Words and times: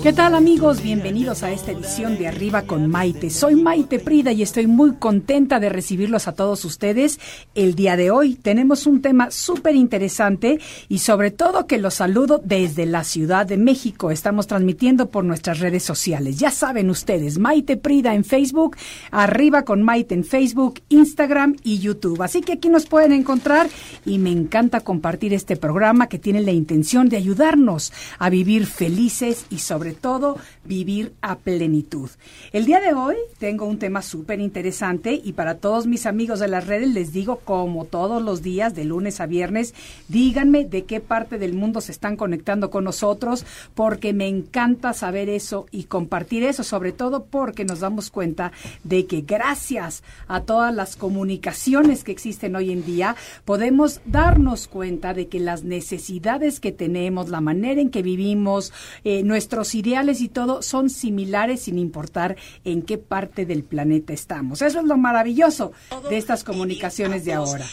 ¿Qué 0.00 0.12
tal 0.12 0.34
amigos? 0.34 0.82
Bienvenidos 0.82 1.44
a 1.44 1.52
esta 1.52 1.70
edición 1.70 2.18
de 2.18 2.26
Arriba 2.26 2.62
con 2.62 2.88
Maite. 2.88 3.30
Soy 3.30 3.54
Maite 3.54 4.00
Prida 4.00 4.32
y 4.32 4.42
estoy 4.42 4.66
muy 4.66 4.94
contenta 4.94 5.60
de 5.60 5.68
recibirlos 5.68 6.26
a 6.26 6.32
todos 6.32 6.64
ustedes. 6.64 7.20
El 7.54 7.76
día 7.76 7.96
de 7.96 8.10
hoy 8.10 8.34
tenemos 8.34 8.88
un 8.88 9.00
tema 9.00 9.30
súper 9.30 9.76
interesante 9.76 10.58
y 10.88 10.98
sobre 10.98 11.30
todo 11.30 11.68
que 11.68 11.78
los 11.78 11.94
saludo 11.94 12.40
desde 12.42 12.84
la 12.84 13.04
Ciudad 13.04 13.46
de 13.46 13.58
México. 13.58 14.10
Estamos 14.10 14.48
transmitiendo 14.48 15.08
por 15.08 15.22
nuestras 15.24 15.60
redes 15.60 15.84
sociales. 15.84 16.36
Ya 16.36 16.50
saben 16.50 16.90
ustedes, 16.90 17.38
Maite 17.38 17.76
Prida 17.76 18.12
en 18.14 18.24
Facebook, 18.24 18.76
Arriba 19.12 19.64
con 19.64 19.82
Maite 19.82 20.16
en 20.16 20.24
Facebook, 20.24 20.80
Instagram 20.88 21.54
y 21.62 21.78
YouTube. 21.78 22.22
Así 22.22 22.40
que 22.40 22.54
aquí 22.54 22.68
nos 22.70 22.86
pueden 22.86 23.12
encontrar 23.12 23.68
y 24.04 24.18
me 24.18 24.32
encanta 24.32 24.80
compartir 24.80 25.32
este 25.32 25.56
programa 25.56 26.08
que 26.08 26.18
tiene 26.18 26.40
la 26.40 26.52
intención 26.52 27.08
de 27.08 27.18
ayudarnos 27.18 27.92
a 28.18 28.30
vivir 28.30 28.66
felices 28.66 29.46
y 29.48 29.58
sobre 29.58 29.81
todo 29.90 30.36
vivir 30.64 31.14
a 31.20 31.38
plenitud. 31.38 32.08
El 32.52 32.64
día 32.64 32.80
de 32.80 32.94
hoy 32.94 33.16
tengo 33.38 33.66
un 33.66 33.80
tema 33.80 34.02
súper 34.02 34.38
interesante 34.38 35.20
y 35.22 35.32
para 35.32 35.56
todos 35.56 35.86
mis 35.86 36.06
amigos 36.06 36.38
de 36.38 36.46
las 36.46 36.68
redes 36.68 36.88
les 36.88 37.12
digo 37.12 37.40
como 37.44 37.84
todos 37.84 38.22
los 38.22 38.42
días 38.42 38.74
de 38.74 38.84
lunes 38.84 39.20
a 39.20 39.26
viernes, 39.26 39.74
díganme 40.08 40.64
de 40.64 40.84
qué 40.84 41.00
parte 41.00 41.38
del 41.38 41.54
mundo 41.54 41.80
se 41.80 41.92
están 41.92 42.16
conectando 42.16 42.70
con 42.70 42.84
nosotros 42.84 43.44
porque 43.74 44.12
me 44.12 44.28
encanta 44.28 44.92
saber 44.92 45.28
eso 45.28 45.66
y 45.70 45.84
compartir 45.84 46.44
eso, 46.44 46.62
sobre 46.62 46.92
todo 46.92 47.24
porque 47.24 47.64
nos 47.64 47.80
damos 47.80 48.10
cuenta 48.10 48.52
de 48.84 49.06
que 49.06 49.22
gracias 49.22 50.02
a 50.28 50.42
todas 50.42 50.74
las 50.74 50.96
comunicaciones 50.96 52.04
que 52.04 52.12
existen 52.12 52.54
hoy 52.54 52.70
en 52.70 52.84
día 52.84 53.16
podemos 53.44 54.00
darnos 54.04 54.68
cuenta 54.68 55.14
de 55.14 55.28
que 55.28 55.40
las 55.40 55.64
necesidades 55.64 56.60
que 56.60 56.72
tenemos, 56.72 57.28
la 57.28 57.40
manera 57.40 57.80
en 57.80 57.90
que 57.90 58.02
vivimos, 58.02 58.72
eh, 59.04 59.22
nuestros 59.22 59.71
ideales 59.74 60.20
y 60.20 60.28
todo 60.28 60.62
son 60.62 60.90
similares 60.90 61.62
sin 61.62 61.78
importar 61.78 62.36
en 62.64 62.82
qué 62.82 62.98
parte 62.98 63.46
del 63.46 63.64
planeta 63.64 64.12
estamos. 64.12 64.62
Eso 64.62 64.80
es 64.80 64.84
lo 64.84 64.96
maravilloso 64.96 65.72
de 66.08 66.16
estas 66.16 66.44
comunicaciones 66.44 67.24
de 67.24 67.34
ahora. 67.34 67.64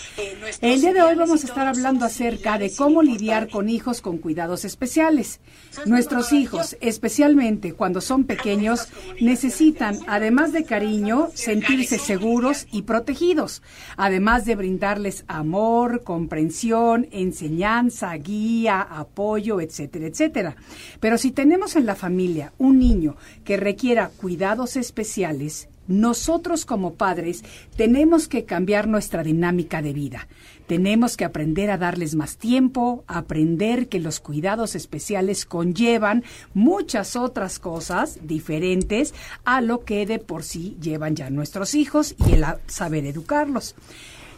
El 0.61 0.81
día 0.81 0.93
de 0.93 1.01
hoy 1.01 1.15
vamos 1.15 1.43
a 1.43 1.47
estar 1.47 1.67
hablando 1.67 2.05
acerca 2.05 2.57
de 2.57 2.73
cómo 2.75 3.01
lidiar 3.01 3.49
con 3.49 3.69
hijos 3.69 4.01
con 4.01 4.17
cuidados 4.17 4.65
especiales. 4.65 5.39
Nuestros 5.85 6.33
hijos, 6.33 6.77
especialmente 6.81 7.73
cuando 7.73 8.01
son 8.01 8.23
pequeños, 8.23 8.87
necesitan, 9.19 9.99
además 10.07 10.51
de 10.51 10.63
cariño, 10.63 11.29
sentirse 11.33 11.97
seguros 11.99 12.67
y 12.71 12.83
protegidos, 12.83 13.61
además 13.97 14.45
de 14.45 14.55
brindarles 14.55 15.25
amor, 15.27 16.03
comprensión, 16.03 17.07
enseñanza, 17.11 18.13
guía, 18.15 18.81
apoyo, 18.81 19.61
etcétera, 19.61 20.07
etcétera. 20.07 20.55
Pero 20.99 21.17
si 21.17 21.31
tenemos 21.31 21.75
en 21.75 21.85
la 21.89 21.95
familia 21.95 22.53
un 22.59 22.77
niño 22.77 23.15
que 23.43 23.57
requiera 23.57 24.11
cuidados 24.15 24.75
especiales, 24.75 25.69
nosotros 25.87 26.63
como 26.63 26.93
padres 26.93 27.43
tenemos 27.75 28.27
que 28.27 28.45
cambiar 28.45 28.87
nuestra 28.87 29.23
dinámica 29.23 29.81
de 29.81 29.91
vida. 29.91 30.27
Tenemos 30.67 31.17
que 31.17 31.25
aprender 31.25 31.71
a 31.71 31.79
darles 31.79 32.13
más 32.13 32.37
tiempo, 32.37 33.03
aprender 33.07 33.87
que 33.87 33.99
los 33.99 34.19
cuidados 34.19 34.75
especiales 34.75 35.47
conllevan 35.47 36.23
muchas 36.53 37.15
otras 37.15 37.57
cosas 37.57 38.19
diferentes 38.21 39.15
a 39.43 39.61
lo 39.61 39.83
que 39.83 40.05
de 40.05 40.19
por 40.19 40.43
sí 40.43 40.77
llevan 40.79 41.15
ya 41.15 41.31
nuestros 41.31 41.73
hijos 41.73 42.13
y 42.27 42.33
el 42.33 42.45
saber 42.67 43.07
educarlos. 43.07 43.73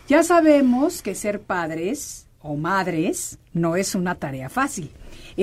Ya 0.08 0.24
sabemos 0.24 1.02
que 1.02 1.16
ser 1.16 1.42
padres 1.42 2.28
o 2.40 2.56
madres 2.56 3.40
no 3.52 3.76
es 3.76 3.94
una 3.94 4.16
tarea 4.16 4.48
fácil 4.48 4.90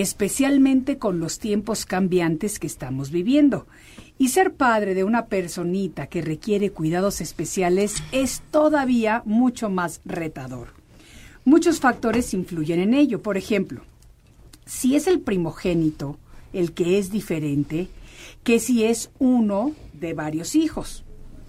especialmente 0.01 0.99
con 0.99 1.21
los 1.21 1.39
tiempos 1.39 1.85
cambiantes 1.87 2.59
que 2.59 2.67
estamos 2.67 3.11
viviendo. 3.11 3.67
Y 4.19 4.29
ser 4.29 4.55
padre 4.55 4.95
de 4.95 5.05
una 5.05 5.27
personita 5.27 6.09
que 6.09 6.23
requiere 6.23 6.71
cuidados 6.71 7.21
especiales 7.21 8.03
es 8.13 8.43
todavía 8.51 9.23
mucho 9.25 9.71
más 9.71 10.01
retador. 10.05 10.69
Muchos 11.45 11.81
factores 11.81 12.35
influyen 12.35 12.81
en 12.81 12.95
ello. 12.95 13.23
Por 13.23 13.37
ejemplo, 13.37 13.83
si 14.67 14.97
es 14.97 15.07
el 15.07 15.21
primogénito 15.21 16.19
el 16.53 16.73
que 16.73 16.99
es 16.99 17.11
diferente 17.11 17.89
que 18.45 18.59
si 18.59 18.85
es 18.85 19.11
uno 19.19 19.73
de 19.93 20.15
varios 20.15 20.55
hijos. 20.55 21.05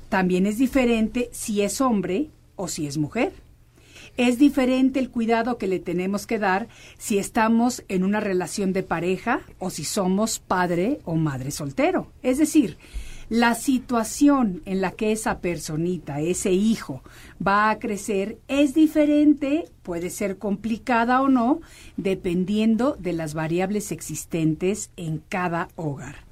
También 0.09 0.45
es 0.45 0.57
diferente 0.57 1.29
si 1.31 1.61
es 1.61 1.81
hombre 1.81 2.29
o 2.55 2.67
si 2.67 2.87
es 2.87 2.97
mujer. 2.97 3.33
Es 4.17 4.37
diferente 4.37 4.99
el 4.99 5.09
cuidado 5.09 5.57
que 5.57 5.67
le 5.67 5.79
tenemos 5.79 6.27
que 6.27 6.39
dar 6.39 6.67
si 6.97 7.17
estamos 7.17 7.83
en 7.87 8.03
una 8.03 8.19
relación 8.19 8.73
de 8.73 8.83
pareja 8.83 9.41
o 9.59 9.69
si 9.69 9.83
somos 9.83 10.39
padre 10.39 10.99
o 11.05 11.15
madre 11.15 11.51
soltero. 11.51 12.11
Es 12.21 12.37
decir, 12.37 12.77
la 13.29 13.53
situación 13.53 14.63
en 14.65 14.81
la 14.81 14.91
que 14.91 15.11
esa 15.11 15.39
personita, 15.39 16.19
ese 16.19 16.51
hijo, 16.51 17.03
va 17.45 17.69
a 17.69 17.77
crecer 17.77 18.39
es 18.47 18.73
diferente, 18.73 19.65
puede 19.83 20.09
ser 20.09 20.39
complicada 20.39 21.21
o 21.21 21.29
no, 21.29 21.61
dependiendo 21.95 22.97
de 22.99 23.13
las 23.13 23.35
variables 23.35 23.91
existentes 23.91 24.89
en 24.97 25.21
cada 25.29 25.67
hogar. 25.75 26.25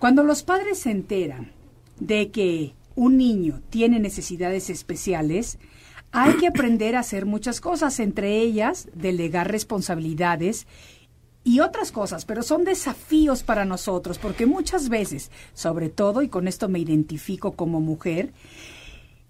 Cuando 0.00 0.24
los 0.24 0.42
padres 0.42 0.80
se 0.80 0.90
enteran 0.90 1.52
de 2.00 2.30
que 2.32 2.74
un 2.96 3.16
niño 3.18 3.62
tiene 3.70 4.00
necesidades 4.00 4.68
especiales, 4.68 5.58
hay 6.12 6.34
que 6.34 6.46
aprender 6.46 6.96
a 6.96 7.00
hacer 7.00 7.26
muchas 7.26 7.60
cosas, 7.60 8.00
entre 8.00 8.38
ellas 8.40 8.88
delegar 8.94 9.50
responsabilidades 9.50 10.66
y 11.44 11.60
otras 11.60 11.92
cosas, 11.92 12.24
pero 12.24 12.42
son 12.42 12.64
desafíos 12.64 13.42
para 13.42 13.64
nosotros, 13.64 14.18
porque 14.18 14.46
muchas 14.46 14.88
veces, 14.88 15.30
sobre 15.54 15.88
todo, 15.88 16.22
y 16.22 16.28
con 16.28 16.48
esto 16.48 16.68
me 16.68 16.80
identifico 16.80 17.52
como 17.52 17.80
mujer, 17.80 18.32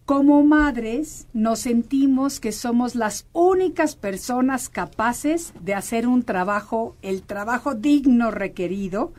como 0.06 0.44
madres 0.44 1.26
nos 1.34 1.59
sentimos 1.59 2.41
que 2.41 2.53
somos 2.53 2.94
las 2.94 3.26
únicas 3.32 3.97
personas 3.97 4.69
capaces 4.69 5.53
de 5.60 5.75
hacer 5.75 6.06
un 6.06 6.22
trabajo, 6.22 6.97
el 7.03 7.22
trabajo 7.22 7.75
digno 7.75 8.31
requerido, 8.31 9.12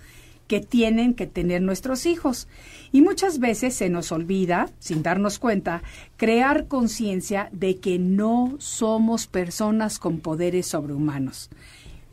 que 0.47 0.61
tienen 0.61 1.13
que 1.13 1.27
tener 1.27 1.61
nuestros 1.61 2.05
hijos. 2.05 2.47
Y 2.91 3.01
muchas 3.01 3.39
veces 3.39 3.75
se 3.75 3.89
nos 3.89 4.11
olvida, 4.11 4.69
sin 4.79 5.03
darnos 5.03 5.39
cuenta, 5.39 5.83
crear 6.15 6.67
conciencia 6.67 7.49
de 7.51 7.77
que 7.77 7.99
no 7.99 8.55
somos 8.59 9.27
personas 9.27 9.99
con 9.99 10.19
poderes 10.19 10.67
sobrehumanos. 10.67 11.49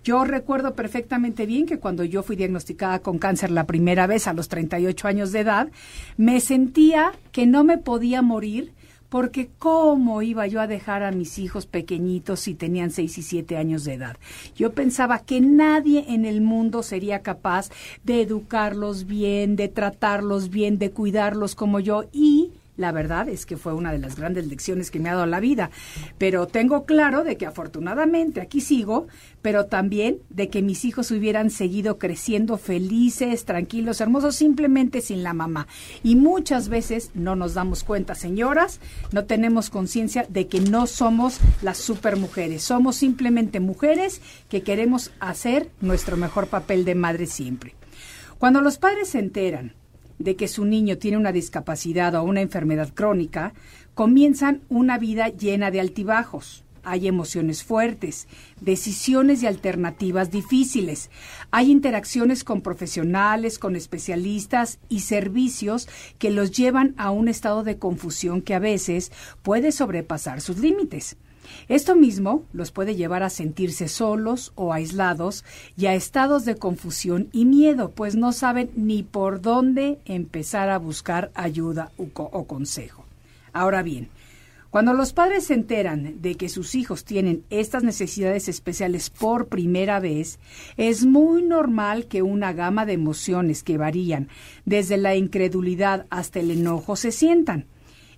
Yo 0.04 0.24
recuerdo 0.24 0.74
perfectamente 0.74 1.46
bien 1.46 1.64
que 1.64 1.78
cuando 1.78 2.04
yo 2.04 2.22
fui 2.22 2.36
diagnosticada 2.36 2.98
con 2.98 3.18
cáncer 3.18 3.50
la 3.50 3.64
primera 3.64 4.06
vez 4.06 4.26
a 4.26 4.34
los 4.34 4.48
38 4.48 5.08
años 5.08 5.32
de 5.32 5.40
edad, 5.40 5.68
me 6.18 6.40
sentía 6.40 7.12
que 7.32 7.46
no 7.46 7.64
me 7.64 7.78
podía 7.78 8.20
morir 8.20 8.72
porque 9.14 9.48
¿cómo 9.60 10.22
iba 10.22 10.48
yo 10.48 10.60
a 10.60 10.66
dejar 10.66 11.04
a 11.04 11.12
mis 11.12 11.38
hijos 11.38 11.66
pequeñitos 11.66 12.40
si 12.40 12.54
tenían 12.54 12.90
seis 12.90 13.16
y 13.16 13.22
siete 13.22 13.56
años 13.56 13.84
de 13.84 13.94
edad? 13.94 14.16
Yo 14.56 14.72
pensaba 14.72 15.20
que 15.20 15.40
nadie 15.40 16.06
en 16.08 16.24
el 16.24 16.40
mundo 16.40 16.82
sería 16.82 17.22
capaz 17.22 17.70
de 18.02 18.22
educarlos 18.22 19.06
bien, 19.06 19.54
de 19.54 19.68
tratarlos 19.68 20.50
bien, 20.50 20.80
de 20.80 20.90
cuidarlos 20.90 21.54
como 21.54 21.78
yo 21.78 22.06
y 22.12 22.53
la 22.76 22.92
verdad 22.92 23.28
es 23.28 23.46
que 23.46 23.56
fue 23.56 23.72
una 23.72 23.92
de 23.92 23.98
las 23.98 24.16
grandes 24.16 24.46
lecciones 24.46 24.90
que 24.90 24.98
me 24.98 25.08
ha 25.08 25.14
dado 25.14 25.26
la 25.26 25.40
vida. 25.40 25.70
Pero 26.18 26.46
tengo 26.46 26.84
claro 26.86 27.22
de 27.22 27.36
que 27.36 27.46
afortunadamente 27.46 28.40
aquí 28.40 28.60
sigo, 28.60 29.06
pero 29.42 29.66
también 29.66 30.18
de 30.30 30.48
que 30.48 30.62
mis 30.62 30.84
hijos 30.84 31.10
hubieran 31.10 31.50
seguido 31.50 31.98
creciendo 31.98 32.58
felices, 32.58 33.44
tranquilos, 33.44 34.00
hermosos, 34.00 34.34
simplemente 34.34 35.00
sin 35.00 35.22
la 35.22 35.34
mamá. 35.34 35.68
Y 36.02 36.16
muchas 36.16 36.68
veces 36.68 37.10
no 37.14 37.36
nos 37.36 37.54
damos 37.54 37.84
cuenta, 37.84 38.14
señoras, 38.14 38.80
no 39.12 39.24
tenemos 39.24 39.70
conciencia 39.70 40.26
de 40.28 40.48
que 40.48 40.60
no 40.60 40.86
somos 40.86 41.38
las 41.62 41.78
supermujeres. 41.78 42.62
Somos 42.62 42.96
simplemente 42.96 43.60
mujeres 43.60 44.20
que 44.48 44.62
queremos 44.62 45.12
hacer 45.20 45.70
nuestro 45.80 46.16
mejor 46.16 46.48
papel 46.48 46.84
de 46.84 46.94
madre 46.94 47.26
siempre. 47.26 47.74
Cuando 48.38 48.60
los 48.60 48.78
padres 48.78 49.10
se 49.10 49.20
enteran 49.20 49.74
de 50.18 50.36
que 50.36 50.48
su 50.48 50.64
niño 50.64 50.98
tiene 50.98 51.16
una 51.16 51.32
discapacidad 51.32 52.14
o 52.14 52.22
una 52.22 52.40
enfermedad 52.40 52.92
crónica, 52.94 53.54
comienzan 53.94 54.62
una 54.68 54.98
vida 54.98 55.28
llena 55.28 55.70
de 55.70 55.80
altibajos. 55.80 56.64
Hay 56.86 57.08
emociones 57.08 57.64
fuertes, 57.64 58.28
decisiones 58.60 59.42
y 59.42 59.46
alternativas 59.46 60.30
difíciles. 60.30 61.10
Hay 61.50 61.70
interacciones 61.70 62.44
con 62.44 62.60
profesionales, 62.60 63.58
con 63.58 63.74
especialistas 63.74 64.78
y 64.90 65.00
servicios 65.00 65.88
que 66.18 66.30
los 66.30 66.50
llevan 66.50 66.94
a 66.98 67.10
un 67.10 67.28
estado 67.28 67.62
de 67.62 67.78
confusión 67.78 68.42
que 68.42 68.54
a 68.54 68.58
veces 68.58 69.12
puede 69.42 69.72
sobrepasar 69.72 70.42
sus 70.42 70.58
límites. 70.58 71.16
Esto 71.68 71.96
mismo 71.96 72.44
los 72.52 72.70
puede 72.70 72.96
llevar 72.96 73.22
a 73.22 73.30
sentirse 73.30 73.88
solos 73.88 74.52
o 74.54 74.72
aislados 74.72 75.44
y 75.76 75.86
a 75.86 75.94
estados 75.94 76.44
de 76.44 76.56
confusión 76.56 77.28
y 77.32 77.44
miedo, 77.44 77.90
pues 77.90 78.16
no 78.16 78.32
saben 78.32 78.70
ni 78.76 79.02
por 79.02 79.40
dónde 79.40 79.98
empezar 80.04 80.70
a 80.70 80.78
buscar 80.78 81.30
ayuda 81.34 81.92
o, 81.96 82.44
consejo. 82.44 83.04
Ahora 83.52 83.82
bien, 83.82 84.08
cuando 84.70 84.92
los 84.92 85.12
padres 85.12 85.44
se 85.44 85.54
enteran 85.54 86.20
de 86.20 86.34
que 86.34 86.48
sus 86.48 86.74
hijos 86.74 87.04
tienen 87.04 87.44
estas 87.48 87.84
necesidades 87.84 88.48
especiales 88.48 89.08
por 89.08 89.46
primera 89.46 90.00
vez, 90.00 90.40
es 90.76 91.04
muy 91.04 91.44
normal 91.44 92.06
que 92.06 92.22
una 92.22 92.52
gama 92.52 92.84
de 92.84 92.94
emociones 92.94 93.62
que 93.62 93.78
varían 93.78 94.28
desde 94.64 94.96
la 94.96 95.14
incredulidad 95.14 96.06
hasta 96.10 96.40
el 96.40 96.50
enojo 96.50 96.96
se 96.96 97.12
sientan. 97.12 97.66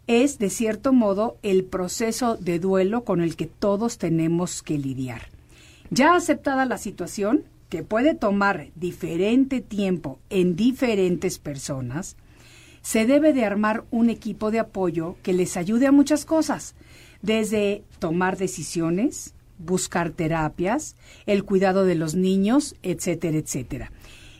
Es, 0.07 0.39
de 0.39 0.51
cierto 0.51 0.93
modo, 0.93 1.37
el 1.43 1.65
proceso 1.65 2.37
de 2.37 2.59
duelo 2.59 3.05
con 3.05 3.21
el 3.21 3.35
que 3.35 3.47
todos 3.47 3.99
tenemos 3.99 4.63
que 4.63 4.79
lidiar. 4.79 5.23
Ya 5.91 6.15
aceptada 6.15 6.65
la 6.65 6.79
situación, 6.79 7.45
que 7.69 7.83
puede 7.83 8.15
tomar 8.15 8.69
diferente 8.77 9.61
tiempo 9.61 10.21
en 10.31 10.55
diferentes 10.55 11.39
personas, 11.39 12.17
se 12.83 13.05
debe 13.05 13.33
de 13.33 13.45
armar 13.45 13.85
un 13.91 14.11
equipo 14.11 14.53
de 14.53 14.61
apoyo 14.61 15.17
que 15.25 15.33
les 15.33 15.57
ayude 15.57 15.89
a 15.89 15.93
muchas 15.93 16.25
cosas, 16.25 16.77
desde 17.23 17.83
tomar 17.99 18.37
decisiones, 18.37 19.35
buscar 19.59 20.11
terapias, 20.11 20.95
el 21.27 21.43
cuidado 21.45 21.85
de 21.85 21.97
los 21.97 22.15
niños, 22.15 22.77
etcétera, 22.85 23.39
etcétera. 23.39 23.91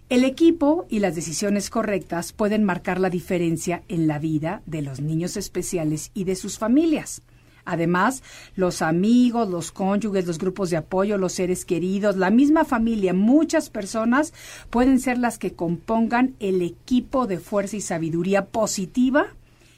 El 0.09 0.23
equipo 0.23 0.87
y 0.89 1.01
las 1.01 1.17
decisiones 1.17 1.69
correctas 1.69 2.33
pueden 2.33 2.63
marcar 2.63 3.01
la 3.01 3.11
diferencia 3.11 3.83
en 3.89 4.07
la 4.07 4.21
vida 4.21 4.63
de 4.65 4.81
los 4.81 5.01
niños 5.01 5.37
especiales 5.37 6.13
y 6.15 6.23
de 6.23 6.37
sus 6.37 6.59
familias. 6.59 7.23
Además, 7.65 8.23
los 8.55 8.83
amigos, 8.83 9.49
los 9.49 9.73
cónyuges, 9.73 10.25
los 10.25 10.39
grupos 10.39 10.71
de 10.71 10.77
apoyo, 10.77 11.19
los 11.19 11.33
seres 11.33 11.65
queridos, 11.65 12.17
la 12.17 12.31
misma 12.31 12.65
familia, 12.65 13.15
muchas 13.15 13.69
personas 13.69 14.33
pueden 14.71 15.01
ser 15.01 15.19
las 15.19 15.39
que 15.39 15.55
compongan 15.55 16.37
el 16.39 16.63
equipo 16.63 17.27
de 17.27 17.41
fuerza 17.41 17.77
y 17.77 17.81
sabiduría 17.81 18.47
positiva 18.47 19.35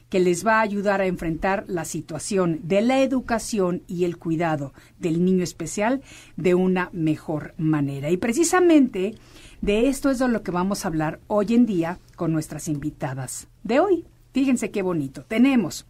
que 0.09 0.21
les 0.21 0.47
va 0.47 0.59
a 0.59 0.63
ayudar 0.63 1.01
a 1.01 1.07
enfrentar 1.07 1.65
la 1.69 1.85
situación 1.85 2.61
de 2.63 2.81
la 2.81 3.01
educación 3.01 3.83
y 3.87 4.05
el 4.05 4.17
cuidado 4.17 4.73
del 4.99 5.25
niño 5.25 5.45
especial 5.45 6.03
de 6.37 6.55
una 6.55 6.91
mejor 6.93 7.55
manera. 7.59 8.11
Y 8.11 8.17
precisamente 8.17 9.15
de 9.61 9.89
esto 9.89 10.11
es 10.11 10.19
de 10.19 10.29
lo 10.29 10.43
que 10.43 10.51
vamos 10.51 10.85
a 10.85 10.89
hablar 10.89 11.21
hoy 11.27 11.55
en 11.55 11.67
día 11.67 11.99
con 12.17 12.33
nuestras 12.33 12.69
invitadas 12.69 13.49
de 13.63 13.81
hoy. 13.81 14.05
Fíjense 14.33 14.71
qué 14.71 14.83
bonito. 14.83 15.25
Tenemos 15.25 15.87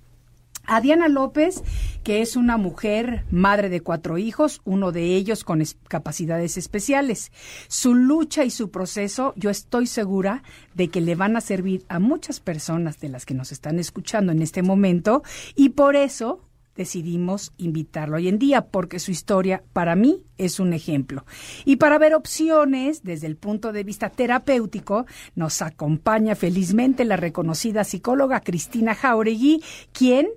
a 0.68 0.80
Diana 0.80 1.08
López, 1.08 1.64
que 2.04 2.20
es 2.20 2.36
una 2.36 2.56
mujer 2.58 3.24
madre 3.30 3.70
de 3.70 3.80
cuatro 3.80 4.18
hijos, 4.18 4.60
uno 4.64 4.92
de 4.92 5.16
ellos 5.16 5.42
con 5.42 5.64
capacidades 5.88 6.56
especiales. 6.56 7.32
Su 7.66 7.94
lucha 7.94 8.44
y 8.44 8.50
su 8.50 8.70
proceso, 8.70 9.32
yo 9.34 9.50
estoy 9.50 9.86
segura 9.86 10.42
de 10.74 10.88
que 10.88 11.00
le 11.00 11.16
van 11.16 11.36
a 11.36 11.40
servir 11.40 11.84
a 11.88 11.98
muchas 11.98 12.38
personas 12.38 13.00
de 13.00 13.08
las 13.08 13.26
que 13.26 13.34
nos 13.34 13.50
están 13.50 13.78
escuchando 13.78 14.30
en 14.30 14.42
este 14.42 14.62
momento 14.62 15.22
y 15.56 15.70
por 15.70 15.96
eso 15.96 16.42
decidimos 16.76 17.52
invitarlo 17.56 18.16
hoy 18.16 18.28
en 18.28 18.38
día, 18.38 18.66
porque 18.66 19.00
su 19.00 19.10
historia 19.10 19.64
para 19.72 19.96
mí 19.96 20.22
es 20.36 20.60
un 20.60 20.72
ejemplo. 20.72 21.26
Y 21.64 21.76
para 21.76 21.98
ver 21.98 22.14
opciones 22.14 23.02
desde 23.02 23.26
el 23.26 23.36
punto 23.36 23.72
de 23.72 23.82
vista 23.82 24.10
terapéutico, 24.10 25.04
nos 25.34 25.60
acompaña 25.60 26.36
felizmente 26.36 27.04
la 27.04 27.16
reconocida 27.16 27.82
psicóloga 27.82 28.40
Cristina 28.40 28.94
Jauregui, 28.94 29.62
quien 29.92 30.28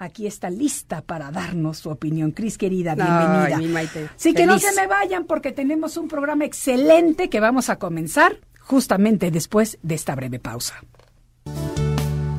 aquí 0.00 0.26
está 0.26 0.50
lista 0.50 1.02
para 1.02 1.30
darnos 1.30 1.78
su 1.78 1.90
opinión. 1.90 2.32
Cris, 2.32 2.58
querida, 2.58 2.94
bienvenida. 2.94 3.56
Ay, 3.58 3.66
mi 3.66 3.68
Maite. 3.68 4.08
Sí, 4.16 4.32
que 4.32 4.46
no 4.46 4.58
se 4.58 4.72
me 4.74 4.86
vayan 4.86 5.26
porque 5.26 5.52
tenemos 5.52 5.96
un 5.96 6.08
programa 6.08 6.44
excelente 6.44 7.28
que 7.28 7.38
vamos 7.38 7.68
a 7.68 7.76
comenzar 7.76 8.38
justamente 8.60 9.30
después 9.30 9.78
de 9.82 9.94
esta 9.94 10.14
breve 10.14 10.38
pausa. 10.38 10.74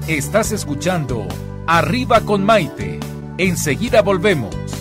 Estás 0.07 0.51
escuchando 0.51 1.27
Arriba 1.67 2.21
con 2.21 2.43
Maite. 2.43 2.99
Enseguida 3.37 4.01
volvemos. 4.01 4.80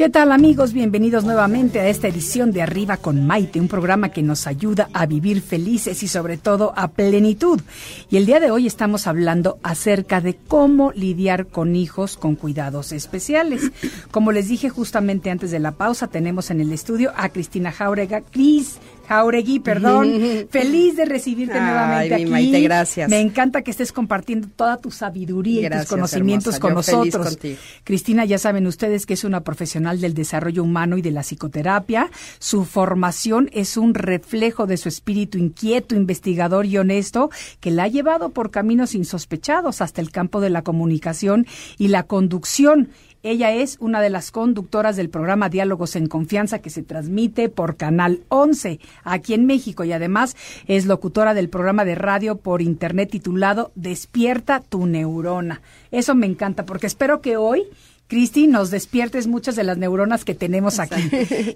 ¿Qué 0.00 0.08
tal 0.08 0.32
amigos? 0.32 0.72
Bienvenidos 0.72 1.24
nuevamente 1.24 1.78
a 1.78 1.86
esta 1.86 2.08
edición 2.08 2.52
de 2.52 2.62
Arriba 2.62 2.96
con 2.96 3.26
Maite, 3.26 3.60
un 3.60 3.68
programa 3.68 4.08
que 4.08 4.22
nos 4.22 4.46
ayuda 4.46 4.88
a 4.94 5.04
vivir 5.04 5.42
felices 5.42 6.02
y 6.02 6.08
sobre 6.08 6.38
todo 6.38 6.72
a 6.74 6.88
plenitud. 6.88 7.60
Y 8.08 8.16
el 8.16 8.24
día 8.24 8.40
de 8.40 8.50
hoy 8.50 8.66
estamos 8.66 9.06
hablando 9.06 9.58
acerca 9.62 10.22
de 10.22 10.36
cómo 10.36 10.90
lidiar 10.92 11.48
con 11.48 11.76
hijos 11.76 12.16
con 12.16 12.34
cuidados 12.34 12.92
especiales. 12.92 13.72
Como 14.10 14.32
les 14.32 14.48
dije 14.48 14.70
justamente 14.70 15.30
antes 15.30 15.50
de 15.50 15.58
la 15.58 15.72
pausa, 15.72 16.06
tenemos 16.06 16.50
en 16.50 16.62
el 16.62 16.72
estudio 16.72 17.12
a 17.14 17.28
Cristina 17.28 17.70
Jaurega. 17.70 18.22
Cris 18.22 18.78
Jauregui, 19.10 19.58
perdón. 19.58 20.46
Feliz 20.50 20.94
de 20.94 21.04
recibirte 21.04 21.58
Ay, 21.58 21.64
nuevamente 21.64 22.16
mi 22.16 22.22
aquí. 22.22 22.30
Maite, 22.30 22.60
gracias. 22.60 23.10
Me 23.10 23.18
encanta 23.20 23.62
que 23.62 23.72
estés 23.72 23.90
compartiendo 23.90 24.46
toda 24.54 24.76
tu 24.76 24.92
sabiduría 24.92 25.66
y 25.66 25.70
tus 25.70 25.88
conocimientos 25.88 26.54
hermosa. 26.54 26.60
con 26.60 26.70
Yo 26.76 26.82
feliz 26.82 27.14
nosotros. 27.14 27.26
contigo. 27.34 27.58
Cristina, 27.82 28.24
ya 28.24 28.38
saben 28.38 28.68
ustedes 28.68 29.06
que 29.06 29.14
es 29.14 29.24
una 29.24 29.40
profesional 29.40 30.00
del 30.00 30.14
desarrollo 30.14 30.62
humano 30.62 30.96
y 30.96 31.02
de 31.02 31.10
la 31.10 31.22
psicoterapia. 31.24 32.08
Su 32.38 32.64
formación 32.64 33.50
es 33.52 33.76
un 33.76 33.94
reflejo 33.94 34.68
de 34.68 34.76
su 34.76 34.88
espíritu 34.88 35.38
inquieto, 35.38 35.96
investigador 35.96 36.66
y 36.66 36.78
honesto, 36.78 37.30
que 37.58 37.72
la 37.72 37.82
ha 37.84 37.88
llevado 37.88 38.30
por 38.30 38.52
caminos 38.52 38.94
insospechados 38.94 39.80
hasta 39.80 40.00
el 40.00 40.12
campo 40.12 40.40
de 40.40 40.50
la 40.50 40.62
comunicación 40.62 41.48
y 41.78 41.88
la 41.88 42.04
conducción. 42.04 42.90
Ella 43.22 43.52
es 43.52 43.76
una 43.80 44.00
de 44.00 44.08
las 44.08 44.30
conductoras 44.30 44.96
del 44.96 45.10
programa 45.10 45.50
Diálogos 45.50 45.94
en 45.94 46.06
Confianza 46.06 46.60
que 46.60 46.70
se 46.70 46.82
transmite 46.82 47.50
por 47.50 47.76
Canal 47.76 48.22
11 48.28 48.80
aquí 49.04 49.34
en 49.34 49.44
México 49.44 49.84
y 49.84 49.92
además 49.92 50.36
es 50.66 50.86
locutora 50.86 51.34
del 51.34 51.50
programa 51.50 51.84
de 51.84 51.96
radio 51.96 52.36
por 52.36 52.62
internet 52.62 53.10
titulado 53.10 53.72
Despierta 53.74 54.60
tu 54.60 54.86
neurona. 54.86 55.60
Eso 55.90 56.14
me 56.14 56.26
encanta 56.26 56.64
porque 56.64 56.86
espero 56.86 57.20
que 57.20 57.36
hoy 57.36 57.64
Cristi, 58.10 58.48
nos 58.48 58.70
despiertes 58.70 59.28
muchas 59.28 59.54
de 59.54 59.62
las 59.62 59.78
neuronas 59.78 60.24
que 60.24 60.34
tenemos 60.34 60.80
aquí. 60.80 61.00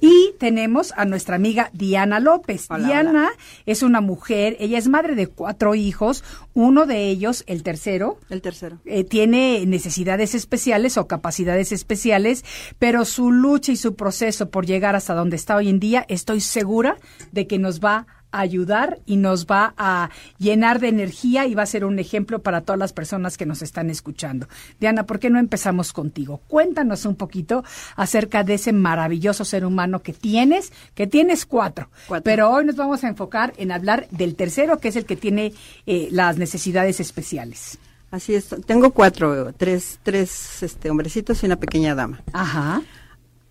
Y 0.00 0.32
tenemos 0.38 0.92
a 0.96 1.04
nuestra 1.04 1.34
amiga 1.34 1.68
Diana 1.72 2.20
López. 2.20 2.66
Hola, 2.70 2.86
Diana 2.86 3.30
es 3.66 3.82
una 3.82 4.00
mujer, 4.00 4.56
ella 4.60 4.78
es 4.78 4.86
madre 4.86 5.16
de 5.16 5.26
cuatro 5.26 5.74
hijos, 5.74 6.22
uno 6.54 6.86
de 6.86 7.08
ellos, 7.08 7.42
el 7.48 7.64
tercero, 7.64 8.18
El 8.30 8.40
tercero. 8.40 8.78
eh, 8.84 9.02
tiene 9.02 9.66
necesidades 9.66 10.36
especiales 10.36 10.96
o 10.96 11.08
capacidades 11.08 11.72
especiales, 11.72 12.44
pero 12.78 13.04
su 13.04 13.32
lucha 13.32 13.72
y 13.72 13.76
su 13.76 13.96
proceso 13.96 14.48
por 14.50 14.64
llegar 14.64 14.94
hasta 14.94 15.14
donde 15.14 15.34
está 15.34 15.56
hoy 15.56 15.68
en 15.68 15.80
día, 15.80 16.06
estoy 16.08 16.40
segura 16.40 16.96
de 17.32 17.48
que 17.48 17.58
nos 17.58 17.80
va 17.80 17.96
a 17.96 18.06
ayudar 18.40 18.98
y 19.06 19.16
nos 19.16 19.46
va 19.46 19.74
a 19.76 20.10
llenar 20.38 20.80
de 20.80 20.88
energía 20.88 21.46
y 21.46 21.54
va 21.54 21.62
a 21.62 21.66
ser 21.66 21.84
un 21.84 21.98
ejemplo 21.98 22.40
para 22.40 22.60
todas 22.62 22.78
las 22.78 22.92
personas 22.92 23.36
que 23.36 23.46
nos 23.46 23.62
están 23.62 23.90
escuchando. 23.90 24.48
Diana, 24.80 25.06
¿por 25.06 25.18
qué 25.18 25.30
no 25.30 25.38
empezamos 25.38 25.92
contigo? 25.92 26.40
Cuéntanos 26.48 27.06
un 27.06 27.16
poquito 27.16 27.64
acerca 27.96 28.44
de 28.44 28.54
ese 28.54 28.72
maravilloso 28.72 29.44
ser 29.44 29.64
humano 29.64 30.02
que 30.02 30.12
tienes, 30.12 30.72
que 30.94 31.06
tienes 31.06 31.46
cuatro, 31.46 31.88
pero 32.22 32.50
hoy 32.50 32.64
nos 32.64 32.76
vamos 32.76 33.04
a 33.04 33.08
enfocar 33.08 33.52
en 33.56 33.72
hablar 33.72 34.06
del 34.10 34.34
tercero, 34.34 34.78
que 34.78 34.88
es 34.88 34.96
el 34.96 35.04
que 35.04 35.16
tiene 35.16 35.52
eh, 35.86 36.08
las 36.10 36.38
necesidades 36.38 37.00
especiales. 37.00 37.78
Así 38.10 38.34
es, 38.34 38.54
tengo 38.66 38.92
cuatro, 38.92 39.52
tres, 39.54 39.98
tres 40.02 40.62
este, 40.62 40.88
hombrecitos 40.90 41.42
y 41.42 41.46
una 41.46 41.56
pequeña 41.56 41.94
dama. 41.94 42.22
Ajá. 42.32 42.80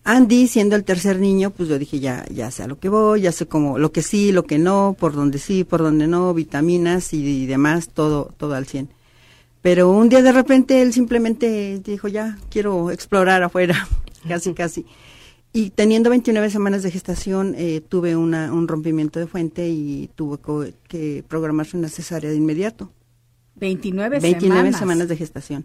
Andy, 0.06 0.48
siendo 0.48 0.76
el 0.76 0.84
tercer 0.84 1.18
niño, 1.18 1.50
pues 1.50 1.68
yo 1.68 1.78
dije, 1.78 1.98
ya, 1.98 2.26
ya 2.30 2.50
sé 2.50 2.62
a 2.62 2.66
lo 2.66 2.78
que 2.78 2.90
voy, 2.90 3.22
ya 3.22 3.32
sé 3.32 3.46
como 3.46 3.78
lo 3.78 3.90
que 3.90 4.02
sí, 4.02 4.32
lo 4.32 4.44
que 4.44 4.58
no, 4.58 4.94
por 4.98 5.14
donde 5.14 5.38
sí, 5.38 5.64
por 5.64 5.80
donde 5.80 6.06
no, 6.06 6.34
vitaminas 6.34 7.14
y, 7.14 7.46
demás, 7.46 7.88
todo, 7.88 8.32
todo 8.36 8.54
al 8.54 8.66
100. 8.66 8.90
Pero 9.62 9.90
un 9.90 10.10
día 10.10 10.20
de 10.20 10.32
repente 10.32 10.82
él 10.82 10.92
simplemente 10.92 11.80
dijo, 11.82 12.08
ya, 12.08 12.36
quiero 12.50 12.90
explorar 12.90 13.42
afuera, 13.42 13.88
casi, 14.28 14.52
casi. 14.52 14.84
Y 15.54 15.70
teniendo 15.70 16.10
29 16.10 16.50
semanas 16.50 16.82
de 16.82 16.90
gestación, 16.90 17.54
eh, 17.56 17.80
tuve 17.80 18.14
una, 18.14 18.52
un 18.52 18.68
rompimiento 18.68 19.20
de 19.20 19.26
fuente 19.26 19.68
y 19.70 20.10
tuve 20.14 20.38
que 20.86 21.24
programarse 21.26 21.78
una 21.78 21.88
cesárea 21.88 22.28
de 22.28 22.36
inmediato. 22.36 22.90
29, 23.54 24.18
29 24.18 24.72
semanas. 24.74 25.08
de 25.08 25.16
gestación. 25.16 25.64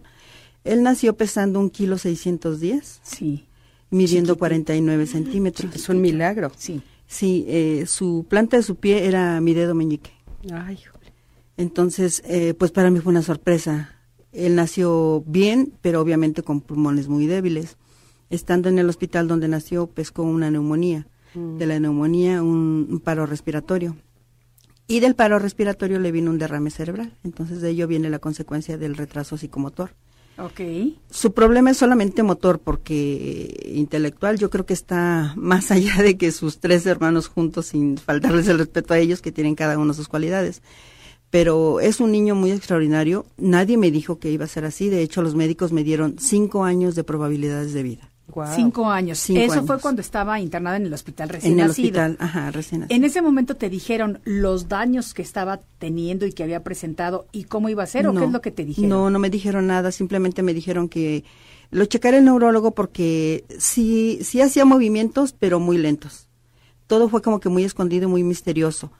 Él 0.64 0.82
nació 0.82 1.16
pesando 1.16 1.60
un 1.60 1.68
kilo 1.68 1.98
610. 1.98 3.00
Sí. 3.02 3.44
Midiendo 3.90 4.36
49 4.36 5.06
centímetros. 5.06 5.74
Es 5.74 5.88
un 5.88 6.00
milagro. 6.00 6.52
Sí. 6.56 6.82
Sí, 7.06 7.44
eh, 7.48 7.84
su 7.86 8.24
planta 8.28 8.56
de 8.56 8.62
su 8.62 8.76
pie 8.76 9.06
era 9.06 9.40
mi 9.40 9.52
dedo 9.52 9.74
meñique. 9.74 10.12
Ay, 10.52 10.78
Entonces, 11.56 12.22
eh, 12.24 12.54
pues 12.54 12.70
para 12.70 12.90
mí 12.90 13.00
fue 13.00 13.10
una 13.10 13.22
sorpresa. 13.22 13.96
Él 14.32 14.54
nació 14.54 15.24
bien, 15.26 15.72
pero 15.80 16.00
obviamente 16.00 16.42
con 16.42 16.60
pulmones 16.60 17.08
muy 17.08 17.26
débiles. 17.26 17.76
Estando 18.30 18.68
en 18.68 18.78
el 18.78 18.88
hospital 18.88 19.26
donde 19.26 19.48
nació, 19.48 19.88
pescó 19.88 20.22
una 20.22 20.50
neumonía. 20.50 21.08
Mm. 21.34 21.58
De 21.58 21.66
la 21.66 21.80
neumonía, 21.80 22.42
un 22.42 23.00
paro 23.02 23.26
respiratorio 23.26 23.96
y 24.90 24.98
del 24.98 25.14
paro 25.14 25.38
respiratorio 25.38 26.00
le 26.00 26.10
vino 26.10 26.32
un 26.32 26.38
derrame 26.38 26.68
cerebral. 26.68 27.16
Entonces 27.22 27.60
de 27.60 27.70
ello 27.70 27.86
viene 27.86 28.10
la 28.10 28.18
consecuencia 28.18 28.76
del 28.76 28.96
retraso 28.96 29.36
psicomotor. 29.36 29.94
Ok. 30.42 30.60
Su 31.10 31.32
problema 31.32 31.70
es 31.70 31.76
solamente 31.76 32.22
motor 32.22 32.60
porque 32.60 33.70
intelectual 33.74 34.38
yo 34.38 34.48
creo 34.48 34.64
que 34.64 34.72
está 34.72 35.34
más 35.36 35.70
allá 35.70 35.96
de 36.02 36.16
que 36.16 36.32
sus 36.32 36.58
tres 36.58 36.86
hermanos 36.86 37.28
juntos 37.28 37.66
sin 37.66 37.98
faltarles 37.98 38.48
el 38.48 38.58
respeto 38.58 38.94
a 38.94 38.98
ellos 38.98 39.20
que 39.20 39.32
tienen 39.32 39.54
cada 39.54 39.78
uno 39.78 39.94
sus 39.94 40.08
cualidades. 40.08 40.62
Pero 41.30 41.78
es 41.78 42.00
un 42.00 42.10
niño 42.10 42.34
muy 42.34 42.50
extraordinario. 42.50 43.24
Nadie 43.36 43.76
me 43.76 43.92
dijo 43.92 44.18
que 44.18 44.30
iba 44.30 44.46
a 44.46 44.48
ser 44.48 44.64
así. 44.64 44.88
De 44.88 45.02
hecho, 45.02 45.22
los 45.22 45.36
médicos 45.36 45.72
me 45.72 45.84
dieron 45.84 46.16
cinco 46.18 46.64
años 46.64 46.96
de 46.96 47.04
probabilidades 47.04 47.72
de 47.72 47.82
vida. 47.84 48.09
Cinco 48.54 48.88
años. 48.88 49.28
Eso 49.30 49.64
fue 49.64 49.78
cuando 49.78 50.00
estaba 50.00 50.40
internada 50.40 50.76
en 50.76 50.86
el 50.86 50.92
hospital 50.92 51.28
recién 51.28 51.54
En 51.54 51.60
el 51.60 51.70
hospital, 51.70 52.16
ajá, 52.18 52.50
recién 52.50 52.86
En 52.88 53.04
ese 53.04 53.22
momento 53.22 53.56
te 53.56 53.68
dijeron 53.68 54.20
los 54.24 54.68
daños 54.68 55.14
que 55.14 55.22
estaba 55.22 55.60
teniendo 55.78 56.26
y 56.26 56.32
que 56.32 56.42
había 56.42 56.62
presentado 56.62 57.26
y 57.32 57.44
cómo 57.44 57.68
iba 57.68 57.82
a 57.82 57.86
ser 57.86 58.06
o 58.06 58.14
qué 58.14 58.24
es 58.24 58.30
lo 58.30 58.40
que 58.40 58.50
te 58.50 58.64
dijeron. 58.64 58.90
No, 58.90 59.10
no 59.10 59.18
me 59.18 59.30
dijeron 59.30 59.66
nada, 59.66 59.92
simplemente 59.92 60.42
me 60.42 60.54
dijeron 60.54 60.88
que 60.88 61.24
lo 61.70 61.84
checara 61.84 62.18
el 62.18 62.24
neurólogo 62.24 62.72
porque 62.72 63.44
sí, 63.58 64.18
sí 64.22 64.40
hacía 64.40 64.64
movimientos, 64.64 65.32
pero 65.32 65.60
muy 65.60 65.78
lentos. 65.78 66.28
Todo 66.86 67.08
fue 67.08 67.22
como 67.22 67.40
que 67.40 67.48
muy 67.48 67.64
escondido, 67.64 68.08
muy 68.08 68.24
misterioso. 68.24 68.90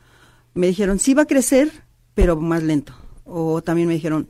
Me 0.54 0.68
dijeron, 0.68 0.98
sí 0.98 1.14
va 1.14 1.22
a 1.22 1.26
crecer, 1.26 1.72
pero 2.14 2.36
más 2.36 2.62
lento. 2.62 2.94
O 3.24 3.62
también 3.62 3.88
me 3.88 3.94
dijeron, 3.94 4.28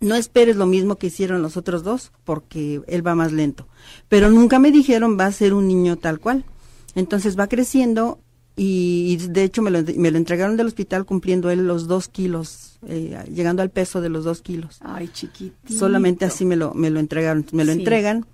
no 0.00 0.14
esperes 0.14 0.56
lo 0.56 0.66
mismo 0.66 0.96
que 0.96 1.08
hicieron 1.08 1.42
los 1.42 1.56
otros 1.56 1.82
dos, 1.82 2.12
porque 2.24 2.80
él 2.86 3.06
va 3.06 3.14
más 3.14 3.32
lento. 3.32 3.68
Pero 4.08 4.30
nunca 4.30 4.58
me 4.58 4.72
dijeron 4.72 5.18
va 5.18 5.26
a 5.26 5.32
ser 5.32 5.54
un 5.54 5.68
niño 5.68 5.96
tal 5.96 6.18
cual. 6.20 6.44
Entonces 6.94 7.38
va 7.38 7.46
creciendo 7.46 8.18
y, 8.56 9.16
de 9.28 9.44
hecho 9.44 9.62
me 9.62 9.70
lo, 9.70 9.82
me 9.96 10.10
lo, 10.10 10.18
entregaron 10.18 10.56
del 10.56 10.66
hospital 10.66 11.04
cumpliendo 11.06 11.50
él 11.50 11.66
los 11.66 11.86
dos 11.86 12.08
kilos, 12.08 12.78
eh, 12.86 13.16
llegando 13.32 13.62
al 13.62 13.70
peso 13.70 14.00
de 14.00 14.08
los 14.08 14.24
dos 14.24 14.42
kilos. 14.42 14.78
Ay, 14.80 15.08
chiquitito. 15.08 15.72
Solamente 15.72 16.24
así 16.24 16.44
me 16.44 16.56
lo, 16.56 16.74
me 16.74 16.90
lo 16.90 16.98
entregaron. 16.98 17.46
Me 17.52 17.64
lo 17.64 17.72
entregan 17.72 18.26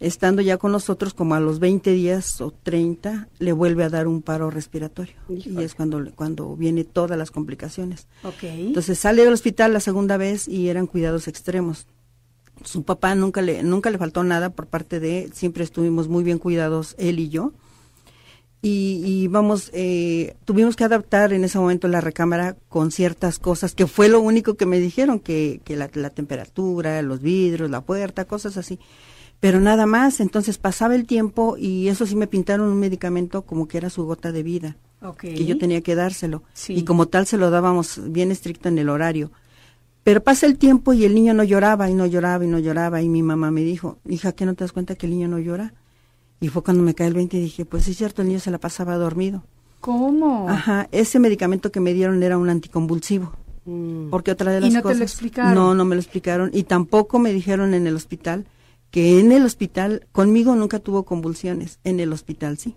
estando 0.00 0.40
ya 0.40 0.56
con 0.56 0.72
nosotros 0.72 1.12
como 1.12 1.34
a 1.34 1.40
los 1.40 1.58
20 1.58 1.92
días 1.92 2.40
o 2.40 2.50
30, 2.50 3.28
le 3.38 3.52
vuelve 3.52 3.84
a 3.84 3.90
dar 3.90 4.08
un 4.08 4.22
paro 4.22 4.50
respiratorio. 4.50 5.14
Y 5.28 5.62
es 5.62 5.74
cuando, 5.74 6.02
cuando 6.16 6.56
viene 6.56 6.84
todas 6.84 7.18
las 7.18 7.30
complicaciones. 7.30 8.08
Okay. 8.24 8.68
Entonces 8.68 8.98
sale 8.98 9.24
del 9.24 9.34
hospital 9.34 9.74
la 9.74 9.80
segunda 9.80 10.16
vez 10.16 10.48
y 10.48 10.68
eran 10.68 10.86
cuidados 10.86 11.28
extremos. 11.28 11.86
Su 12.64 12.82
papá 12.82 13.14
nunca 13.14 13.42
le, 13.42 13.62
nunca 13.62 13.90
le 13.90 13.98
faltó 13.98 14.24
nada 14.24 14.50
por 14.50 14.66
parte 14.66 15.00
de, 15.00 15.30
siempre 15.34 15.64
estuvimos 15.64 16.08
muy 16.08 16.24
bien 16.24 16.38
cuidados 16.38 16.94
él 16.98 17.18
y 17.18 17.28
yo. 17.28 17.52
Y, 18.62 19.26
vamos, 19.28 19.70
eh, 19.72 20.36
tuvimos 20.44 20.76
que 20.76 20.84
adaptar 20.84 21.32
en 21.32 21.44
ese 21.44 21.58
momento 21.58 21.88
la 21.88 22.02
recámara 22.02 22.58
con 22.68 22.90
ciertas 22.90 23.38
cosas, 23.38 23.74
que 23.74 23.86
fue 23.86 24.10
lo 24.10 24.20
único 24.20 24.54
que 24.54 24.66
me 24.66 24.78
dijeron, 24.78 25.18
que, 25.18 25.62
que 25.64 25.76
la, 25.76 25.88
la 25.94 26.10
temperatura, 26.10 27.00
los 27.00 27.22
vidrios, 27.22 27.70
la 27.70 27.80
puerta, 27.80 28.26
cosas 28.26 28.58
así 28.58 28.78
pero 29.40 29.58
nada 29.58 29.86
más. 29.86 30.20
Entonces 30.20 30.58
pasaba 30.58 30.94
el 30.94 31.06
tiempo 31.06 31.56
y 31.58 31.88
eso 31.88 32.06
sí 32.06 32.14
me 32.14 32.26
pintaron 32.26 32.68
un 32.68 32.78
medicamento 32.78 33.42
como 33.42 33.66
que 33.66 33.78
era 33.78 33.90
su 33.90 34.04
gota 34.04 34.30
de 34.30 34.42
vida, 34.42 34.76
que 35.18 35.44
yo 35.44 35.58
tenía 35.58 35.80
que 35.80 35.94
dárselo. 35.94 36.42
Y 36.68 36.84
como 36.84 37.08
tal 37.08 37.26
se 37.26 37.38
lo 37.38 37.50
dábamos 37.50 38.00
bien 38.12 38.30
estricto 38.30 38.68
en 38.68 38.78
el 38.78 38.88
horario. 38.88 39.32
Pero 40.04 40.22
pasa 40.22 40.46
el 40.46 40.56
tiempo 40.56 40.92
y 40.92 41.04
el 41.04 41.14
niño 41.14 41.34
no 41.34 41.44
lloraba 41.44 41.90
y 41.90 41.94
no 41.94 42.06
lloraba 42.06 42.44
y 42.44 42.48
no 42.48 42.58
lloraba 42.58 43.02
y 43.02 43.08
mi 43.08 43.22
mamá 43.22 43.50
me 43.50 43.62
dijo, 43.62 43.98
hija, 44.08 44.32
¿qué 44.32 44.46
no 44.46 44.54
te 44.54 44.64
das 44.64 44.72
cuenta 44.72 44.94
que 44.94 45.06
el 45.06 45.12
niño 45.12 45.28
no 45.28 45.38
llora? 45.38 45.74
Y 46.40 46.48
fue 46.48 46.62
cuando 46.62 46.82
me 46.82 46.94
cae 46.94 47.08
el 47.08 47.14
20 47.14 47.36
y 47.36 47.40
dije, 47.40 47.64
pues 47.66 47.86
es 47.86 47.98
cierto, 47.98 48.22
el 48.22 48.28
niño 48.28 48.40
se 48.40 48.50
la 48.50 48.58
pasaba 48.58 48.96
dormido. 48.96 49.44
¿Cómo? 49.80 50.48
Ajá, 50.48 50.88
ese 50.90 51.18
medicamento 51.18 51.70
que 51.70 51.80
me 51.80 51.92
dieron 51.92 52.22
era 52.22 52.38
un 52.38 52.48
anticonvulsivo. 52.48 53.32
Mm. 53.66 54.08
Porque 54.08 54.30
otra 54.30 54.52
de 54.52 54.60
las 54.60 54.70
¿Y 54.70 54.72
no 54.74 54.82
cosas... 54.82 54.96
te 54.96 54.98
lo 55.00 55.04
explicaron? 55.04 55.54
No, 55.54 55.74
no 55.74 55.84
me 55.84 55.96
lo 55.96 56.00
explicaron. 56.00 56.50
Y 56.52 56.62
tampoco 56.62 57.18
me 57.18 57.32
dijeron 57.32 57.74
en 57.74 57.86
el 57.86 57.94
hospital 57.94 58.46
que 58.90 59.20
en 59.20 59.32
el 59.32 59.44
hospital, 59.44 60.06
conmigo 60.12 60.54
nunca 60.56 60.78
tuvo 60.78 61.04
convulsiones, 61.04 61.78
en 61.84 62.00
el 62.00 62.12
hospital 62.12 62.58
sí. 62.58 62.76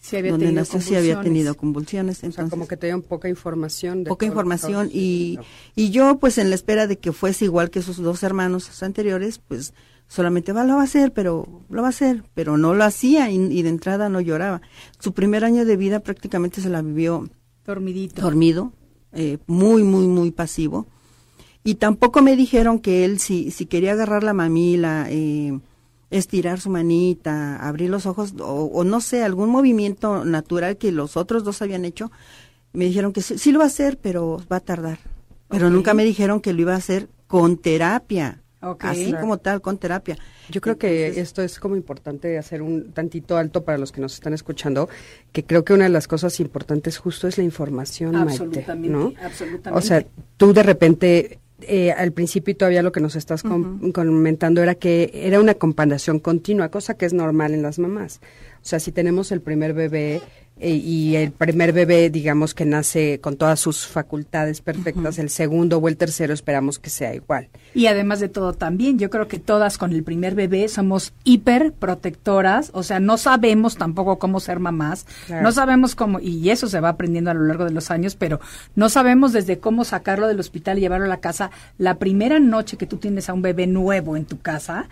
Sí 0.00 0.16
había 0.16 0.30
donde 0.30 0.46
tenido 0.46 0.62
nació 0.62 0.80
sí 0.80 0.94
había 0.94 1.20
tenido 1.20 1.56
convulsiones. 1.56 2.22
Entonces, 2.22 2.38
o 2.38 2.46
sea, 2.46 2.50
como 2.50 2.68
que 2.68 2.76
tenían 2.76 3.02
poca 3.02 3.28
información. 3.28 4.04
poca 4.04 4.26
información 4.26 4.88
y, 4.92 5.38
y 5.74 5.90
yo 5.90 6.18
pues 6.18 6.38
en 6.38 6.50
la 6.50 6.54
espera 6.54 6.86
de 6.86 6.98
que 6.98 7.12
fuese 7.12 7.46
igual 7.46 7.70
que 7.70 7.82
sus 7.82 7.96
dos 7.96 8.22
hermanos 8.22 8.82
anteriores, 8.82 9.40
pues 9.40 9.74
solamente 10.06 10.52
va, 10.52 10.64
lo 10.64 10.76
va 10.76 10.82
a 10.82 10.84
hacer, 10.84 11.12
pero 11.12 11.64
lo 11.68 11.82
va 11.82 11.88
a 11.88 11.90
hacer, 11.90 12.22
pero 12.34 12.56
no 12.56 12.74
lo 12.74 12.84
hacía 12.84 13.30
y, 13.30 13.36
y, 13.36 13.62
de 13.62 13.68
entrada 13.68 14.08
no 14.08 14.20
lloraba. 14.20 14.62
Su 15.00 15.12
primer 15.12 15.44
año 15.44 15.64
de 15.64 15.76
vida 15.76 16.00
prácticamente 16.00 16.60
se 16.60 16.70
la 16.70 16.80
vivió 16.80 17.28
dormidito, 17.64 18.22
dormido, 18.22 18.72
eh, 19.12 19.38
muy, 19.46 19.82
muy, 19.82 20.06
muy 20.06 20.30
pasivo 20.30 20.86
y 21.64 21.74
tampoco 21.74 22.22
me 22.22 22.36
dijeron 22.36 22.78
que 22.78 23.04
él, 23.04 23.18
si, 23.18 23.50
si 23.50 23.66
quería 23.66 23.92
agarrar 23.92 24.22
la 24.22 24.32
mamila, 24.32 25.06
eh, 25.10 25.58
estirar 26.10 26.60
su 26.60 26.70
manita, 26.70 27.56
abrir 27.56 27.90
los 27.90 28.06
ojos, 28.06 28.34
o, 28.40 28.84
no 28.84 29.00
sé, 29.00 29.22
algún 29.22 29.50
movimiento 29.50 30.24
natural 30.24 30.78
que 30.78 30.92
los 30.92 31.16
otros 31.16 31.44
dos 31.44 31.60
habían 31.60 31.84
hecho, 31.84 32.10
me 32.72 32.86
dijeron 32.86 33.12
que 33.12 33.20
sí, 33.22 33.52
lo 33.52 33.58
va 33.58 33.66
a 33.66 33.68
hacer, 33.68 33.98
pero 33.98 34.42
va 34.50 34.56
a 34.56 34.60
tardar. 34.60 34.98
Pero 35.48 35.70
nunca 35.70 35.94
me 35.94 36.04
dijeron 36.04 36.40
que 36.40 36.52
lo 36.52 36.60
iba 36.62 36.74
a 36.74 36.78
hacer 36.78 37.08
con 37.26 37.56
terapia. 37.56 38.42
Así 38.80 39.12
como 39.12 39.38
tal, 39.38 39.60
con 39.60 39.78
terapia. 39.78 40.18
Yo 40.50 40.60
creo 40.60 40.78
que 40.78 41.20
esto 41.20 41.42
es 41.42 41.60
como 41.60 41.76
importante 41.76 42.38
hacer 42.38 42.60
un 42.60 42.92
tantito 42.92 43.36
alto 43.36 43.64
para 43.64 43.78
los 43.78 43.92
que 43.92 44.00
nos 44.00 44.14
están 44.14 44.34
escuchando, 44.34 44.88
que 45.32 45.44
creo 45.44 45.64
que 45.64 45.74
una 45.74 45.84
de 45.84 45.90
las 45.90 46.08
cosas 46.08 46.40
importantes 46.40 46.98
justo 46.98 47.28
es 47.28 47.38
la 47.38 47.44
información, 47.44 48.12
Maite, 48.12 48.64
¿no? 48.88 49.12
Absolutamente. 49.22 49.78
O 49.78 49.80
sea, 49.80 50.04
tú 50.36 50.52
de 50.52 50.62
repente 50.64 51.38
eh, 51.62 51.90
al 51.92 52.12
principio 52.12 52.56
todavía 52.56 52.82
lo 52.82 52.92
que 52.92 53.00
nos 53.00 53.16
estás 53.16 53.42
comentando 53.42 54.62
era 54.62 54.74
que 54.76 55.10
era 55.12 55.40
una 55.40 55.54
comparación 55.54 56.20
continua, 56.20 56.70
cosa 56.70 56.94
que 56.94 57.06
es 57.06 57.12
normal 57.12 57.52
en 57.52 57.62
las 57.62 57.78
mamás. 57.78 58.20
O 58.62 58.66
sea, 58.66 58.80
si 58.80 58.92
tenemos 58.92 59.32
el 59.32 59.40
primer 59.40 59.74
bebé 59.74 60.20
eh, 60.60 60.70
y 60.70 61.16
el 61.16 61.30
primer 61.30 61.72
bebé, 61.72 62.10
digamos, 62.10 62.54
que 62.54 62.64
nace 62.64 63.20
con 63.20 63.36
todas 63.36 63.60
sus 63.60 63.86
facultades 63.86 64.60
perfectas, 64.60 65.18
el 65.18 65.30
segundo 65.30 65.78
o 65.78 65.88
el 65.88 65.96
tercero 65.96 66.34
esperamos 66.34 66.78
que 66.78 66.90
sea 66.90 67.14
igual. 67.14 67.48
Y 67.74 67.86
además 67.86 68.20
de 68.20 68.28
todo 68.28 68.52
también, 68.52 68.98
yo 68.98 69.10
creo 69.10 69.28
que 69.28 69.38
todas 69.38 69.78
con 69.78 69.92
el 69.92 70.02
primer 70.02 70.34
bebé 70.34 70.68
somos 70.68 71.12
hiper 71.24 71.72
protectoras, 71.72 72.70
o 72.74 72.82
sea, 72.82 73.00
no 73.00 73.18
sabemos 73.18 73.76
tampoco 73.76 74.18
cómo 74.18 74.40
ser 74.40 74.58
mamás, 74.58 75.06
no 75.28 75.52
sabemos 75.52 75.94
cómo, 75.94 76.20
y 76.20 76.50
eso 76.50 76.66
se 76.66 76.80
va 76.80 76.90
aprendiendo 76.90 77.30
a 77.30 77.34
lo 77.34 77.44
largo 77.44 77.64
de 77.64 77.72
los 77.72 77.90
años, 77.90 78.16
pero 78.16 78.40
no 78.74 78.88
sabemos 78.88 79.32
desde 79.32 79.58
cómo 79.58 79.84
sacarlo 79.84 80.26
del 80.26 80.40
hospital 80.40 80.78
y 80.78 80.82
llevarlo 80.82 81.06
a 81.06 81.08
la 81.08 81.20
casa. 81.20 81.50
La 81.78 81.98
primera 81.98 82.40
noche 82.40 82.76
que 82.76 82.86
tú 82.86 82.96
tienes 82.96 83.28
a 83.28 83.32
un 83.32 83.42
bebé 83.42 83.66
nuevo 83.66 84.16
en 84.16 84.24
tu 84.24 84.40
casa, 84.40 84.88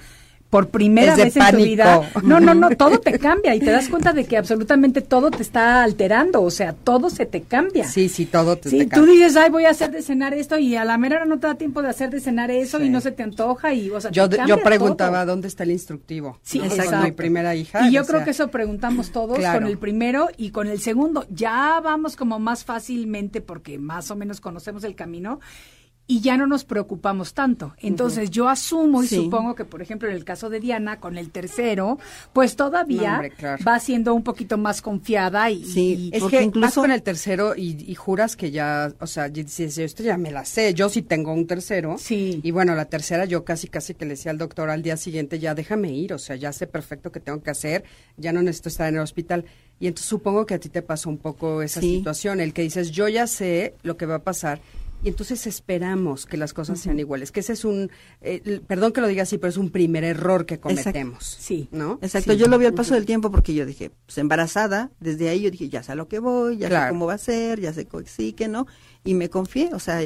por 0.50 0.68
primera 0.68 1.12
Es 1.12 1.18
de 1.18 1.24
vez 1.24 1.36
en 1.36 1.50
tu 1.50 1.56
vida. 1.56 2.10
No, 2.22 2.40
no, 2.40 2.54
no, 2.54 2.70
todo 2.70 2.98
te 3.00 3.18
cambia 3.18 3.54
y 3.54 3.58
te 3.60 3.70
das 3.70 3.88
cuenta 3.88 4.12
de 4.12 4.24
que 4.24 4.36
absolutamente 4.36 5.00
todo 5.00 5.30
te 5.30 5.42
está 5.42 5.82
alterando, 5.82 6.42
o 6.42 6.50
sea, 6.50 6.72
todo 6.72 7.10
se 7.10 7.26
te 7.26 7.42
cambia. 7.42 7.84
Sí, 7.88 8.08
sí, 8.08 8.26
todo 8.26 8.56
te, 8.56 8.70
Sí, 8.70 8.78
te 8.78 8.84
tú 8.86 8.90
cambia. 8.90 9.12
dices, 9.12 9.36
ay, 9.36 9.50
voy 9.50 9.64
a 9.64 9.70
hacer 9.70 9.90
de 9.90 10.02
cenar 10.02 10.34
esto 10.34 10.56
y 10.58 10.76
a 10.76 10.84
la 10.84 10.98
mera 10.98 11.16
hora 11.16 11.24
no 11.26 11.38
te 11.38 11.46
da 11.48 11.56
tiempo 11.56 11.82
de 11.82 11.88
hacer 11.88 12.10
de 12.10 12.20
cenar 12.20 12.50
eso 12.50 12.80
y 12.82 12.88
no 12.88 13.00
se 13.00 13.10
te 13.12 13.22
antoja 13.22 13.74
y, 13.74 13.90
o 13.90 14.00
sea, 14.00 14.10
Yo, 14.12 14.28
te 14.28 14.36
yo 14.36 14.38
cambia 14.46 14.62
preguntaba 14.64 15.22
todo. 15.22 15.32
dónde 15.32 15.48
está 15.48 15.64
el 15.64 15.72
instructivo. 15.72 16.38
Sí, 16.42 16.58
¿no? 16.58 16.64
exacto. 16.66 16.92
Con 16.92 17.02
mi 17.04 17.12
primera 17.12 17.54
hija. 17.54 17.88
Y 17.88 17.92
yo 17.92 18.04
creo 18.06 18.18
sea, 18.20 18.24
que 18.24 18.30
eso 18.30 18.48
preguntamos 18.48 19.10
todos 19.10 19.38
Claro. 19.38 19.60
con 19.60 19.68
el 19.68 19.78
primero 19.78 20.28
y 20.36 20.50
con 20.50 20.68
el 20.68 20.80
segundo. 20.80 21.26
Ya 21.28 21.80
vamos 21.82 22.16
como 22.16 22.38
más 22.38 22.64
fácilmente 22.64 23.40
porque 23.40 23.78
más 23.78 24.10
o 24.10 24.16
menos 24.16 24.40
conocemos 24.40 24.84
el 24.84 24.94
camino 24.94 25.40
y 26.08 26.20
ya 26.20 26.36
no 26.36 26.46
nos 26.46 26.64
preocupamos 26.64 27.34
tanto. 27.34 27.74
Entonces 27.78 28.30
yo 28.30 28.48
asumo 28.48 29.02
y 29.02 29.08
Sí. 29.08 29.16
supongo 29.16 29.56
que, 29.56 29.64
por 29.64 29.82
ejemplo, 29.82 30.08
en 30.08 30.14
el 30.14 30.24
caso 30.24 30.48
de 30.50 30.60
Diana, 30.60 31.00
con 31.00 31.18
el 31.18 31.30
tercero, 31.30 31.98
pues 32.32 32.54
todavía 32.54 33.08
No, 33.08 33.14
hombre, 33.14 33.30
claro. 33.32 33.64
va 33.66 33.80
siendo 33.80 34.14
un 34.14 34.22
poquito 34.22 34.56
más 34.56 34.82
confiada 34.82 35.50
y... 35.50 35.64
Sí, 35.64 36.10
y- 36.12 36.16
Es 36.16 36.22
que 36.24 36.42
incluso- 36.42 36.66
vas 36.66 36.74
con 36.74 36.90
el 36.92 37.02
tercero 37.02 37.56
y, 37.56 37.84
y 37.90 37.94
juras 37.96 38.36
que 38.36 38.52
ya, 38.52 38.92
o 39.00 39.06
sea, 39.08 39.28
dices, 39.28 39.78
esto 39.78 40.04
ya 40.04 40.16
me 40.16 40.30
la 40.30 40.44
sé, 40.44 40.74
yo 40.74 40.88
sí 40.88 41.02
tengo 41.02 41.32
un 41.32 41.46
tercero. 41.48 41.96
Sí. 41.98 42.40
Y 42.42 42.50
bueno, 42.52 42.74
la 42.76 42.84
tercera 42.84 43.24
yo 43.24 43.44
casi, 43.44 43.66
casi 43.66 43.94
que 43.94 44.04
le 44.04 44.12
decía 44.12 44.30
al 44.30 44.38
doctor 44.38 44.70
al 44.70 44.82
día 44.82 44.96
siguiente, 44.96 45.40
ya 45.40 45.54
déjame 45.56 45.92
ir, 45.92 46.12
o 46.14 46.18
sea, 46.18 46.36
ya 46.36 46.52
sé 46.52 46.68
perfecto 46.68 47.10
qué 47.10 47.18
tengo 47.18 47.42
que 47.42 47.50
hacer, 47.50 47.82
ya 48.16 48.32
no 48.32 48.42
necesito 48.42 48.68
estar 48.68 48.88
en 48.88 48.94
el 48.94 49.00
hospital. 49.00 49.44
Y 49.80 49.88
entonces 49.88 50.08
supongo 50.08 50.46
que 50.46 50.54
a 50.54 50.58
ti 50.60 50.68
te 50.68 50.82
pasó 50.82 51.10
un 51.10 51.18
poco 51.18 51.62
esa 51.62 51.80
Sí. 51.80 51.96
situación, 51.96 52.40
el 52.40 52.52
que 52.52 52.62
dices, 52.62 52.92
yo 52.92 53.08
ya 53.08 53.26
sé 53.26 53.74
lo 53.82 53.96
que 53.96 54.06
va 54.06 54.14
a 54.16 54.22
pasar. 54.22 54.60
Y 55.04 55.08
entonces 55.08 55.46
esperamos 55.46 56.26
que 56.26 56.36
las 56.36 56.52
cosas 56.52 56.80
sean 56.80 56.98
iguales, 56.98 57.30
que 57.30 57.40
ese 57.40 57.52
es 57.52 57.64
un, 57.64 57.90
eh, 58.22 58.60
perdón 58.66 58.92
que 58.92 59.00
lo 59.00 59.06
diga 59.06 59.22
así, 59.22 59.38
pero 59.38 59.50
es 59.50 59.56
un 59.56 59.70
primer 59.70 60.02
error 60.04 60.46
que 60.46 60.54
Exacto. 60.54 60.80
cometemos. 60.80 61.24
Sí. 61.38 61.68
¿No? 61.70 61.98
Exacto, 62.02 62.32
Sí. 62.32 62.38
yo 62.38 62.48
lo 62.48 62.58
vi 62.58 62.66
al 62.66 62.74
paso 62.74 62.94
del 62.94 63.06
tiempo 63.06 63.30
porque 63.30 63.54
yo 63.54 63.64
dije, 63.66 63.90
pues 64.06 64.18
embarazada, 64.18 64.90
desde 64.98 65.28
ahí 65.28 65.42
yo 65.42 65.50
dije, 65.50 65.68
ya 65.68 65.82
sé 65.82 65.92
a 65.92 65.94
lo 65.94 66.08
que 66.08 66.18
voy, 66.18 66.56
ya 66.56 66.68
Claro. 66.68 66.86
sé 66.86 66.90
cómo 66.90 67.06
va 67.06 67.14
a 67.14 67.18
ser, 67.18 67.60
ya 67.60 67.72
sé 67.72 67.86
sí, 68.06 68.32
que 68.32 68.48
no, 68.48 68.66
y 69.04 69.14
me 69.14 69.28
confié, 69.30 69.70
o 69.74 69.78
sea, 69.78 70.00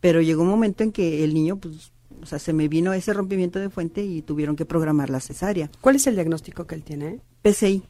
pero 0.00 0.20
llegó 0.20 0.42
un 0.42 0.48
momento 0.48 0.82
en 0.84 0.92
que 0.92 1.24
el 1.24 1.32
niño, 1.32 1.56
pues, 1.56 1.92
o 2.20 2.26
sea, 2.26 2.38
se 2.38 2.52
me 2.52 2.68
vino 2.68 2.92
ese 2.92 3.12
rompimiento 3.14 3.58
de 3.58 3.70
fuente 3.70 4.02
y 4.04 4.20
tuvieron 4.22 4.54
que 4.56 4.66
programar 4.66 5.08
la 5.08 5.20
cesárea. 5.20 5.70
¿Cuál 5.80 5.96
es 5.96 6.06
el 6.08 6.14
diagnóstico 6.14 6.66
que 6.66 6.74
él 6.74 6.82
tiene? 6.82 7.20
PCI, 7.42 7.82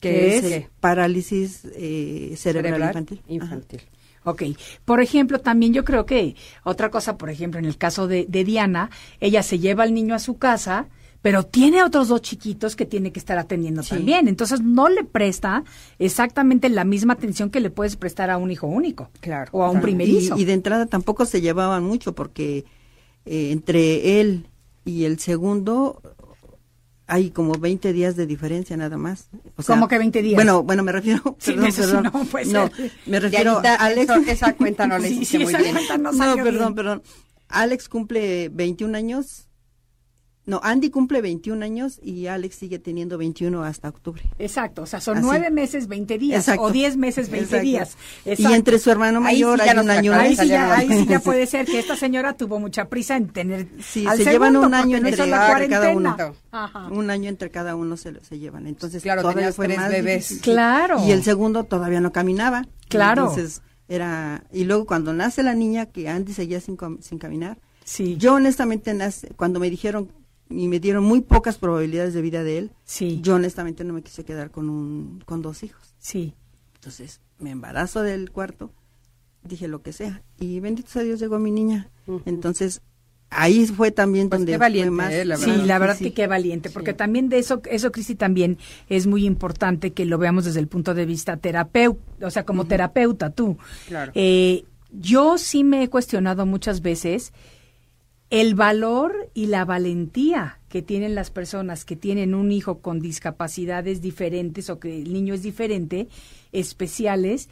¿Qué 0.00 0.10
que 0.40 0.56
es? 0.56 0.68
parálisis 0.80 1.64
eh, 1.74 2.34
cerebral, 2.36 2.72
Cerebral 2.74 2.88
infantil. 2.88 3.20
Ajá. 3.42 3.60
Ok. 4.24 4.42
Por 4.84 5.00
ejemplo, 5.00 5.40
también 5.40 5.72
yo 5.74 5.84
creo 5.84 6.06
que 6.06 6.36
otra 6.64 6.90
cosa, 6.90 7.18
por 7.18 7.30
ejemplo, 7.30 7.58
en 7.58 7.64
el 7.66 7.76
caso 7.76 8.06
de, 8.06 8.26
de 8.28 8.44
Diana, 8.44 8.90
ella 9.20 9.42
se 9.42 9.58
lleva 9.58 9.82
al 9.84 9.94
niño 9.94 10.14
a 10.14 10.18
su 10.18 10.38
casa, 10.38 10.86
pero 11.22 11.44
tiene 11.44 11.82
otros 11.84 12.08
dos 12.08 12.20
chiquitos 12.22 12.74
que 12.76 12.84
tiene 12.84 13.12
que 13.12 13.18
estar 13.20 13.38
atendiendo 13.38 13.82
también. 13.82 14.26
Entonces 14.28 14.60
no 14.60 14.88
le 14.88 15.04
presta 15.04 15.64
exactamente 15.98 16.68
la 16.68 16.84
misma 16.84 17.12
atención 17.14 17.50
que 17.50 17.60
le 17.60 17.70
puedes 17.70 17.96
prestar 17.96 18.30
a 18.30 18.38
un 18.38 18.50
hijo 18.50 18.66
único. 18.66 19.10
Claro, 19.20 19.50
O 19.52 19.62
a 19.62 19.66
un 19.66 19.74
claro. 19.74 19.82
primerizo. 19.84 20.36
Y, 20.36 20.42
y 20.42 20.44
de 20.44 20.52
entrada 20.52 20.86
tampoco 20.86 21.24
se 21.24 21.40
llevaban 21.40 21.84
mucho 21.84 22.14
porque 22.14 22.64
eh, 23.24 23.50
entre 23.52 24.20
él 24.20 24.46
y 24.84 25.04
el 25.04 25.20
segundo 25.20 26.02
hay 27.06 27.30
como 27.30 27.52
20 27.54 27.92
días 27.92 28.16
de 28.16 28.26
diferencia 28.26 28.76
nada 28.76 28.96
más. 28.96 29.28
O 29.56 29.62
¿Cómo 29.64 29.88
que 29.88 29.98
20 29.98 30.22
días? 30.22 30.34
Bueno, 30.36 30.62
bueno, 30.62 30.82
me 30.82 30.92
refiero, 30.92 31.36
Sí, 31.38 31.52
perdón, 31.52 31.72
perdón. 31.74 32.02
no 32.04 32.24
puede 32.24 32.46
No, 32.46 32.68
ser. 32.74 32.92
me 33.06 33.20
refiero 33.20 33.58
a 33.64 33.74
Alex. 33.74 34.10
eso- 34.10 34.30
esa 34.30 34.52
cuenta 34.54 34.86
no 34.86 34.98
la 34.98 35.06
Sí, 35.08 35.24
sí, 35.24 35.38
muy 35.38 35.48
esa 35.52 35.58
bien. 35.58 35.74
cuenta 35.74 35.98
no 35.98 36.12
No, 36.12 36.34
perdón, 36.36 36.44
bien. 36.44 36.74
perdón. 36.74 37.02
Alex 37.48 37.88
cumple 37.88 38.48
21 38.50 38.96
años. 38.96 39.48
No, 40.44 40.58
Andy 40.64 40.90
cumple 40.90 41.22
21 41.22 41.64
años 41.64 42.00
y 42.02 42.26
Alex 42.26 42.56
sigue 42.56 42.80
teniendo 42.80 43.16
21 43.16 43.62
hasta 43.62 43.88
octubre. 43.88 44.22
Exacto, 44.40 44.82
o 44.82 44.86
sea, 44.86 45.00
son 45.00 45.20
nueve 45.20 45.50
meses, 45.50 45.86
20 45.86 46.18
días, 46.18 46.40
Exacto. 46.40 46.62
o 46.62 46.70
10 46.72 46.96
meses, 46.96 47.30
20 47.30 47.44
Exacto. 47.44 47.62
días. 47.64 47.96
Y 48.24 48.30
Exacto. 48.30 48.54
entre 48.56 48.78
su 48.80 48.90
hermano 48.90 49.20
sí 49.20 49.24
mayor 49.24 49.58
ya 49.64 49.70
hay 49.70 49.78
un 49.78 49.90
año 49.90 50.12
Ahí 50.14 50.34
sí, 50.34 50.48
ya, 50.48 50.76
ahí 50.76 50.88
sí 50.88 51.06
ya 51.06 51.20
puede 51.20 51.46
ser 51.46 51.64
que 51.66 51.78
esta 51.78 51.94
señora 51.94 52.32
tuvo 52.36 52.58
mucha 52.58 52.88
prisa 52.88 53.16
en 53.16 53.28
tener 53.28 53.68
Sí, 53.80 54.04
al 54.04 54.16
se 54.18 54.24
segundo, 54.24 54.46
llevan 54.48 54.56
un 54.66 54.74
año 54.74 54.96
entre 54.96 55.26
la 55.28 55.66
cada- 55.68 55.90
uno. 55.94 56.16
Ajá. 56.50 56.88
Un 56.88 57.10
año 57.10 57.28
entre 57.28 57.50
cada 57.50 57.76
uno 57.76 57.96
se, 57.96 58.12
se 58.24 58.38
llevan. 58.40 58.66
Entonces, 58.66 59.00
Claro, 59.02 59.22
todavía 59.22 59.52
fue 59.52 59.66
tres 59.66 59.78
más 59.78 59.90
bebés. 59.90 60.28
difícil. 60.28 60.42
Claro. 60.42 61.06
Y 61.06 61.12
el 61.12 61.22
segundo 61.22 61.62
todavía 61.64 62.00
no 62.00 62.10
caminaba. 62.10 62.66
Claro. 62.88 63.28
Entonces, 63.30 63.62
era. 63.86 64.42
Y 64.52 64.64
luego, 64.64 64.86
cuando 64.86 65.12
nace 65.12 65.44
la 65.44 65.54
niña, 65.54 65.86
que 65.86 66.08
Andy 66.08 66.32
seguía 66.32 66.60
sin, 66.60 66.76
sin 67.00 67.18
caminar, 67.18 67.58
Sí. 67.84 68.16
yo 68.16 68.34
honestamente, 68.34 68.92
nace, 68.94 69.28
cuando 69.36 69.60
me 69.60 69.70
dijeron 69.70 70.08
y 70.58 70.68
me 70.68 70.80
dieron 70.80 71.04
muy 71.04 71.20
pocas 71.20 71.58
probabilidades 71.58 72.14
de 72.14 72.22
vida 72.22 72.42
de 72.44 72.58
él, 72.58 72.70
Sí. 72.84 73.20
yo 73.22 73.34
honestamente 73.36 73.84
no 73.84 73.92
me 73.94 74.02
quise 74.02 74.24
quedar 74.24 74.50
con, 74.50 74.68
un, 74.70 75.22
con 75.26 75.42
dos 75.42 75.62
hijos. 75.62 75.94
Sí. 75.98 76.34
Entonces, 76.74 77.20
me 77.38 77.50
embarazo 77.50 78.02
del 78.02 78.30
cuarto, 78.30 78.72
dije 79.44 79.68
lo 79.68 79.82
que 79.82 79.92
sea. 79.92 80.22
Y 80.38 80.60
bendito 80.60 80.88
sea 80.90 81.02
Dios, 81.02 81.20
llegó 81.20 81.38
mi 81.38 81.50
niña. 81.50 81.90
Entonces, 82.24 82.80
ahí 83.30 83.66
fue 83.66 83.90
también 83.90 84.28
Pues 84.28 84.40
donde 84.40 84.52
qué 84.52 84.58
valiente, 84.58 84.88
fue 84.88 84.96
más. 84.96 85.12
eh, 85.12 85.24
la 85.24 85.36
Sí, 85.36 85.50
la 85.64 85.78
verdad 85.78 85.96
sí. 85.96 86.04
que 86.04 86.12
qué 86.14 86.26
valiente, 86.26 86.70
porque 86.70 86.90
Sí. 86.92 86.96
también 86.96 87.28
de 87.28 87.38
eso, 87.38 87.62
eso 87.70 87.90
Cristi 87.92 88.14
también 88.14 88.58
es 88.88 89.06
muy 89.06 89.24
importante 89.24 89.92
que 89.92 90.04
lo 90.04 90.18
veamos 90.18 90.44
desde 90.44 90.60
el 90.60 90.68
punto 90.68 90.92
de 90.94 91.06
vista 91.06 91.36
terapeuta, 91.36 92.26
o 92.26 92.30
sea, 92.30 92.44
como 92.44 92.66
terapeuta 92.66 93.30
tú. 93.30 93.56
Claro. 93.88 94.12
Eh, 94.14 94.64
yo 94.90 95.38
sí 95.38 95.64
me 95.64 95.82
he 95.84 95.88
cuestionado 95.88 96.44
muchas 96.44 96.82
veces 96.82 97.32
el 98.32 98.54
valor 98.54 99.30
y 99.34 99.44
la 99.44 99.66
valentía 99.66 100.58
que 100.70 100.80
tienen 100.80 101.14
las 101.14 101.30
personas 101.30 101.84
que 101.84 101.96
tienen 101.96 102.34
un 102.34 102.50
hijo 102.50 102.80
con 102.80 102.98
discapacidades 102.98 104.00
diferentes 104.00 104.70
o 104.70 104.80
que 104.80 105.02
el 105.02 105.12
niño 105.12 105.34
es 105.34 105.42
diferente, 105.42 106.08
especiales, 106.50 107.50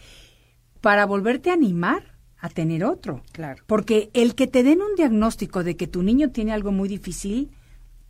para 0.80 1.04
volverte 1.04 1.50
a 1.50 1.52
animar 1.52 2.16
a 2.38 2.48
tener 2.48 2.82
otro. 2.82 3.22
Claro. 3.32 3.62
Porque 3.66 4.08
el 4.14 4.34
que 4.34 4.46
te 4.46 4.62
den 4.62 4.80
un 4.80 4.94
diagnóstico 4.96 5.64
de 5.64 5.76
que 5.76 5.86
tu 5.86 6.02
niño 6.02 6.30
tiene 6.30 6.52
algo 6.52 6.72
muy 6.72 6.88
difícil, 6.88 7.50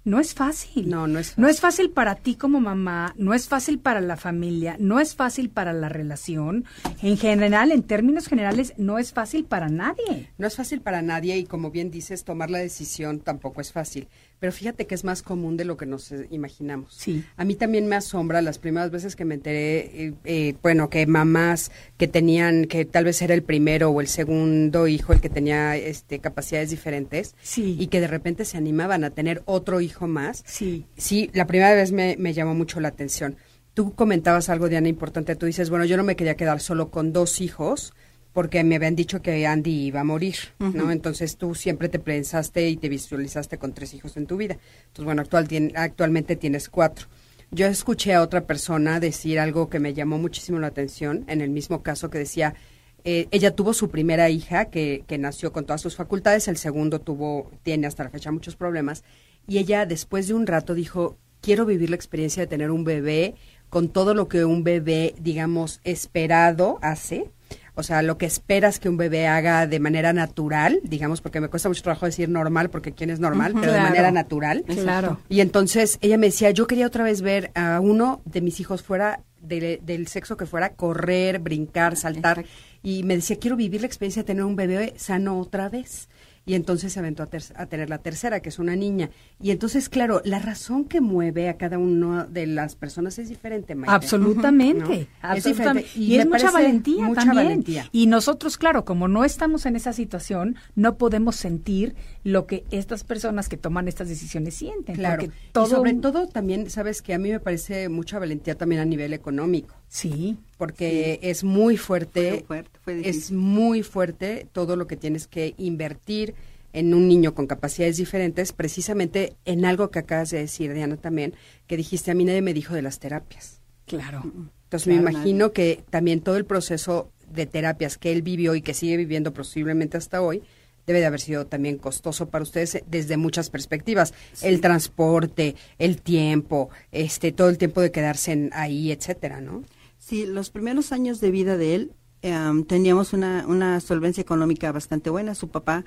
no 0.05 0.19
es 0.19 0.35
fácil. 0.35 0.89
No, 0.89 1.07
no 1.07 1.19
es 1.19 1.37
No 1.37 1.49
es 1.49 1.61
fácil 1.61 1.91
para 1.91 2.15
ti 2.15 2.35
como 2.35 2.61
mamá, 2.61 3.15
no 3.19 3.35
es 3.35 3.49
fácil 3.49 3.79
para 3.79 4.01
la 4.01 4.17
familia, 4.17 4.77
no 4.79 4.99
es 4.99 5.15
fácil 5.15 5.51
para 5.51 5.73
la 5.73 5.89
relación. 5.89 6.65
En 7.03 7.17
general, 7.19 7.71
en 7.71 7.83
términos 7.83 8.27
generales, 8.27 8.73
no 8.79 8.99
es 8.99 9.13
fácil 9.13 9.45
para 9.45 9.69
nadie. 9.69 10.31
No 10.39 10.47
es 10.47 10.57
fácil 10.57 10.81
para 10.81 11.03
nadie 11.03 11.37
y 11.39 11.45
como 11.45 11.71
bien 11.71 11.91
dices, 11.91 12.25
tomar 12.25 12.51
la 12.51 12.59
decisión 12.59 13.21
tampoco 13.21 13.61
es 13.61 13.73
fácil. 13.73 14.09
Pero 14.39 14.53
fíjate 14.53 14.87
que 14.87 14.95
es 14.95 15.05
más 15.05 15.21
común 15.23 15.59
de 15.59 15.67
lo 15.67 15.77
que 15.77 15.85
nos 15.85 16.11
eh, 16.13 16.27
imaginamos. 16.31 16.95
Sí. 16.95 17.23
A 17.37 17.45
mí 17.45 17.57
también 17.57 17.87
me 17.87 17.97
asombra 17.97 18.41
las 18.41 18.59
primeras 18.59 18.91
veces 18.91 19.15
que 19.15 19.27
me 19.27 19.35
enteré, 19.35 20.07
eh, 20.07 20.15
eh, 20.25 20.55
bueno, 20.63 20.89
que 20.89 21.07
mamás 21.07 21.71
que 21.99 22.09
tenían, 22.09 22.65
que 22.65 22.87
tal 22.87 23.05
vez 23.05 23.21
era 23.21 23.35
el 23.35 23.43
primero 23.43 23.91
o 23.91 24.01
el 24.01 24.07
segundo 24.09 24.87
hijo 24.87 25.13
el 25.13 25.21
que 25.21 25.29
tenía 25.29 25.77
este, 25.77 26.21
capacidades 26.21 26.71
diferentes 26.71 27.35
Sí. 27.43 27.77
y 27.79 27.89
que 27.89 28.01
de 28.01 28.07
repente 28.07 28.47
se 28.47 28.57
animaban 28.57 29.05
a 29.05 29.11
tener 29.11 29.43
otro 29.45 29.83
hijo 29.83 30.00
más. 30.07 30.43
Sí. 30.47 30.87
Sí, 30.97 31.31
la 31.33 31.47
primera 31.47 31.75
vez 31.75 31.93
me, 31.93 32.17
me 32.19 32.33
llamó 32.33 32.55
mucho 32.55 32.81
la 32.81 32.89
atención. 32.89 33.37
Tú 33.75 33.95
comentabas 33.95 34.49
algo, 34.49 34.69
Diana, 34.69 34.89
importante. 34.89 35.37
Tú 35.37 35.47
dices, 35.47 35.71
bueno, 35.71 35.85
yo 35.85 35.97
no 35.97 36.03
me 36.05 36.17
quería 36.17 36.37
quedar 36.37 36.61
solo 36.61 36.91
con 36.91 37.13
dos 37.13 37.41
hijos 37.41 37.93
porque 38.33 38.63
me 38.63 38.77
habían 38.77 38.95
dicho 38.95 39.23
que 39.23 39.45
Andy 39.47 39.87
iba 39.87 40.01
a 40.01 40.05
morir, 40.05 40.37
¿no? 40.59 40.93
Entonces 40.93 41.37
tú 41.37 41.55
siempre 41.57 41.89
te 41.89 41.99
pensaste 41.99 42.69
y 42.69 42.77
te 42.77 42.89
visualizaste 42.89 43.59
con 43.59 43.73
tres 43.75 43.93
hijos 43.95 44.17
en 44.17 44.27
tu 44.27 44.37
vida. 44.37 44.57
Entonces, 44.83 45.05
bueno, 45.05 45.23
actual, 45.23 45.49
tien- 45.49 45.73
actualmente 45.75 46.37
tienes 46.37 46.69
cuatro. 46.69 47.07
Yo 47.51 47.67
escuché 47.67 48.15
a 48.15 48.23
otra 48.23 48.47
persona 48.47 49.01
decir 49.01 49.41
algo 49.41 49.69
que 49.69 49.81
me 49.81 49.95
llamó 49.95 50.19
muchísimo 50.19 50.61
la 50.61 50.69
atención, 50.69 51.25
en 51.27 51.41
el 51.41 51.51
mismo 51.51 51.83
caso 51.83 52.09
que 52.09 52.19
decía, 52.19 52.55
eh, 53.03 53.27
ella 53.33 53.57
tuvo 53.57 53.73
su 53.73 53.89
primera 53.91 54.31
hija 54.31 54.67
que, 54.67 55.03
que 55.09 55.19
nació 55.19 55.53
con 55.53 55.65
todas 55.65 55.81
sus 55.81 55.97
facultades, 55.97 56.47
el 56.47 56.57
segundo 56.57 57.01
tuvo, 57.01 57.51
tiene 57.65 57.89
hasta 57.89 58.05
la 58.05 58.11
fecha 58.11 58.31
muchos 58.31 58.55
problemas, 58.55 59.03
y 59.47 59.59
ella 59.59 59.87
después 59.87 60.29
de 60.29 60.35
un 60.35 60.47
rato 60.47 60.75
dijo, 60.75 61.17
quiero 61.41 61.67
vivir 61.67 61.91
la 61.91 61.97
experiencia 61.97 62.43
de 62.43 62.47
tener 62.47 62.71
un 62.71 62.85
bebé 62.85 63.35
con 63.69 63.89
todo 63.89 64.15
lo 64.15 64.29
que 64.29 64.45
un 64.45 64.65
bebé, 64.65 65.15
digamos, 65.21 65.81
esperado 65.85 66.79
hace. 66.83 67.31
O 67.77 67.83
sea, 67.83 68.03
lo 68.03 68.19
que 68.19 68.27
esperas 68.27 68.79
que 68.79 68.89
un 68.89 68.97
bebé 68.97 69.27
haga 69.27 69.67
de 69.67 69.81
manera 69.81 70.13
natural, 70.13 70.81
digamos, 70.83 71.21
porque 71.23 71.41
me 71.41 71.49
cuesta 71.49 71.69
mucho 71.69 71.83
trabajo 71.83 72.05
decir 72.05 72.29
normal, 72.29 72.69
porque 72.69 72.93
quién 72.93 73.11
es 73.11 73.21
normal, 73.21 73.55
pero 73.59 73.73
de 73.73 73.81
manera 73.81 74.11
natural. 74.11 74.65
Claro. 74.67 75.19
Y 75.29 75.41
entonces 75.41 75.97
ella 76.03 76.19
me 76.19 76.27
decía, 76.27 76.51
yo 76.51 76.67
quería 76.67 76.87
otra 76.87 77.05
vez 77.05 77.23
ver 77.23 77.53
a 77.55 77.81
uno 77.81 78.21
de 78.27 78.41
mis 78.43 78.61
hijos 78.61 78.83
fuera 78.83 79.23
de- 79.41 79.81
del 79.83 80.09
sexo 80.09 80.37
que 80.37 80.47
fuera 80.47 80.75
correr, 80.75 81.39
brincar, 81.39 81.97
saltar. 81.97 82.41
Exacto. 82.41 82.61
Y 82.83 83.03
me 83.05 83.15
decía, 83.15 83.39
quiero 83.39 83.57
vivir 83.57 83.81
la 83.81 83.87
experiencia 83.87 84.25
de 84.25 84.27
tener 84.27 84.45
un 84.45 84.57
bebé 84.57 84.93
sano 84.97 85.39
otra 85.39 85.69
vez. 85.71 86.09
Y 86.47 86.55
entonces 86.55 86.93
se 86.93 86.99
aventó 86.99 87.23
a, 87.23 87.27
ter- 87.27 87.43
a 87.55 87.67
tener 87.67 87.91
la 87.91 87.99
tercera, 87.99 88.41
que 88.41 88.49
es 88.49 88.59
una 88.59 88.75
niña. 88.75 89.11
Y 89.41 89.51
entonces, 89.51 89.89
claro, 89.89 90.21
la 90.25 90.39
razón 90.39 90.85
que 90.87 91.01
mueve 91.01 91.49
a 91.49 91.57
cada 91.57 91.79
una 91.79 92.25
de 92.25 92.47
las 92.47 92.75
personas 92.77 93.19
es 93.19 93.29
diferente, 93.29 93.75
Maite. 93.75 93.93
Absolutamente, 93.95 95.09
¿No? 95.23 95.35
Es 95.35 95.45
diferente. 95.45 95.87
Y, 95.95 96.17
es 96.17 96.27
mucha 96.27 96.51
valentía 96.51 97.05
mucha 97.05 97.21
también. 97.25 97.45
valentía. 97.47 97.89
Y 97.93 98.07
nosotros, 98.07 98.57
claro, 98.57 98.85
como 98.85 99.07
no 99.07 99.25
estamos 99.25 99.67
en 99.67 99.77
esa 99.77 99.93
situación, 99.93 100.57
no 100.75 100.97
podemos 100.97 101.37
sentir 101.37 101.95
lo 102.25 102.47
que 102.47 102.65
estas 102.71 103.05
personas 103.05 103.49
que 103.49 103.57
toman 103.57 103.87
estas 103.89 104.09
decisiones 104.09 104.55
sienten. 104.55 104.97
Claro. 104.97 105.29
Todo 105.53 105.67
y 105.67 105.71
sobre 105.71 105.95
todo 105.95 106.27
también, 106.27 106.69
sabes 106.71 107.03
que 107.03 107.15
a 107.15 107.19
mí 107.19 107.31
me 107.31 107.41
parece 107.41 107.89
mucha 107.89 108.19
valentía 108.19 108.57
también 108.57 108.81
a 108.81 108.85
nivel 108.85 109.13
económico. 109.13 109.75
Sí. 109.91 110.39
porque 110.57 111.19
es 111.21 111.43
muy 111.43 111.77
fuerte, 111.77 112.31
Fue 112.31 112.43
fuerte, 112.43 112.79
fue 112.85 113.09
es 113.09 113.33
muy 113.33 113.83
fuerte 113.83 114.47
todo 114.53 114.77
lo 114.77 114.87
que 114.87 114.97
tienes 114.97 115.27
que 115.27 115.55
invertir 115.59 116.35
en 116.73 116.95
un 116.95 117.09
niño 117.09 117.35
con 117.35 117.49
capacidades 117.49 117.97
diferentes, 117.97 118.53
precisamente 118.53 119.35
en 119.45 119.65
algo 119.65 119.91
que 119.91 119.99
acabas 119.99 120.31
de 120.31 120.39
decir, 120.39 120.73
Diana, 120.73 120.97
también, 120.97 121.35
que 121.67 121.77
dijiste, 121.77 122.13
a 122.13 122.15
mí 122.15 122.25
nadie 122.25 122.41
me 122.41 122.55
dijo 122.55 122.75
de 122.75 122.83
las 122.83 123.01
terapias. 123.01 123.61
Claro. 123.87 124.23
Entonces 124.65 124.87
me 124.87 124.95
imagino 124.95 125.53
que 125.53 125.83
también 125.91 126.21
todo 126.21 126.37
el 126.37 126.45
proceso 126.45 127.11
de 127.29 127.47
terapias 127.47 127.99
que 127.99 128.13
él 128.13 128.23
vivió 128.23 128.55
y 128.55 128.63
que 128.63 128.75
sigue 128.75 128.97
viviendo 128.97 129.33
posiblemente 129.33 129.97
hasta 129.97 130.23
hoy, 130.23 130.45
debe 130.87 131.01
de 131.01 131.07
haber 131.07 131.21
sido 131.21 131.47
también 131.47 131.79
costoso 131.79 132.29
para 132.29 132.43
ustedes 132.43 132.77
eh, 132.77 132.85
desde 132.89 133.17
muchas 133.17 133.51
perspectivas. 133.51 134.15
El 134.43 134.61
transporte, 134.61 135.57
el 135.79 136.01
tiempo, 136.01 136.71
este, 136.93 137.33
todo 137.33 137.49
el 137.49 137.59
tiempo 137.59 137.81
de 137.81 137.91
quedarse 137.91 138.33
en 138.33 138.51
ahí, 138.53 138.93
etcétera, 138.93 139.41
¿no? 139.41 139.65
Sí, 140.01 140.25
los 140.27 140.49
primeros 140.51 140.93
años 140.93 141.21
de 141.21 141.31
vida 141.31 141.59
de 141.59 141.75
él 141.75 141.93
em, 142.23 142.65
teníamos 142.65 143.13
una, 143.13 143.45
una 143.47 143.79
solvencia 143.81 144.23
económica 144.23 144.73
bastante 144.73 145.11
buena. 145.11 145.35
Su 145.35 145.49
papá 145.49 145.85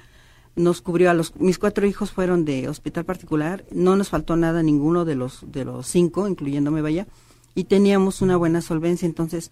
nos 0.55 0.81
cubrió 0.81 1.09
a 1.09 1.15
los 1.15 1.35
mis 1.37 1.57
cuatro 1.57 1.87
hijos 1.87 2.11
fueron 2.11 2.45
de 2.45 2.69
hospital 2.69 3.05
particular, 3.05 3.65
no 3.71 3.95
nos 3.95 4.09
faltó 4.09 4.35
nada 4.35 4.61
ninguno 4.61 5.03
de 5.03 5.15
los 5.15 5.51
de 5.51 5.65
los 5.65 5.87
cinco, 5.87 6.27
incluyéndome 6.27 6.83
vaya, 6.83 7.07
y 7.55 7.63
teníamos 7.63 8.21
una 8.21 8.37
buena 8.37 8.61
solvencia. 8.61 9.07
Entonces, 9.07 9.51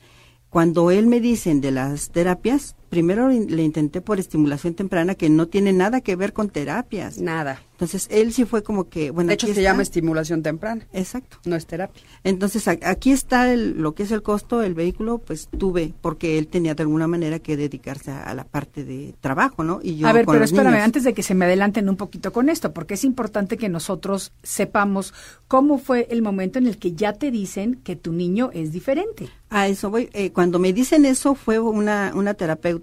cuando 0.51 0.91
él 0.91 1.07
me 1.07 1.19
dicen 1.19 1.59
de 1.59 1.71
las 1.71 2.11
terapias, 2.11 2.75
primero 2.91 3.29
le 3.29 3.63
intenté 3.63 4.01
por 4.01 4.19
estimulación 4.19 4.75
temprana 4.75 5.15
que 5.15 5.29
no 5.29 5.47
tiene 5.47 5.71
nada 5.73 6.01
que 6.01 6.15
ver 6.15 6.33
con 6.33 6.49
terapias. 6.49 7.17
Nada. 7.17 7.63
Entonces, 7.71 8.07
él 8.11 8.31
sí 8.31 8.45
fue 8.45 8.61
como 8.61 8.89
que, 8.89 9.09
bueno, 9.09 9.29
de 9.29 9.33
hecho, 9.33 9.47
se 9.47 9.53
está. 9.53 9.63
llama 9.63 9.81
estimulación 9.81 10.43
temprana, 10.43 10.85
Exacto. 10.93 11.37
no 11.45 11.55
es 11.55 11.65
terapia. 11.65 12.03
Entonces, 12.23 12.67
aquí 12.67 13.11
está 13.11 13.51
el- 13.51 13.81
lo 13.81 13.95
que 13.95 14.03
es 14.03 14.11
el 14.11 14.21
costo, 14.21 14.61
el 14.61 14.75
vehículo, 14.75 15.17
pues 15.17 15.47
tuve, 15.57 15.95
porque 15.99 16.37
él 16.37 16.45
tenía 16.45 16.75
de 16.75 16.83
alguna 16.83 17.07
manera 17.07 17.39
que 17.39 17.57
dedicarse 17.57 18.11
a, 18.11 18.21
a 18.23 18.35
la 18.35 18.43
parte 18.43 18.83
de 18.83 19.15
trabajo, 19.19 19.63
¿no? 19.63 19.79
Y 19.81 19.95
yo 19.95 20.07
a 20.07 20.13
ver, 20.13 20.25
con 20.25 20.33
pero 20.33 20.43
los 20.43 20.51
espérame, 20.51 20.73
niños. 20.73 20.85
antes 20.85 21.03
de 21.05 21.13
que 21.15 21.23
se 21.23 21.33
me 21.33 21.45
adelanten 21.45 21.89
un 21.89 21.95
poquito 21.95 22.31
con 22.31 22.49
esto, 22.49 22.71
porque 22.71 22.93
es 22.93 23.03
importante 23.03 23.57
que 23.57 23.67
nosotros 23.69 24.31
sepamos 24.43 25.13
cómo 25.47 25.79
fue 25.79 26.05
el 26.11 26.21
momento 26.21 26.59
en 26.59 26.67
el 26.67 26.77
que 26.77 26.91
ya 26.93 27.13
te 27.13 27.31
dicen 27.31 27.79
que 27.83 27.95
tu 27.95 28.11
niño 28.13 28.51
es 28.53 28.71
diferente. 28.71 29.29
A 29.49 29.67
eso 29.67 29.89
voy. 29.89 30.09
Eh, 30.13 30.31
cuando 30.31 30.59
me 30.59 30.71
dicen 30.71 31.03
eso, 31.03 31.35
fue 31.35 31.59
una, 31.59 32.13
una 32.15 32.35
terapeuta 32.35 32.80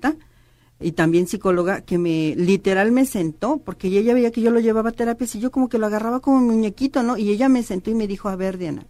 y 0.81 0.93
también 0.93 1.27
psicóloga 1.27 1.81
que 1.81 1.99
me 1.99 2.35
literal 2.37 2.93
me 2.93 3.05
sentó, 3.05 3.59
porque 3.59 3.89
ella 3.89 4.15
veía 4.15 4.31
que 4.31 4.41
yo 4.41 4.51
lo 4.51 4.61
llevaba 4.61 4.91
a 4.91 4.93
terapias 4.93 5.35
y 5.35 5.41
yo 5.41 5.51
como 5.51 5.69
que 5.69 5.79
lo 5.79 5.87
agarraba 5.87 6.21
como 6.21 6.41
muñequito, 6.41 7.03
¿no? 7.03 7.17
Y 7.17 7.31
ella 7.31 7.49
me 7.49 7.63
sentó 7.63 7.91
y 7.91 7.95
me 7.95 8.07
dijo, 8.07 8.29
a 8.29 8.37
ver, 8.37 8.59
Diana, 8.59 8.87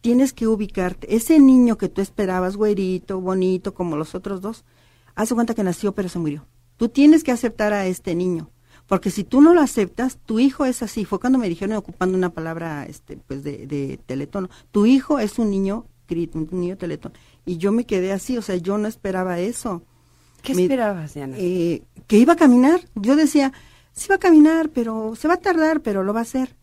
tienes 0.00 0.32
que 0.32 0.46
ubicarte. 0.46 1.14
Ese 1.14 1.40
niño 1.40 1.78
que 1.78 1.88
tú 1.88 2.00
esperabas, 2.00 2.56
güerito, 2.56 3.20
bonito, 3.20 3.74
como 3.74 3.96
los 3.96 4.14
otros 4.14 4.40
dos, 4.40 4.64
hace 5.16 5.34
cuenta 5.34 5.54
que 5.54 5.64
nació 5.64 5.92
pero 5.92 6.08
se 6.08 6.18
murió. 6.20 6.46
Tú 6.76 6.88
tienes 6.88 7.24
que 7.24 7.32
aceptar 7.32 7.72
a 7.72 7.86
este 7.86 8.14
niño. 8.14 8.50
Porque 8.86 9.10
si 9.10 9.24
tú 9.24 9.40
no 9.40 9.52
lo 9.52 9.62
aceptas, 9.62 10.18
tu 10.24 10.38
hijo 10.38 10.64
es 10.64 10.80
así. 10.80 11.04
Fue 11.04 11.18
cuando 11.18 11.40
me 11.40 11.48
dijeron, 11.48 11.76
ocupando 11.76 12.16
una 12.16 12.30
palabra 12.30 12.86
este, 12.86 13.16
pues 13.16 13.42
de, 13.42 13.66
de 13.66 13.98
teletón, 14.06 14.48
tu 14.70 14.86
hijo 14.86 15.18
es 15.18 15.40
un 15.40 15.50
niño, 15.50 15.86
un 16.34 16.48
niño 16.52 16.76
teletón. 16.76 17.12
Y 17.44 17.56
yo 17.56 17.72
me 17.72 17.84
quedé 17.84 18.12
así, 18.12 18.38
o 18.38 18.42
sea, 18.42 18.56
yo 18.56 18.78
no 18.78 18.86
esperaba 18.86 19.40
eso. 19.40 19.82
¿Qué 20.46 20.54
Me- 20.54 20.62
esperabas, 20.62 21.14
Diana? 21.14 21.36
Eh, 21.38 21.82
que 22.06 22.16
iba 22.18 22.34
a 22.34 22.36
caminar. 22.36 22.80
Yo 22.94 23.16
decía, 23.16 23.52
sí 23.92 24.08
va 24.08 24.14
a 24.14 24.18
caminar, 24.18 24.70
pero 24.70 25.14
se 25.16 25.28
va 25.28 25.34
a 25.34 25.40
tardar, 25.40 25.80
pero 25.80 26.02
lo 26.04 26.12
va 26.14 26.20
a 26.20 26.22
hacer. 26.22 26.56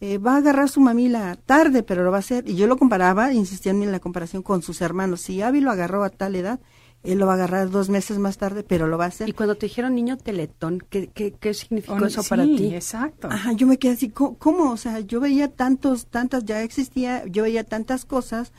Eh, 0.00 0.18
va 0.18 0.34
a 0.34 0.36
agarrar 0.38 0.68
su 0.68 0.80
mamila 0.80 1.36
tarde, 1.46 1.82
pero 1.82 2.02
lo 2.04 2.10
va 2.10 2.18
a 2.18 2.20
hacer. 2.20 2.48
Y 2.48 2.54
yo 2.56 2.66
lo 2.66 2.76
comparaba, 2.76 3.32
insistía 3.32 3.72
en 3.72 3.90
la 3.92 4.00
comparación 4.00 4.42
con 4.42 4.62
sus 4.62 4.80
hermanos. 4.80 5.20
Si 5.22 5.40
Abby 5.42 5.60
lo 5.60 5.70
agarró 5.70 6.04
a 6.04 6.10
tal 6.10 6.34
edad, 6.34 6.60
él 7.02 7.18
lo 7.18 7.26
va 7.26 7.32
a 7.32 7.36
agarrar 7.36 7.70
dos 7.70 7.88
meses 7.88 8.18
más 8.18 8.36
tarde, 8.36 8.62
pero 8.62 8.88
lo 8.88 8.98
va 8.98 9.04
a 9.04 9.08
hacer. 9.08 9.28
y 9.28 9.32
cuando 9.32 9.54
te 9.54 9.66
dijeron 9.66 9.94
niño 9.94 10.16
teletón, 10.18 10.82
¿qué, 10.90 11.06
qué, 11.08 11.32
qué 11.32 11.54
significó 11.54 11.94
O- 11.94 12.06
eso 12.06 12.22
sí, 12.22 12.28
para 12.28 12.44
ti? 12.44 12.74
Exacto. 12.74 13.28
Ajá, 13.30 13.52
yo 13.52 13.66
me 13.66 13.78
quedé 13.78 13.92
así, 13.92 14.08
¿cómo, 14.10 14.36
cómo? 14.38 14.70
O 14.72 14.76
sea, 14.76 15.00
yo 15.00 15.20
veía 15.20 15.48
tantos, 15.48 16.06
tantas, 16.06 16.44
ya 16.44 16.62
existía, 16.62 17.24
yo 17.26 17.44
veía 17.44 17.64
tantas 17.64 18.04
cosas 18.04 18.52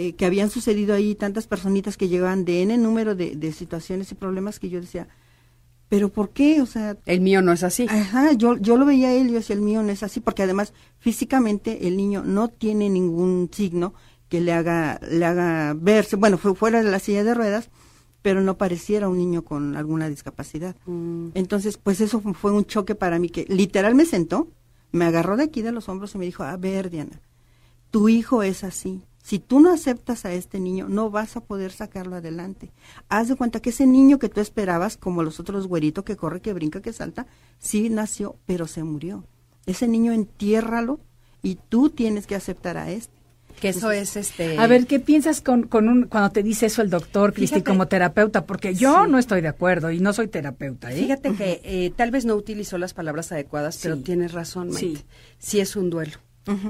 eh, 0.00 0.12
que 0.14 0.24
habían 0.26 0.48
sucedido 0.50 0.94
ahí, 0.94 1.14
tantas 1.14 1.46
personitas 1.48 1.96
que 1.96 2.08
llegaban 2.08 2.44
de 2.44 2.62
N 2.62 2.76
número 2.78 3.14
de, 3.14 3.34
de 3.34 3.52
situaciones 3.52 4.12
y 4.12 4.14
problemas 4.14 4.58
que 4.60 4.68
yo 4.68 4.80
decía, 4.80 5.08
¿pero 5.88 6.08
por 6.10 6.30
qué? 6.30 6.60
O 6.62 6.66
sea, 6.66 6.96
El 7.06 7.20
mío 7.20 7.42
no 7.42 7.52
es 7.52 7.62
así. 7.64 7.86
Ajá, 7.90 8.32
yo, 8.32 8.56
yo 8.58 8.76
lo 8.76 8.84
veía 8.86 9.08
a 9.08 9.14
él 9.14 9.26
y 9.26 9.30
yo 9.30 9.36
decía, 9.36 9.56
el 9.56 9.62
mío 9.62 9.82
no 9.82 9.90
es 9.90 10.02
así, 10.02 10.20
porque 10.20 10.42
además 10.44 10.72
físicamente 10.98 11.88
el 11.88 11.96
niño 11.96 12.22
no 12.24 12.48
tiene 12.48 12.88
ningún 12.88 13.48
signo 13.52 13.92
que 14.28 14.40
le 14.40 14.52
haga, 14.52 15.00
le 15.10 15.24
haga 15.24 15.74
verse, 15.74 16.16
bueno, 16.16 16.38
fue 16.38 16.54
fuera 16.54 16.82
de 16.82 16.90
la 16.90 16.98
silla 16.98 17.24
de 17.24 17.34
ruedas, 17.34 17.70
pero 18.22 18.40
no 18.42 18.58
pareciera 18.58 19.08
un 19.08 19.16
niño 19.16 19.42
con 19.42 19.74
alguna 19.76 20.08
discapacidad. 20.08 20.76
Mm. 20.86 21.28
Entonces, 21.34 21.78
pues 21.78 22.00
eso 22.02 22.20
fu- 22.20 22.34
fue 22.34 22.52
un 22.52 22.66
choque 22.66 22.94
para 22.94 23.18
mí, 23.18 23.30
que 23.30 23.46
literal 23.48 23.94
me 23.94 24.04
sentó, 24.04 24.48
me 24.92 25.06
agarró 25.06 25.36
de 25.36 25.44
aquí 25.44 25.62
de 25.62 25.72
los 25.72 25.88
hombros 25.88 26.14
y 26.14 26.18
me 26.18 26.26
dijo, 26.26 26.42
a 26.44 26.56
ver, 26.58 26.90
Diana, 26.90 27.20
tu 27.90 28.08
hijo 28.10 28.42
es 28.42 28.64
así. 28.64 29.02
Si 29.28 29.38
tú 29.38 29.60
no 29.60 29.70
aceptas 29.70 30.24
a 30.24 30.32
este 30.32 30.58
niño, 30.58 30.88
no 30.88 31.10
vas 31.10 31.36
a 31.36 31.40
poder 31.42 31.70
sacarlo 31.70 32.16
adelante. 32.16 32.70
Haz 33.10 33.28
de 33.28 33.36
cuenta 33.36 33.60
que 33.60 33.68
ese 33.68 33.86
niño 33.86 34.18
que 34.18 34.30
tú 34.30 34.40
esperabas, 34.40 34.96
como 34.96 35.22
los 35.22 35.38
otros 35.38 35.66
güeritos 35.66 36.02
que 36.02 36.16
corre, 36.16 36.40
que 36.40 36.54
brinca, 36.54 36.80
que 36.80 36.94
salta, 36.94 37.26
sí 37.58 37.90
nació, 37.90 38.36
pero 38.46 38.66
se 38.66 38.84
murió. 38.84 39.24
Ese 39.66 39.86
niño 39.86 40.12
entiérralo 40.12 40.98
y 41.42 41.56
tú 41.68 41.90
tienes 41.90 42.26
que 42.26 42.36
aceptar 42.36 42.78
a 42.78 42.90
este. 42.90 43.12
Que 43.60 43.68
eso 43.68 43.90
es 43.90 44.16
este. 44.16 44.56
A 44.56 44.66
ver, 44.66 44.86
¿qué 44.86 44.98
piensas 44.98 45.42
con, 45.42 45.64
con 45.64 45.88
un, 45.90 46.04
cuando 46.04 46.30
te 46.30 46.42
dice 46.42 46.64
eso 46.64 46.80
el 46.80 46.88
doctor, 46.88 47.34
Cristi, 47.34 47.56
Fíjate. 47.56 47.70
como 47.70 47.86
terapeuta? 47.86 48.46
Porque 48.46 48.74
yo 48.74 49.04
Sí. 49.04 49.10
no 49.10 49.18
estoy 49.18 49.42
de 49.42 49.48
acuerdo 49.48 49.90
y 49.90 50.00
no 50.00 50.14
soy 50.14 50.28
terapeuta. 50.28 50.90
¿eh? 50.90 51.02
Fíjate 51.02 51.34
que 51.34 51.60
eh, 51.64 51.92
tal 51.94 52.10
vez 52.12 52.24
no 52.24 52.34
utilizó 52.34 52.78
las 52.78 52.94
palabras 52.94 53.30
adecuadas, 53.30 53.78
pero 53.82 53.96
Sí. 53.96 54.02
tienes 54.04 54.32
razón, 54.32 54.68
Maite. 54.70 55.00
Sí. 55.00 55.04
Sí. 55.38 55.60
es 55.60 55.76
un 55.76 55.90
duelo. 55.90 56.12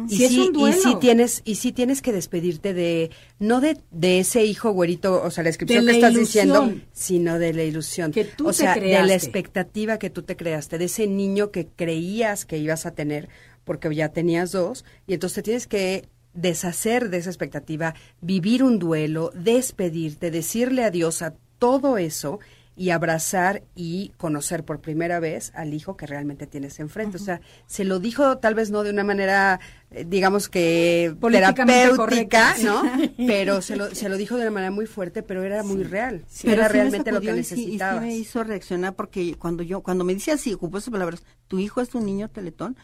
Y 0.08 0.16
Sí 0.16 0.24
es 0.24 0.36
un 0.36 0.52
duelo. 0.52 0.76
Y 0.76 0.80
sí 0.80 0.96
tienes, 1.00 1.42
y 1.44 1.54
sí 1.56 1.72
tienes 1.72 2.02
que 2.02 2.12
despedirte 2.12 2.74
de, 2.74 3.10
no 3.38 3.60
de, 3.60 3.78
de 3.90 4.20
ese 4.20 4.44
hijo 4.44 4.70
güerito, 4.70 5.22
o 5.22 5.30
sea, 5.30 5.44
la 5.44 5.48
descripción 5.48 5.86
De 5.86 5.92
que 5.92 6.00
la 6.00 6.08
estás 6.08 6.20
diciendo, 6.20 6.72
sino 6.92 7.38
de 7.38 7.52
la 7.52 7.64
ilusión. 7.64 8.12
Que 8.12 8.24
tú 8.24 8.48
o 8.48 8.50
te 8.50 8.56
sea, 8.56 8.74
de 8.74 8.80
creaste. 8.80 9.06
la 9.08 9.14
expectativa 9.14 9.98
que 9.98 10.10
tú 10.10 10.22
te 10.22 10.36
creaste, 10.36 10.78
de 10.78 10.86
ese 10.86 11.06
niño 11.06 11.50
que 11.50 11.66
creías 11.66 12.44
que 12.44 12.58
ibas 12.58 12.86
a 12.86 12.92
tener, 12.92 13.28
porque 13.64 13.94
ya 13.94 14.08
tenías 14.10 14.52
dos, 14.52 14.84
y 15.06 15.14
entonces 15.14 15.36
te 15.36 15.42
tienes 15.42 15.66
que 15.66 16.08
deshacer 16.34 17.10
de 17.10 17.18
esa 17.18 17.30
expectativa, 17.30 17.94
vivir 18.20 18.62
un 18.62 18.78
duelo, 18.78 19.30
despedirte, 19.34 20.30
decirle 20.30 20.84
adiós 20.84 21.22
a 21.22 21.34
todo 21.58 21.98
eso 21.98 22.38
y 22.78 22.90
abrazar 22.90 23.62
y 23.74 24.12
conocer 24.16 24.64
por 24.64 24.80
primera 24.80 25.18
vez 25.20 25.50
al 25.54 25.74
hijo 25.74 25.96
que 25.96 26.06
realmente 26.06 26.46
tienes 26.46 26.78
enfrente. 26.78 27.16
O 27.16 27.20
sea, 27.20 27.40
se 27.66 27.84
lo 27.84 27.98
dijo 27.98 28.38
tal 28.38 28.54
vez 28.54 28.70
no 28.70 28.84
de 28.84 28.90
una 28.90 29.02
manera, 29.04 29.58
eh, 29.90 30.04
digamos 30.08 30.48
que 30.48 31.12
terapéutica, 31.20 31.96
correcta. 31.96 32.54
¿no? 32.62 32.82
Pero 33.26 33.60
se 33.62 33.76
lo, 33.76 33.94
se 33.94 34.08
lo 34.08 34.16
dijo 34.16 34.36
de 34.36 34.42
una 34.42 34.50
manera 34.52 34.70
muy 34.70 34.86
fuerte, 34.86 35.22
pero 35.22 35.42
era 35.42 35.62
muy 35.62 35.82
real. 35.82 36.24
Pero 36.42 36.52
era 36.54 36.68
sí 36.68 36.72
realmente 36.72 37.10
lo 37.12 37.20
que 37.20 37.42
sacudió 37.42 37.74
y 37.74 37.78
sí- 37.78 37.78
me 38.00 38.14
hizo 38.16 38.44
reaccionar 38.44 38.94
porque 38.94 39.34
cuando 39.34 39.62
yo, 39.62 39.80
cuando 39.82 40.04
me 40.04 40.14
dice 40.14 40.30
así, 40.32 40.54
ocupó 40.54 40.78
esas 40.78 40.90
palabras, 40.92 41.24
tu 41.48 41.58
hijo 41.58 41.80
es 41.80 41.94
un 41.94 42.06
niño 42.06 42.28
teletón, 42.30 42.76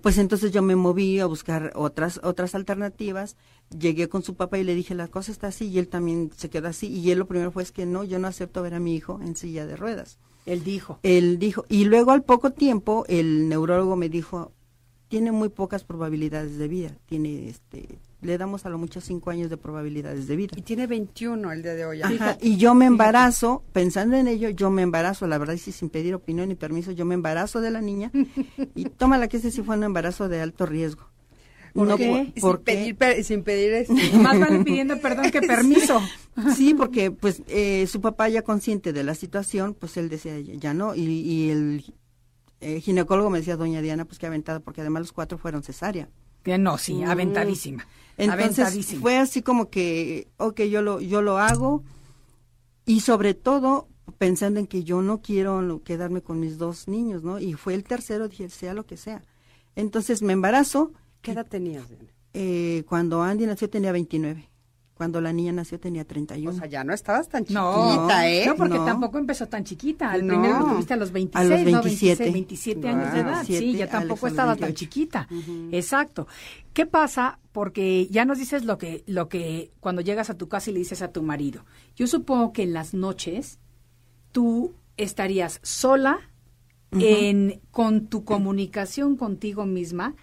pues 0.00 0.18
entonces 0.18 0.52
yo 0.52 0.62
me 0.62 0.76
moví 0.76 1.20
a 1.20 1.26
buscar 1.26 1.72
otras, 1.74 2.20
otras 2.22 2.54
alternativas, 2.54 3.36
llegué 3.76 4.08
con 4.08 4.22
su 4.22 4.34
papá 4.36 4.58
y 4.58 4.64
le 4.64 4.74
dije, 4.74 4.94
la 4.94 5.08
cosa 5.08 5.32
está 5.32 5.48
así, 5.48 5.68
y 5.68 5.78
él 5.78 5.88
también 5.88 6.30
se 6.36 6.48
quedó 6.48 6.68
así, 6.68 6.88
y 6.88 7.10
él 7.10 7.18
lo 7.18 7.26
primero 7.26 7.50
fue 7.50 7.62
es 7.62 7.72
que 7.72 7.84
no, 7.84 8.04
yo 8.04 8.18
no 8.18 8.28
acepto 8.28 8.62
ver 8.62 8.74
a 8.74 8.80
mi 8.80 8.94
hijo 8.94 9.20
en 9.22 9.36
silla 9.36 9.66
de 9.66 9.76
ruedas. 9.76 10.18
Él 10.46 10.64
dijo. 10.64 10.98
Él 11.02 11.38
dijo, 11.38 11.64
y 11.68 11.84
luego 11.84 12.10
al 12.10 12.22
poco 12.22 12.50
tiempo 12.50 13.04
el 13.08 13.48
neurólogo 13.48 13.96
me 13.96 14.08
dijo, 14.08 14.52
tiene 15.08 15.30
muy 15.30 15.50
pocas 15.50 15.84
probabilidades 15.84 16.56
de 16.56 16.68
vida, 16.68 16.96
tiene 17.06 17.48
este, 17.48 17.98
le 18.22 18.38
damos 18.38 18.64
a 18.64 18.70
lo 18.70 18.78
mucho 18.78 19.00
cinco 19.00 19.30
años 19.30 19.50
de 19.50 19.56
probabilidades 19.56 20.26
de 20.28 20.36
vida. 20.36 20.54
Y 20.56 20.62
tiene 20.62 20.86
21 20.86 21.52
el 21.52 21.62
día 21.62 21.74
de 21.74 21.84
hoy. 21.84 22.02
Ajá, 22.02 22.38
y 22.40 22.56
yo 22.56 22.74
me 22.74 22.86
embarazo, 22.86 23.62
pensando 23.72 24.16
en 24.16 24.28
ello, 24.28 24.48
yo 24.48 24.70
me 24.70 24.82
embarazo, 24.82 25.26
la 25.26 25.38
verdad, 25.38 25.54
y 25.54 25.58
sí, 25.58 25.72
sin 25.72 25.90
pedir 25.90 26.14
opinión 26.14 26.48
ni 26.48 26.54
permiso, 26.54 26.92
yo 26.92 27.04
me 27.04 27.14
embarazo 27.14 27.60
de 27.60 27.70
la 27.70 27.80
niña 27.80 28.10
y 28.74 28.84
tómala 28.84 29.28
que 29.28 29.36
ese 29.38 29.50
sí 29.50 29.62
fue 29.62 29.76
un 29.76 29.84
embarazo 29.84 30.28
de 30.28 30.40
alto 30.40 30.64
riesgo. 30.66 31.10
¿Por 31.74 31.88
No, 31.88 31.96
qué? 31.96 32.32
por- 32.40 32.58
Sin 32.58 32.64
pedir, 32.64 32.96
per- 32.96 33.24
sin 33.24 33.42
pedir 33.42 33.72
este, 33.72 34.16
Más 34.18 34.38
vale 34.38 34.60
pidiendo 34.62 34.98
perdón 35.00 35.30
que 35.30 35.40
permiso. 35.40 36.00
Sí, 36.56 36.72
porque 36.74 37.10
pues 37.10 37.42
eh, 37.48 37.86
su 37.86 38.00
papá 38.00 38.28
ya 38.28 38.40
consciente 38.42 38.92
de 38.94 39.04
la 39.04 39.14
situación, 39.14 39.74
pues 39.74 39.96
él 39.98 40.08
decía 40.08 40.38
ya, 40.40 40.72
no 40.72 40.94
y, 40.94 41.00
y 41.02 41.50
el 41.50 41.84
eh, 42.62 42.80
ginecólogo 42.80 43.28
me 43.30 43.38
decía, 43.38 43.56
doña 43.56 43.82
Diana, 43.82 44.04
pues 44.06 44.18
que 44.18 44.26
aventada, 44.26 44.60
porque 44.60 44.80
además 44.80 45.00
los 45.00 45.12
cuatro 45.12 45.36
fueron 45.38 45.62
cesárea. 45.62 46.08
No, 46.58 46.78
sí, 46.78 47.02
aventadísima. 47.04 47.86
Entonces 48.16 48.96
fue 49.00 49.18
así 49.18 49.42
como 49.42 49.70
que, 49.70 50.28
ok, 50.36 50.62
yo 50.62 50.82
lo, 50.82 51.00
yo 51.00 51.22
lo 51.22 51.38
hago 51.38 51.82
y 52.84 53.00
sobre 53.00 53.34
todo 53.34 53.88
pensando 54.18 54.60
en 54.60 54.66
que 54.66 54.84
yo 54.84 55.02
no 55.02 55.20
quiero 55.22 55.82
quedarme 55.84 56.22
con 56.22 56.40
mis 56.40 56.58
dos 56.58 56.88
niños, 56.88 57.22
¿no? 57.22 57.38
Y 57.38 57.54
fue 57.54 57.74
el 57.74 57.84
tercero, 57.84 58.28
dije, 58.28 58.48
sea 58.48 58.74
lo 58.74 58.86
que 58.86 58.96
sea. 58.96 59.22
Entonces 59.76 60.22
me 60.22 60.32
embarazo. 60.32 60.92
¿Qué 61.22 61.32
edad 61.32 61.46
tenías? 61.46 61.86
Eh, 62.34 62.84
cuando 62.88 63.22
Andy 63.22 63.46
nació 63.46 63.70
tenía 63.70 63.92
29. 63.92 64.48
Cuando 64.94 65.20
la 65.20 65.32
niña 65.32 65.52
nació 65.52 65.80
tenía 65.80 66.04
31. 66.04 66.50
O 66.50 66.52
sea, 66.54 66.66
ya 66.68 66.84
no 66.84 66.92
estabas 66.92 67.28
tan 67.28 67.44
chiquita, 67.44 67.60
No, 67.62 68.10
¿eh? 68.24 68.44
no, 68.46 68.54
porque 68.56 68.78
No. 68.78 68.84
tampoco 68.84 69.18
empezó 69.18 69.48
tan 69.48 69.64
chiquita. 69.64 70.14
El 70.14 70.26
No. 70.26 70.34
primero 70.34 70.58
lo 70.60 70.66
tuviste 70.74 70.94
a 70.94 70.96
los 70.96 71.10
26, 71.12 71.50
A 71.50 71.54
los 71.64 71.72
¿no? 71.72 71.82
27. 71.82 72.24
26, 72.24 72.32
27 72.32 72.88
años 72.88 73.12
de 73.12 73.22
Wow. 73.22 73.30
edad. 73.32 73.44
Sí, 73.44 73.52
27, 73.54 73.78
ya 73.78 73.88
tampoco 73.88 74.26
estaba 74.26 74.52
tan 74.54 74.68
28. 74.68 74.78
chiquita. 74.78 75.28
Exacto. 75.72 76.28
¿Qué 76.74 76.86
pasa? 76.86 77.38
Porque 77.52 78.06
ya 78.10 78.24
nos 78.26 78.38
dices 78.38 78.64
lo 78.64 78.76
que, 78.78 79.02
lo 79.06 79.28
que 79.28 79.72
cuando 79.80 80.02
llegas 80.02 80.30
a 80.30 80.34
tu 80.38 80.48
casa 80.48 80.70
y 80.70 80.74
le 80.74 80.78
dices 80.80 81.02
a 81.02 81.10
tu 81.10 81.22
marido. 81.22 81.64
Yo 81.96 82.06
supongo 82.06 82.52
que 82.52 82.62
en 82.62 82.72
las 82.74 82.92
noches 82.94 83.58
tú 84.30 84.74
estarías 84.98 85.58
sola 85.62 86.18
en, 86.92 87.60
con 87.70 88.06
tu 88.08 88.24
comunicación 88.24 89.16
contigo 89.16 89.64
misma 89.64 90.14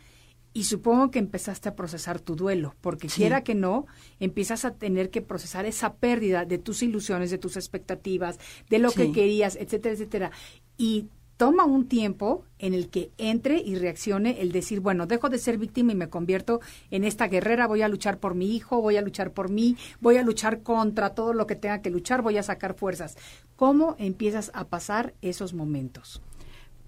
y 0.53 0.63
supongo 0.63 1.11
que 1.11 1.19
empezaste 1.19 1.69
a 1.69 1.75
procesar 1.75 2.19
tu 2.19 2.35
duelo, 2.35 2.75
porque 2.81 3.09
Sí. 3.09 3.21
quiera 3.21 3.43
que 3.43 3.55
no, 3.55 3.85
empiezas 4.19 4.65
a 4.65 4.71
tener 4.73 5.09
que 5.09 5.21
procesar 5.21 5.65
esa 5.65 5.93
pérdida 5.93 6.45
de 6.45 6.57
tus 6.57 6.81
ilusiones, 6.83 7.31
de 7.31 7.37
tus 7.37 7.55
expectativas, 7.55 8.39
de 8.69 8.79
lo 8.79 8.91
que 8.91 9.11
querías, 9.11 9.55
etcétera, 9.55 9.93
etcétera. 9.93 10.31
Y 10.77 11.05
toma 11.37 11.63
un 11.63 11.87
tiempo 11.87 12.43
en 12.57 12.73
el 12.73 12.89
que 12.89 13.11
entre 13.17 13.61
y 13.61 13.75
reaccione 13.75 14.41
el 14.41 14.51
decir, 14.51 14.81
bueno, 14.81 15.07
dejo 15.07 15.29
de 15.29 15.37
ser 15.37 15.57
víctima 15.57 15.93
y 15.93 15.95
me 15.95 16.09
convierto 16.09 16.59
en 16.91 17.05
esta 17.05 17.27
guerrera, 17.29 17.65
voy 17.65 17.81
a 17.81 17.87
luchar 17.87 18.19
por 18.19 18.35
mi 18.35 18.53
hijo, 18.53 18.81
voy 18.81 18.97
a 18.97 19.01
luchar 19.01 19.31
por 19.31 19.49
mí, 19.49 19.77
voy 20.01 20.17
a 20.17 20.23
luchar 20.23 20.63
contra 20.63 21.11
todo 21.11 21.33
lo 21.33 21.47
que 21.47 21.55
tenga 21.55 21.81
que 21.81 21.91
luchar, 21.91 22.21
voy 22.23 22.37
a 22.37 22.43
sacar 22.43 22.73
fuerzas. 22.73 23.15
¿Cómo 23.55 23.95
empiezas 23.99 24.51
a 24.53 24.67
pasar 24.67 25.13
esos 25.21 25.53
momentos? 25.53 26.21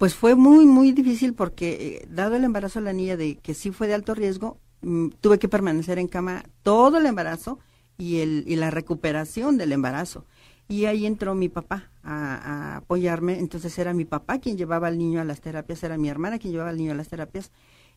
Pues 0.02 0.16
fue 0.16 0.34
muy, 0.34 0.66
muy 0.66 0.94
difícil 0.94 1.36
porque, 1.36 2.02
eh, 2.02 2.08
dado 2.10 2.36
el 2.36 2.44
embarazo 2.44 2.80
de 2.80 2.86
la 2.86 2.92
niña 2.92 3.18
de 3.18 3.38
que 3.38 3.54
sí 3.54 3.70
fue 3.70 3.86
de 3.86 3.94
alto 3.94 4.16
riesgo, 4.16 4.58
mm, 4.82 5.10
tuve 5.22 5.38
que 5.38 5.48
permanecer 5.48 6.00
en 6.00 6.08
cama 6.08 6.44
todo 6.64 6.98
el 6.98 7.06
embarazo 7.06 7.60
y, 8.00 8.22
el, 8.22 8.44
y 8.48 8.56
la 8.56 8.72
recuperación 8.72 9.60
del 9.60 9.74
embarazo. 9.74 10.26
Y 10.68 10.86
ahí 10.86 11.06
entró 11.06 11.36
mi 11.36 11.50
papá 11.50 11.92
a, 12.02 12.78
apoyarme. 12.78 13.38
Entonces 13.38 13.78
era 13.78 13.94
mi 13.94 14.06
papá 14.06 14.40
quien 14.40 14.58
llevaba 14.58 14.88
al 14.88 14.98
niño 14.98 15.22
a 15.22 15.24
las 15.24 15.40
terapias, 15.40 15.84
era 15.84 16.00
mi 16.00 16.10
hermana 16.10 16.40
quien 16.40 16.52
llevaba 16.52 16.72
al 16.72 16.78
niño 16.78 16.94
a 16.94 16.96
las 16.96 17.10
terapias 17.10 17.52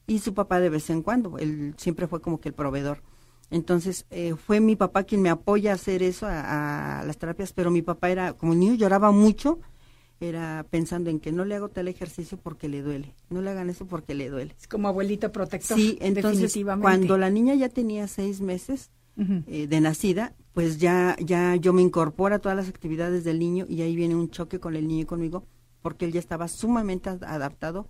y 0.06 0.18
su 0.18 0.34
papá 0.34 0.60
de 0.60 0.68
vez 0.68 0.90
en 0.90 1.00
cuando. 1.00 1.38
Él 1.38 1.74
siempre 1.78 2.06
fue 2.06 2.20
como 2.20 2.38
que 2.38 2.50
el 2.50 2.54
proveedor. 2.54 3.02
Entonces 3.48 4.04
eh, 4.10 4.34
fue 4.36 4.60
mi 4.60 4.76
papá 4.76 5.04
quien 5.04 5.22
me 5.22 5.30
apoya 5.30 5.70
a 5.72 5.76
hacer 5.76 6.02
eso, 6.02 6.26
a, 6.26 7.00
a 7.00 7.04
las 7.04 7.16
terapias, 7.16 7.54
pero 7.54 7.70
mi 7.70 7.80
papá 7.80 8.10
era, 8.10 8.34
como 8.34 8.52
el 8.52 8.60
niño 8.60 8.74
lloraba 8.74 9.10
mucho, 9.10 9.58
era 10.28 10.66
pensando 10.70 11.10
en 11.10 11.20
que 11.20 11.32
no 11.32 11.44
le 11.44 11.54
hago 11.56 11.68
tal 11.68 11.88
ejercicio 11.88 12.38
porque 12.38 12.68
le 12.68 12.82
duele, 12.82 13.14
no 13.30 13.40
le 13.42 13.50
hagan 13.50 13.70
eso 13.70 13.86
porque 13.86 14.14
le 14.14 14.28
duele. 14.30 14.54
Es 14.58 14.66
como 14.68 14.88
abuelito 14.88 15.30
protector. 15.32 15.76
Sí, 15.76 15.98
entonces 16.00 16.40
definitivamente. 16.40 16.82
cuando 17.06 17.18
la 17.18 17.30
niña 17.30 17.54
ya 17.54 17.68
tenía 17.68 18.06
seis 18.08 18.40
meses 18.40 18.90
eh, 19.46 19.66
de 19.68 19.80
nacida, 19.80 20.34
pues 20.54 20.78
ya, 20.78 21.16
ya 21.20 21.54
yo 21.56 21.72
me 21.72 21.82
incorporo 21.82 22.34
a 22.34 22.38
todas 22.40 22.56
las 22.56 22.68
actividades 22.68 23.22
del 23.24 23.38
niño 23.38 23.64
y 23.68 23.82
ahí 23.82 23.94
viene 23.94 24.16
un 24.16 24.28
choque 24.30 24.58
con 24.58 24.74
el 24.76 24.88
niño 24.88 25.02
y 25.02 25.06
conmigo, 25.06 25.46
porque 25.82 26.04
él 26.04 26.12
ya 26.12 26.18
estaba 26.20 26.48
sumamente 26.48 27.10
ad- 27.10 27.22
adaptado 27.24 27.86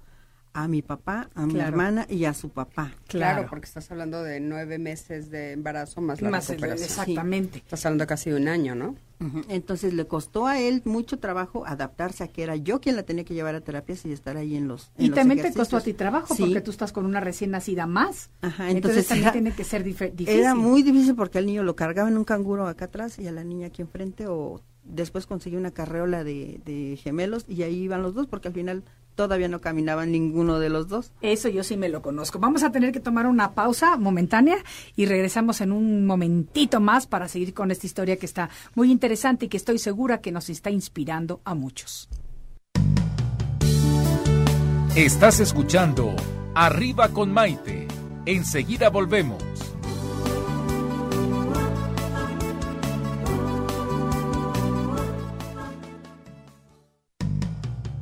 a 0.54 0.68
mi 0.68 0.82
papá, 0.82 1.28
a 1.34 1.46
mi 1.46 1.54
Claro. 1.54 1.68
hermana 1.70 2.06
y 2.08 2.24
a 2.24 2.32
su 2.32 2.48
papá. 2.48 2.92
Claro. 3.08 3.34
Claro. 3.34 3.46
porque 3.50 3.66
estás 3.66 3.90
hablando 3.90 4.22
de 4.22 4.38
nueve 4.40 4.78
meses 4.78 5.28
de 5.30 5.52
embarazo 5.52 6.00
más 6.00 6.22
la 6.22 6.30
Más 6.30 6.48
recuperación. 6.48 6.88
exactamente. 6.88 7.58
Estás 7.58 7.84
hablando 7.86 8.06
casi 8.06 8.30
de 8.30 8.36
un 8.36 8.48
año, 8.48 8.74
¿no? 8.74 8.94
Entonces 9.48 9.94
le 9.94 10.06
costó 10.06 10.46
a 10.46 10.58
él 10.60 10.82
mucho 10.84 11.18
trabajo 11.18 11.64
adaptarse 11.66 12.24
a 12.24 12.28
que 12.28 12.42
era 12.42 12.56
yo 12.56 12.80
quien 12.80 12.94
la 12.94 13.04
tenía 13.04 13.24
que 13.24 13.32
llevar 13.32 13.54
a 13.54 13.62
terapias 13.62 14.04
y 14.04 14.12
estar 14.12 14.36
ahí 14.36 14.54
en 14.54 14.68
los 14.68 14.90
en 14.98 15.06
Y 15.06 15.08
los 15.08 15.14
también 15.16 15.40
te 15.40 15.52
costó 15.54 15.78
a 15.78 15.80
ti 15.80 15.94
trabajo 15.94 16.34
Sí. 16.34 16.42
porque 16.42 16.60
tú 16.60 16.70
estás 16.70 16.92
con 16.92 17.06
una 17.06 17.20
recién 17.20 17.50
nacida 17.50 17.86
más. 17.86 18.28
Ajá, 18.42 18.68
entonces, 18.70 18.74
entonces 18.76 19.06
también 19.08 19.24
era- 19.24 19.32
tiene 19.32 19.52
que 19.52 19.64
ser 19.64 19.82
difícil. 19.82 20.28
Era 20.28 20.54
muy 20.54 20.82
difícil 20.82 21.14
porque 21.14 21.38
al 21.38 21.46
niño 21.46 21.62
lo 21.62 21.74
cargaba 21.74 22.08
en 22.10 22.18
un 22.18 22.24
canguro 22.24 22.66
acá 22.66 22.84
atrás 22.86 23.18
y 23.18 23.26
a 23.26 23.32
la 23.32 23.44
niña 23.44 23.68
aquí 23.68 23.80
enfrente 23.82 24.26
o 24.26 24.60
después 24.84 25.26
conseguí 25.26 25.56
una 25.56 25.70
carreola 25.70 26.24
de, 26.24 26.60
de 26.64 26.96
gemelos 26.96 27.44
y 27.48 27.62
ahí 27.62 27.82
iban 27.82 28.02
los 28.02 28.14
dos 28.14 28.26
porque 28.26 28.48
al 28.48 28.54
final 28.54 28.84
todavía 29.14 29.48
no 29.48 29.60
caminaban 29.60 30.12
ninguno 30.12 30.58
de 30.58 30.68
los 30.68 30.88
dos. 30.88 31.12
Eso 31.20 31.48
yo 31.48 31.64
sí 31.64 31.76
me 31.76 31.88
lo 31.88 32.02
conozco. 32.02 32.38
Vamos 32.38 32.62
a 32.62 32.72
tener 32.72 32.92
que 32.92 33.00
tomar 33.00 33.26
una 33.26 33.54
pausa 33.54 33.96
momentánea 33.96 34.56
y 34.96 35.06
regresamos 35.06 35.60
en 35.60 35.72
un 35.72 36.06
momentito 36.06 36.80
más 36.80 37.06
para 37.06 37.28
seguir 37.28 37.54
con 37.54 37.70
esta 37.70 37.86
historia 37.86 38.16
que 38.16 38.26
está 38.26 38.50
muy 38.74 38.90
interesante 38.90 39.46
y 39.46 39.48
que 39.48 39.56
estoy 39.56 39.78
segura 39.78 40.20
que 40.20 40.32
nos 40.32 40.50
está 40.50 40.70
inspirando 40.70 41.40
a 41.44 41.54
muchos. 41.54 42.08
Estás 44.96 45.40
escuchando 45.40 46.14
Arriba 46.54 47.08
con 47.08 47.32
Maite. 47.32 47.88
Enseguida 48.26 48.90
volvemos. 48.90 49.42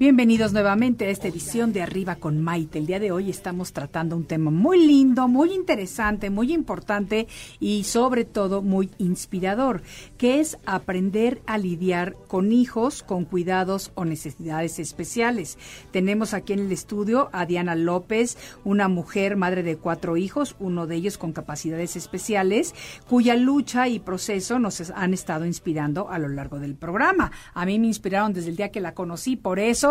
Bienvenidos 0.00 0.54
nuevamente 0.54 1.04
a 1.04 1.10
esta 1.10 1.28
edición 1.28 1.74
de 1.74 1.82
Arriba 1.82 2.16
con 2.16 2.40
Maite. 2.40 2.78
El 2.78 2.86
día 2.86 2.98
de 2.98 3.12
hoy 3.12 3.28
estamos 3.28 3.74
tratando 3.74 4.16
un 4.16 4.24
tema 4.24 4.50
muy 4.50 4.86
lindo, 4.86 5.28
muy 5.28 5.52
interesante, 5.52 6.30
muy 6.30 6.54
importante 6.54 7.28
y 7.60 7.84
sobre 7.84 8.24
todo 8.24 8.62
muy 8.62 8.88
inspirador, 8.96 9.82
que 10.16 10.40
es 10.40 10.56
aprender 10.64 11.42
a 11.44 11.58
lidiar 11.58 12.16
con 12.28 12.50
hijos 12.50 13.02
con 13.02 13.26
cuidados 13.26 13.92
o 13.94 14.06
necesidades 14.06 14.78
especiales. 14.78 15.58
Tenemos 15.90 16.32
aquí 16.32 16.54
en 16.54 16.60
el 16.60 16.72
estudio 16.72 17.28
a 17.34 17.44
Diana 17.44 17.74
López, 17.74 18.38
una 18.64 18.88
mujer 18.88 19.36
madre 19.36 19.62
de 19.62 19.76
cuatro 19.76 20.16
hijos, 20.16 20.56
uno 20.60 20.86
de 20.86 20.96
ellos 20.96 21.18
con 21.18 21.34
capacidades 21.34 21.94
especiales, 21.96 22.74
cuya 23.06 23.36
lucha 23.36 23.86
y 23.86 23.98
proceso 23.98 24.58
nos 24.58 24.80
han 24.92 25.12
estado 25.12 25.44
inspirando 25.44 26.08
a 26.08 26.18
lo 26.18 26.28
largo 26.28 26.58
del 26.58 26.74
programa. 26.74 27.32
A 27.52 27.66
mí 27.66 27.78
me 27.78 27.88
inspiraron 27.88 28.32
desde 28.32 28.48
el 28.48 28.56
día 28.56 28.70
que 28.70 28.80
la 28.80 28.94
conocí, 28.94 29.36
por 29.36 29.58
eso 29.58 29.89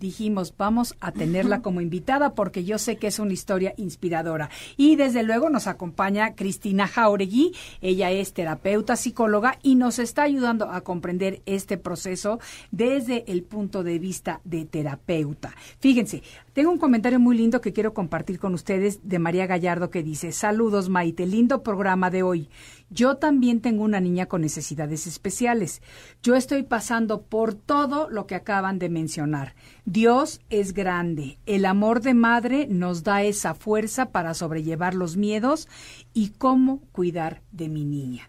dijimos, 0.00 0.54
vamos 0.56 0.96
a 1.00 1.12
tenerla 1.12 1.60
como 1.60 1.80
invitada 1.80 2.34
porque 2.34 2.64
yo 2.64 2.78
sé 2.78 2.96
que 2.96 3.06
es 3.06 3.18
una 3.18 3.34
historia 3.34 3.74
inspiradora. 3.76 4.48
Y 4.76 4.96
desde 4.96 5.22
luego 5.22 5.50
nos 5.50 5.66
acompaña 5.66 6.34
Cristina 6.34 6.88
Jauregui, 6.88 7.54
ella 7.82 8.10
es 8.10 8.32
terapeuta, 8.32 8.96
psicóloga 8.96 9.58
y 9.62 9.74
nos 9.74 9.98
está 9.98 10.22
ayudando 10.22 10.70
a 10.70 10.80
comprender 10.80 11.42
este 11.46 11.76
proceso 11.76 12.40
desde 12.70 13.30
el 13.30 13.42
punto 13.42 13.84
de 13.84 13.98
vista 13.98 14.40
de 14.44 14.64
terapeuta. 14.64 15.54
Fíjense, 15.78 16.22
tengo 16.54 16.72
un 16.72 16.78
comentario 16.78 17.20
muy 17.20 17.36
lindo 17.36 17.60
que 17.60 17.72
quiero 17.72 17.92
compartir 17.92 18.40
con 18.40 18.54
ustedes 18.54 19.00
de 19.06 19.18
María 19.18 19.46
Gallardo 19.46 19.90
que 19.90 20.02
dice, 20.02 20.32
saludos 20.32 20.88
Maite, 20.88 21.26
lindo 21.26 21.62
programa 21.62 22.10
de 22.10 22.22
hoy. 22.22 22.48
Yo 22.90 23.16
también 23.16 23.60
tengo 23.60 23.84
una 23.84 24.00
niña 24.00 24.26
con 24.26 24.40
necesidades 24.40 25.06
especiales. 25.06 25.80
Yo 26.22 26.34
estoy 26.34 26.64
pasando 26.64 27.22
por 27.22 27.54
todo 27.54 28.10
lo 28.10 28.26
que 28.26 28.34
acaban 28.34 28.80
de 28.80 28.88
mencionar. 28.88 29.54
Dios 29.84 30.40
es 30.50 30.74
grande. 30.74 31.38
El 31.46 31.66
amor 31.66 32.00
de 32.00 32.14
madre 32.14 32.66
nos 32.68 33.04
da 33.04 33.22
esa 33.22 33.54
fuerza 33.54 34.10
para 34.10 34.34
sobrellevar 34.34 34.94
los 34.94 35.16
miedos 35.16 35.68
y 36.12 36.30
cómo 36.30 36.80
cuidar 36.90 37.42
de 37.52 37.68
mi 37.68 37.84
niña. 37.84 38.28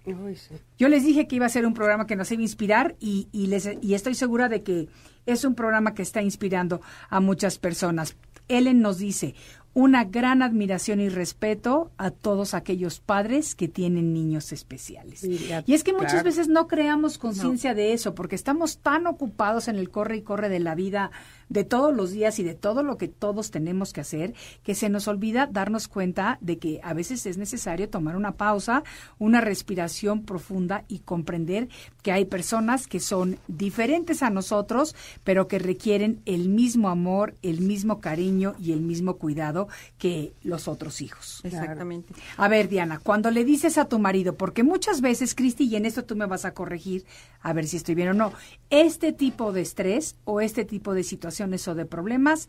Yo 0.77 0.89
les 0.89 1.03
dije 1.03 1.27
que 1.27 1.37
iba 1.37 1.47
a 1.47 1.49
ser 1.49 1.65
un 1.65 1.73
programa 1.73 2.05
que 2.05 2.15
nos 2.15 2.31
iba 2.31 2.41
a 2.41 2.43
inspirar 2.43 2.95
y, 2.99 3.29
y, 3.31 3.47
les, 3.47 3.67
y 3.81 3.95
estoy 3.95 4.13
segura 4.13 4.47
de 4.47 4.61
que 4.61 4.89
es 5.25 5.43
un 5.43 5.55
programa 5.55 5.95
que 5.95 6.03
está 6.03 6.21
inspirando 6.21 6.81
a 7.09 7.19
muchas 7.19 7.57
personas. 7.57 8.15
Ellen 8.47 8.81
nos 8.81 8.97
dice, 8.97 9.33
una 9.73 10.03
gran 10.03 10.41
admiración 10.41 10.99
y 10.99 11.07
respeto 11.07 11.91
a 11.97 12.11
todos 12.11 12.53
aquellos 12.53 12.99
padres 12.99 13.55
que 13.55 13.69
tienen 13.69 14.13
niños 14.13 14.51
especiales. 14.51 15.23
y 15.23 15.73
es 15.73 15.83
que 15.83 15.93
muchas 15.93 16.23
veces 16.23 16.47
no 16.49 16.67
creamos 16.67 17.17
conciencia 17.17 17.73
de 17.73 17.93
eso 17.93 18.13
porque 18.13 18.35
estamos 18.35 18.79
tan 18.79 19.07
ocupados 19.07 19.67
en 19.67 19.77
el 19.77 19.89
corre 19.89 20.17
y 20.17 20.21
corre 20.21 20.49
de 20.49 20.59
la 20.59 20.75
vida 20.75 21.11
de 21.51 21.65
todos 21.65 21.93
los 21.93 22.11
días 22.11 22.39
y 22.39 22.43
de 22.43 22.53
todo 22.53 22.81
lo 22.81 22.97
que 22.97 23.09
todos 23.09 23.51
tenemos 23.51 23.91
que 23.91 23.99
hacer, 23.99 24.33
que 24.63 24.73
se 24.73 24.87
nos 24.87 25.09
olvida 25.09 25.47
darnos 25.47 25.89
cuenta 25.89 26.37
de 26.39 26.57
que 26.57 26.79
a 26.81 26.93
veces 26.93 27.25
es 27.25 27.37
necesario 27.37 27.89
tomar 27.89 28.15
una 28.15 28.37
pausa, 28.37 28.83
una 29.19 29.41
respiración 29.41 30.23
profunda 30.23 30.85
y 30.87 30.99
comprender 30.99 31.67
que 32.03 32.13
hay 32.13 32.23
personas 32.23 32.87
que 32.87 33.01
son 33.01 33.37
diferentes 33.49 34.23
a 34.23 34.29
nosotros, 34.29 34.95
pero 35.25 35.49
que 35.49 35.59
requieren 35.59 36.21
el 36.25 36.47
mismo 36.47 36.87
amor, 36.87 37.35
el 37.41 37.59
mismo 37.59 37.99
cariño 37.99 38.55
y 38.57 38.71
el 38.71 38.79
mismo 38.79 39.17
cuidado 39.17 39.60
que 39.97 40.33
los 40.43 40.67
otros 40.67 41.01
hijos. 41.01 41.41
Exactamente. 41.43 42.13
A 42.37 42.47
ver, 42.47 42.69
Diana, 42.69 42.99
cuando 42.99 43.31
le 43.31 43.45
dices 43.45 43.77
a 43.77 43.85
tu 43.85 43.99
marido, 43.99 44.35
porque 44.35 44.63
muchas 44.63 45.01
veces, 45.01 45.35
Cristi, 45.35 45.65
y 45.65 45.75
en 45.75 45.85
esto 45.85 46.05
tú 46.05 46.15
me 46.15 46.25
vas 46.25 46.45
a 46.45 46.53
corregir, 46.53 47.05
a 47.41 47.53
ver 47.53 47.67
si 47.67 47.77
estoy 47.77 47.95
bien 47.95 48.09
o 48.09 48.13
no, 48.13 48.33
este 48.69 49.13
tipo 49.13 49.51
de 49.51 49.61
estrés 49.61 50.15
o 50.23 50.41
este 50.41 50.65
tipo 50.65 50.93
de 50.93 51.03
situación 51.03 51.51
o 51.67 51.75
de 51.75 51.85
problemas 51.85 52.47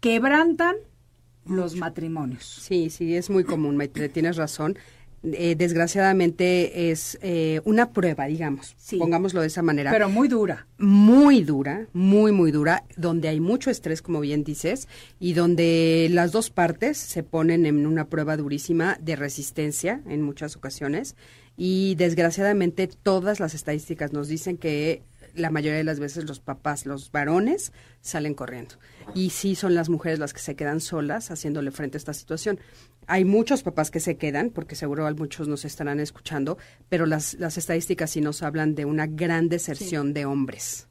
quebrantan 0.00 0.76
los 1.46 1.76
matrimonios. 1.76 2.44
Sí, 2.44 2.90
sí, 2.90 3.16
es 3.16 3.30
muy 3.30 3.44
común, 3.44 3.80
tienes 4.12 4.36
razón. 4.36 4.78
Eh, 5.32 5.54
desgraciadamente 5.56 6.90
es 6.90 7.18
eh, 7.22 7.62
una 7.64 7.92
prueba, 7.92 8.26
digamos, 8.26 8.76
pongámoslo 8.98 9.40
de 9.40 9.46
esa 9.46 9.62
manera. 9.62 9.90
Pero 9.90 10.10
muy 10.10 10.28
dura. 10.28 10.66
Muy 10.76 11.42
dura, 11.42 11.86
muy, 11.94 12.30
muy 12.30 12.52
dura, 12.52 12.84
donde 12.96 13.28
hay 13.28 13.40
mucho 13.40 13.70
estrés, 13.70 14.02
como 14.02 14.20
bien 14.20 14.44
dices, 14.44 14.86
y 15.18 15.32
donde 15.32 16.08
las 16.10 16.30
dos 16.32 16.50
partes 16.50 16.98
se 16.98 17.22
ponen 17.22 17.64
en 17.64 17.86
una 17.86 18.06
prueba 18.08 18.36
durísima 18.36 18.98
de 19.00 19.16
resistencia 19.16 20.02
en 20.06 20.20
muchas 20.20 20.56
ocasiones. 20.56 21.16
Y 21.56 21.94
desgraciadamente 21.94 22.88
todas 22.88 23.40
las 23.40 23.54
estadísticas 23.54 24.12
nos 24.12 24.28
dicen 24.28 24.58
que 24.58 25.02
la 25.34 25.50
mayoría 25.50 25.78
de 25.78 25.84
las 25.84 26.00
veces 26.00 26.24
los 26.24 26.40
papás, 26.40 26.86
los 26.86 27.10
varones, 27.10 27.72
salen 28.00 28.34
corriendo. 28.34 28.76
Y 29.14 29.30
sí 29.30 29.54
son 29.54 29.74
las 29.74 29.88
mujeres 29.88 30.18
las 30.18 30.32
que 30.32 30.40
se 30.40 30.56
quedan 30.56 30.80
solas 30.80 31.30
haciéndole 31.30 31.70
frente 31.70 31.96
a 31.96 31.98
esta 31.98 32.14
situación. 32.14 32.58
Hay 33.06 33.24
muchos 33.24 33.62
papás 33.62 33.90
que 33.90 34.00
se 34.00 34.16
quedan, 34.16 34.50
porque 34.50 34.76
seguro 34.76 35.12
muchos 35.14 35.48
nos 35.48 35.64
estarán 35.64 36.00
escuchando, 36.00 36.58
pero 36.88 37.06
las, 37.06 37.34
las 37.34 37.58
estadísticas 37.58 38.10
sí 38.10 38.20
nos 38.20 38.42
hablan 38.42 38.74
de 38.74 38.84
una 38.84 39.06
gran 39.06 39.48
deserción 39.48 40.14
de 40.14 40.24
hombres. 40.24 40.88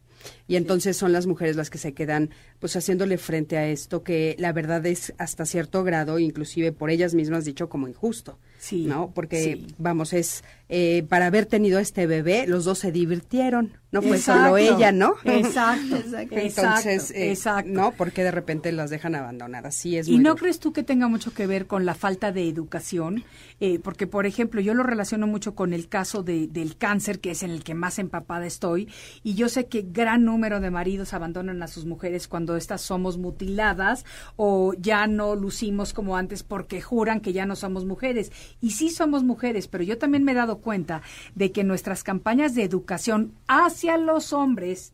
Y 0.47 0.55
entonces 0.55 0.95
son 0.97 1.11
las 1.11 1.25
mujeres 1.27 1.55
las 1.55 1.69
que 1.69 1.77
se 1.77 1.93
quedan 1.93 2.29
pues 2.59 2.75
haciéndole 2.75 3.17
frente 3.17 3.57
a 3.57 3.67
esto 3.67 4.03
que 4.03 4.35
la 4.39 4.53
verdad 4.53 4.85
es 4.85 5.13
hasta 5.17 5.45
cierto 5.45 5.83
grado, 5.83 6.19
inclusive 6.19 6.71
por 6.71 6.89
ellas 6.89 7.13
mismas 7.13 7.45
dicho 7.45 7.69
como 7.69 7.87
injusto. 7.87 8.39
Sí. 8.63 8.85
¿No? 8.85 9.11
Porque, 9.13 9.67
vamos, 9.77 10.13
es 10.13 10.41
eh, 10.69 11.05
para 11.09 11.25
haber 11.25 11.45
tenido 11.45 11.79
este 11.79 12.07
bebé, 12.07 12.47
los 12.47 12.63
dos 12.63 12.79
se 12.79 12.93
divirtieron, 12.93 13.73
no 13.91 14.01
fue 14.01 14.17
solo 14.17 14.57
ella, 14.57 14.91
¿no? 14.91 15.13
Exacto, 15.23 15.95
exacto. 15.97 16.35
Entonces, 16.35 17.11
eh, 17.11 17.29
exacto. 17.29 17.69
¿no? 17.69 17.91
Porque 17.91 18.23
de 18.23 18.31
repente 18.31 18.71
las 18.71 18.89
dejan 18.89 19.13
abandonadas. 19.13 19.75
Así 19.75 19.97
es. 19.97 20.07
¿Y 20.07 20.17
no 20.17 20.35
crees 20.35 20.59
tú 20.59 20.73
que 20.73 20.81
tenga 20.81 21.07
mucho 21.07 21.31
que 21.31 21.45
ver 21.45 21.67
con 21.67 21.85
la 21.85 21.93
falta 21.93 22.31
de 22.31 22.47
educación? 22.47 23.23
Eh, 23.59 23.77
porque, 23.77 24.07
por 24.07 24.25
ejemplo, 24.25 24.61
yo 24.61 24.73
lo 24.73 24.81
relaciono 24.81 25.27
mucho 25.27 25.53
con 25.53 25.73
el 25.73 25.89
caso 25.89 26.23
de, 26.23 26.47
del 26.47 26.75
cáncer, 26.75 27.19
que 27.19 27.31
es 27.31 27.43
en 27.43 27.51
el 27.51 27.63
que 27.63 27.75
más 27.75 27.99
empapada 27.99 28.47
estoy, 28.47 28.89
y 29.21 29.35
yo 29.35 29.49
sé 29.49 29.67
que 29.67 29.85
gran 29.87 30.23
número 30.25 30.59
de 30.59 30.71
maridos 30.71 31.13
abandonan 31.13 31.61
a 31.61 31.67
sus 31.67 31.85
mujeres 31.85 32.27
cuando 32.27 32.55
estas 32.55 32.81
somos 32.81 33.19
mutiladas 33.19 34.05
o 34.37 34.73
ya 34.73 35.05
no 35.05 35.35
lucimos 35.35 35.93
como 35.93 36.17
antes 36.17 36.41
porque 36.41 36.81
juran 36.81 37.19
que 37.19 37.31
ya 37.31 37.45
no 37.45 37.55
somos 37.55 37.85
mujeres 37.85 38.31
y 38.61 38.71
sí 38.71 38.89
somos 38.89 39.23
mujeres, 39.23 39.67
pero 39.67 39.83
yo 39.83 39.97
también 39.97 40.23
me 40.23 40.31
he 40.31 40.35
dado 40.35 40.59
cuenta 40.59 41.01
de 41.35 41.51
que 41.51 41.63
nuestras 41.63 42.03
campañas 42.03 42.55
de 42.55 42.63
educación 42.63 43.33
hacia 43.47 43.97
los 43.97 44.33
hombres 44.33 44.93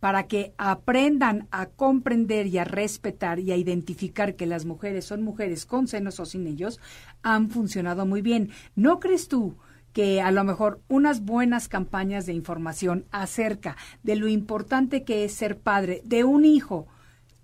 para 0.00 0.26
que 0.26 0.52
aprendan 0.58 1.48
a 1.50 1.66
comprender 1.66 2.46
y 2.46 2.58
a 2.58 2.64
respetar 2.64 3.40
y 3.40 3.52
a 3.52 3.56
identificar 3.56 4.36
que 4.36 4.44
las 4.44 4.66
mujeres 4.66 5.06
son 5.06 5.22
mujeres 5.22 5.64
con 5.64 5.88
senos 5.88 6.20
o 6.20 6.26
sin 6.26 6.46
ellos, 6.46 6.78
han 7.22 7.48
funcionado 7.48 8.04
muy 8.04 8.20
bien. 8.20 8.50
¿No 8.76 9.00
crees 9.00 9.28
tú 9.28 9.56
que 9.94 10.20
a 10.20 10.30
lo 10.30 10.44
mejor 10.44 10.82
unas 10.88 11.24
buenas 11.24 11.68
campañas 11.68 12.26
de 12.26 12.34
información 12.34 13.06
acerca 13.12 13.76
de 14.02 14.16
lo 14.16 14.28
importante 14.28 15.04
que 15.04 15.24
es 15.24 15.32
ser 15.32 15.56
padre 15.56 16.02
de 16.04 16.24
un 16.24 16.44
hijo, 16.44 16.86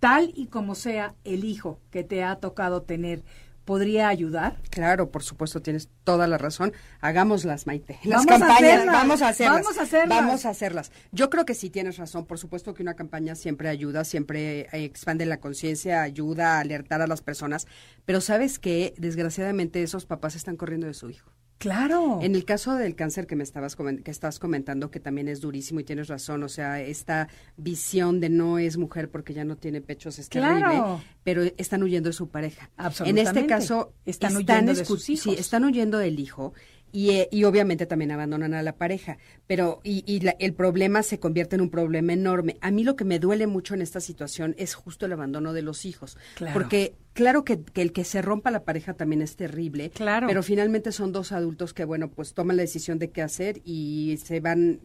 tal 0.01 0.33
y 0.35 0.49
como 0.49 0.75
sea 0.75 1.15
el 1.25 1.45
hijo 1.45 1.79
que 1.91 2.05
te 2.05 2.25
ha 2.25 2.37
tocado 2.37 2.83
tener, 2.83 3.23
podría 3.71 4.09
ayudar? 4.09 4.57
Claro, 4.69 5.13
por 5.13 5.23
supuesto, 5.23 5.63
tienes 5.63 5.89
toda 6.03 6.27
la 6.27 6.39
razón. 6.39 6.73
Hagámoslas, 7.01 7.69
Maite. 7.69 8.01
Las 8.03 8.27
campañas, 8.27 8.85
vamos 8.85 9.23
a 9.23 9.29
hacerlas. 9.29 9.63
Vamos 9.63 9.79
a 9.79 9.83
hacerlas. 9.83 10.09
Vamos 10.09 10.45
a 10.45 10.49
hacerlas. 10.49 10.93
Yo 11.13 11.31
creo 11.31 11.47
que 11.47 11.55
sí 11.55 11.71
tienes 11.71 11.97
razón. 11.97 12.27
Por 12.27 12.41
supuesto 12.41 12.75
que 12.75 12.83
una 12.83 12.95
campaña 12.95 13.37
siempre 13.37 13.69
ayuda, 13.69 14.03
siempre 14.03 14.63
eh, 14.63 14.83
expande 14.83 15.25
la 15.25 15.39
conciencia, 15.39 16.03
ayuda 16.03 16.57
a 16.57 16.59
alertar 16.59 17.01
a 17.01 17.07
las 17.07 17.23
personas. 17.23 17.69
Pero 18.07 18.21
sabes 18.21 18.59
que, 18.59 18.93
desgraciadamente, 18.99 19.85
esos 19.85 20.05
papás 20.05 20.35
están 20.35 20.57
corriendo 20.57 20.89
de 20.89 20.95
su 20.95 21.09
hijo. 21.09 21.31
Claro. 21.61 22.21
En 22.23 22.35
el 22.35 22.47
caso 22.47 22.75
del 22.75 22.95
cáncer 22.95 23.27
que 23.27 23.37
me 23.37 23.45
estabas 23.45 23.77
que 23.77 24.11
estás 24.11 24.39
comentando 24.39 24.91
que 24.91 24.99
también 24.99 25.29
es 25.29 25.43
durísimo 25.43 25.81
y 25.81 25.85
tienes 25.85 26.09
razón, 26.09 26.43
o 26.43 26.49
sea, 26.49 26.81
esta 26.81 27.29
visión 27.59 28.19
de 28.19 28.31
no 28.31 28.59
es 28.59 28.79
mujer 28.79 29.11
porque 29.11 29.35
ya 29.35 29.45
no 29.45 29.59
tiene 29.59 29.83
pechos 29.83 30.19
es 30.19 30.31
terrible, 30.31 30.83
pero 31.23 31.43
están 31.59 31.83
huyendo 31.83 32.09
de 32.09 32.15
su 32.15 32.31
pareja. 32.31 32.71
Absolutamente. 32.79 33.21
En 33.21 33.27
este 33.27 33.47
caso 33.47 33.93
están, 34.07 34.37
huyendo 34.37 34.73
de 34.73 34.87
sus 34.87 35.11
hijos. 35.11 35.23
Sí, 35.23 35.39
están 35.39 35.65
huyendo 35.65 35.99
del 35.99 36.19
hijo 36.19 36.55
y, 36.93 37.11
eh, 37.11 37.29
y, 37.31 37.45
obviamente 37.45 37.87
también 37.87 38.11
abandonan 38.11 38.55
a 38.55 38.63
la 38.63 38.77
pareja, 38.77 39.19
pero 39.47 39.81
y, 39.85 40.05
y 40.07 40.21
el 40.39 40.55
problema 40.55 41.03
se 41.03 41.19
convierte 41.19 41.57
en 41.57 41.63
un 41.63 41.71
problema 41.71 42.13
enorme. 42.13 42.57
A 42.61 42.71
mí 42.71 42.85
lo 42.85 42.97
que 42.97 43.05
me 43.05 43.19
duele 43.19 43.47
mucho 43.47 43.75
en 43.75 43.83
esta 43.83 44.01
situación 44.01 44.55
es 44.59 44.75
justo 44.75 45.07
el 45.07 45.13
abandono 45.13 45.53
de 45.53 45.63
los 45.63 45.85
hijos, 45.85 46.19
porque 46.53 46.95
claro 47.13 47.45
que, 47.45 47.63
que, 47.63 47.83
el 47.83 47.93
que 47.93 48.05
se 48.05 48.23
rompa 48.23 48.51
la 48.51 48.65
pareja 48.65 48.95
también 48.95 49.23
es 49.23 49.37
terrible, 49.37 49.91
claro. 49.91 50.27
pero 50.27 50.43
finalmente 50.43 50.93
son 50.93 51.13
dos 51.13 51.33
adultos 51.33 51.75
que 51.75 51.85
bueno 51.85 52.11
pues 52.11 52.35
toman 52.35 52.57
la 52.57 52.63
decisión 52.63 52.99
de 52.99 53.11
qué 53.11 53.23
hacer 53.23 53.61
y 53.65 54.19
se 54.25 54.41
van, 54.41 54.81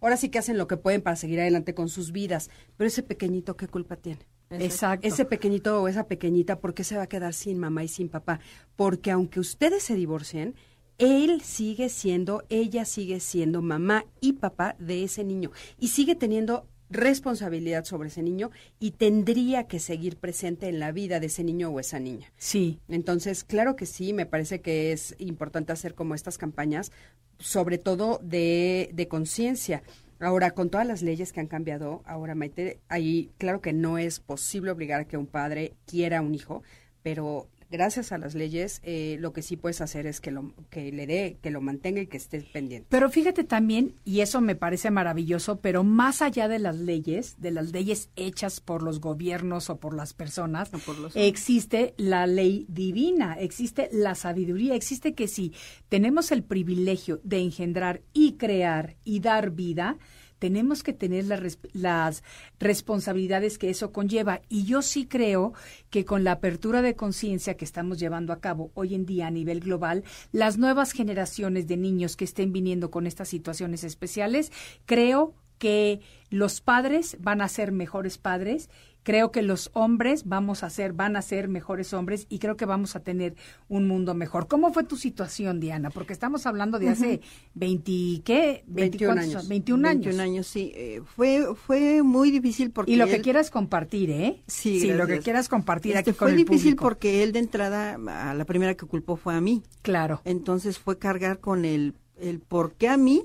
ahora 0.00 0.16
sí 0.16 0.28
que 0.28 0.38
hacen 0.38 0.58
lo 0.58 0.66
que 0.66 0.76
pueden 0.76 1.02
para 1.02 1.16
seguir 1.16 1.40
adelante 1.40 1.74
con 1.74 1.88
sus 1.88 2.12
vidas, 2.12 2.50
pero 2.76 2.88
ese 2.88 3.02
pequeñito 3.02 3.56
qué 3.56 3.68
culpa 3.68 3.96
tiene. 3.96 4.26
Exacto. 4.50 5.06
Ese 5.06 5.24
pequeñito 5.24 5.82
o 5.82 5.88
esa 5.88 6.06
pequeñita, 6.06 6.60
¿por 6.60 6.74
qué 6.74 6.84
se 6.84 6.96
va 6.96 7.02
a 7.02 7.06
quedar 7.08 7.34
sin 7.34 7.58
mamá 7.58 7.84
y 7.84 7.88
sin 7.88 8.08
papá? 8.08 8.40
Porque 8.76 9.10
aunque 9.10 9.40
ustedes 9.40 9.82
se 9.82 9.94
divorcien, 9.94 10.54
él 10.98 11.40
sigue 11.42 11.88
siendo, 11.88 12.44
ella 12.48 12.84
sigue 12.84 13.20
siendo 13.20 13.62
mamá 13.62 14.04
y 14.20 14.34
papá 14.34 14.76
de 14.78 15.04
ese 15.04 15.24
niño 15.24 15.50
y 15.78 15.88
sigue 15.88 16.14
teniendo 16.14 16.66
responsabilidad 16.90 17.84
sobre 17.84 18.08
ese 18.08 18.22
niño 18.22 18.50
y 18.78 18.92
tendría 18.92 19.66
que 19.66 19.80
seguir 19.80 20.16
presente 20.16 20.68
en 20.68 20.78
la 20.78 20.92
vida 20.92 21.20
de 21.20 21.26
ese 21.26 21.44
niño 21.44 21.70
o 21.70 21.80
esa 21.80 21.98
niña. 21.98 22.32
Sí. 22.36 22.80
Entonces, 22.88 23.44
claro 23.44 23.76
que 23.76 23.86
sí, 23.86 24.12
me 24.12 24.26
parece 24.26 24.60
que 24.60 24.92
es 24.92 25.14
importante 25.18 25.72
hacer 25.72 25.94
como 25.94 26.14
estas 26.14 26.38
campañas, 26.38 26.92
sobre 27.38 27.78
todo 27.78 28.20
de, 28.22 28.90
de 28.92 29.08
conciencia. 29.08 29.82
Ahora, 30.20 30.52
con 30.52 30.70
todas 30.70 30.86
las 30.86 31.02
leyes 31.02 31.32
que 31.32 31.40
han 31.40 31.48
cambiado, 31.48 32.02
ahora 32.06 32.34
Maite, 32.34 32.80
ahí 32.88 33.30
claro 33.38 33.60
que 33.60 33.72
no 33.72 33.98
es 33.98 34.20
posible 34.20 34.70
obligar 34.70 35.00
a 35.00 35.08
que 35.08 35.16
un 35.16 35.26
padre 35.26 35.74
quiera 35.86 36.22
un 36.22 36.34
hijo, 36.34 36.62
pero 37.02 37.48
gracias 37.74 38.12
a 38.12 38.18
las 38.18 38.36
leyes, 38.36 38.80
eh, 38.84 39.16
lo 39.18 39.32
que 39.32 39.42
sí 39.42 39.56
puedes 39.56 39.80
hacer 39.80 40.06
es 40.06 40.20
que, 40.20 40.30
lo, 40.30 40.54
que 40.70 40.92
le 40.92 41.08
dé, 41.08 41.38
que 41.42 41.50
lo 41.50 41.60
mantenga 41.60 42.00
y 42.00 42.06
que 42.06 42.16
esté 42.16 42.40
pendiente. 42.40 42.86
Pero 42.88 43.10
fíjate 43.10 43.42
también, 43.42 43.96
y 44.04 44.20
eso 44.20 44.40
me 44.40 44.54
parece 44.54 44.92
maravilloso, 44.92 45.58
pero 45.60 45.82
más 45.82 46.22
allá 46.22 46.46
de 46.46 46.60
las 46.60 46.76
leyes, 46.76 47.34
de 47.40 47.50
las 47.50 47.72
leyes 47.72 48.10
hechas 48.14 48.60
por 48.60 48.84
los 48.84 49.00
gobiernos 49.00 49.70
o 49.70 49.78
por 49.78 49.92
las 49.92 50.14
personas, 50.14 50.70
existe 51.16 51.94
la 51.96 52.28
ley 52.28 52.64
divina, 52.68 53.34
existe 53.40 53.88
la 53.90 54.14
sabiduría, 54.14 54.76
existe 54.76 55.14
que 55.14 55.26
si 55.26 55.52
tenemos 55.88 56.30
el 56.30 56.44
privilegio 56.44 57.20
de 57.24 57.40
engendrar 57.40 58.02
y 58.12 58.34
crear 58.34 58.94
y 59.02 59.18
dar 59.18 59.50
vida, 59.50 59.98
tenemos 60.44 60.82
que 60.82 60.92
tener 60.92 61.24
las, 61.72 62.22
responsabilidades 62.60 63.56
que 63.56 63.70
eso 63.70 63.92
conlleva. 63.92 64.42
Y 64.50 64.64
yo 64.64 64.82
sí 64.82 65.06
creo 65.06 65.54
que 65.88 66.04
con 66.04 66.22
la 66.22 66.32
apertura 66.32 66.82
de 66.82 66.96
conciencia 66.96 67.56
que 67.56 67.64
estamos 67.64 67.98
llevando 67.98 68.30
a 68.30 68.40
cabo 68.40 68.70
hoy 68.74 68.94
en 68.94 69.06
día 69.06 69.26
a 69.26 69.30
nivel 69.30 69.60
global, 69.60 70.04
las 70.32 70.58
nuevas 70.58 70.92
generaciones 70.92 71.66
de 71.66 71.78
niños 71.78 72.14
que 72.14 72.26
estén 72.26 72.52
viniendo 72.52 72.90
con 72.90 73.06
estas 73.06 73.28
situaciones 73.28 73.84
especiales, 73.84 74.52
creo 74.84 75.32
que 75.58 76.00
los 76.30 76.60
padres 76.60 77.16
van 77.20 77.40
a 77.40 77.48
ser 77.48 77.72
mejores 77.72 78.18
padres 78.18 78.68
creo 79.04 79.30
que 79.30 79.42
los 79.42 79.70
hombres 79.74 80.24
vamos 80.24 80.64
a 80.64 80.70
ser, 80.70 80.92
van 80.92 81.14
a 81.14 81.22
ser 81.22 81.46
mejores 81.46 81.92
hombres 81.92 82.26
y 82.28 82.40
creo 82.40 82.56
que 82.56 82.64
vamos 82.64 82.96
a 82.96 83.00
tener 83.00 83.36
un 83.68 83.86
mundo 83.86 84.14
mejor. 84.14 84.48
¿Cómo 84.48 84.72
fue 84.72 84.82
tu 84.82 84.96
situación, 84.96 85.60
Diana? 85.60 85.90
Porque 85.90 86.12
estamos 86.12 86.46
hablando 86.46 86.78
de 86.80 86.88
hace 86.88 87.20
20, 87.54 88.22
¿qué? 88.24 88.64
21 88.66 89.20
años. 89.20 89.48
21 89.48 89.88
años. 89.88 90.04
21 90.06 90.22
años, 90.22 90.46
sí. 90.46 90.72
Eh, 90.74 91.02
fue, 91.04 91.54
fue 91.54 92.02
muy 92.02 92.30
difícil 92.30 92.72
porque... 92.72 92.90
Y 92.90 92.96
lo 92.96 93.06
que 93.06 93.20
quieras 93.20 93.50
compartir, 93.50 94.10
¿eh? 94.10 94.42
Sí, 94.46 94.90
lo 94.90 95.06
que 95.06 95.20
quieras 95.20 95.48
compartir 95.48 95.96
Este, 95.96 96.10
aquí 96.10 96.18
fue 96.18 96.34
difícil 96.34 96.74
porque 96.74 97.22
él 97.22 97.32
de 97.32 97.38
entrada, 97.40 97.94
a 97.94 98.34
la 98.34 98.44
primera 98.46 98.74
que 98.74 98.86
culpó 98.86 99.16
fue 99.16 99.34
a 99.34 99.40
mí. 99.40 99.62
Claro. 99.82 100.22
Entonces 100.24 100.78
fue 100.78 100.98
cargar 100.98 101.40
con 101.40 101.66
el, 101.66 101.94
el 102.16 102.40
por 102.40 102.72
qué 102.72 102.88
a 102.88 102.96
mí, 102.96 103.22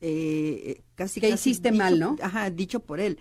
eh, 0.00 0.82
casi 0.94 1.20
Que 1.20 1.30
hiciste 1.30 1.70
dicho- 1.70 1.82
mal, 1.82 1.98
¿no? 1.98 2.16
Ajá, 2.22 2.50
dicho 2.50 2.80
por 2.80 3.00
él. 3.00 3.18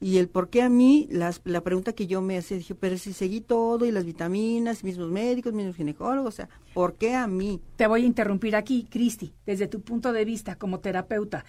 Y 0.00 0.18
el 0.18 0.28
por 0.28 0.48
qué 0.48 0.62
a 0.62 0.68
mí, 0.68 1.08
las, 1.10 1.40
la 1.44 1.60
pregunta 1.62 1.92
que 1.92 2.06
yo 2.06 2.22
me 2.22 2.38
hacía, 2.38 2.56
dije, 2.56 2.76
pero 2.76 2.96
si 2.98 3.12
seguí 3.12 3.40
todo 3.40 3.84
y 3.84 3.90
las 3.90 4.04
vitaminas, 4.04 4.84
mismos 4.84 5.10
médicos, 5.10 5.52
mismos 5.52 5.74
ginecólogos, 5.74 6.34
o 6.34 6.36
sea, 6.36 6.48
¿por 6.72 6.94
qué 6.94 7.14
a 7.16 7.26
mí? 7.26 7.60
Te 7.74 7.88
voy 7.88 8.04
a 8.04 8.06
interrumpir 8.06 8.54
aquí, 8.54 8.86
Cristi, 8.88 9.34
desde 9.44 9.66
tu 9.66 9.80
punto 9.80 10.12
de 10.12 10.24
vista 10.24 10.54
como 10.56 10.78
terapeuta. 10.78 11.44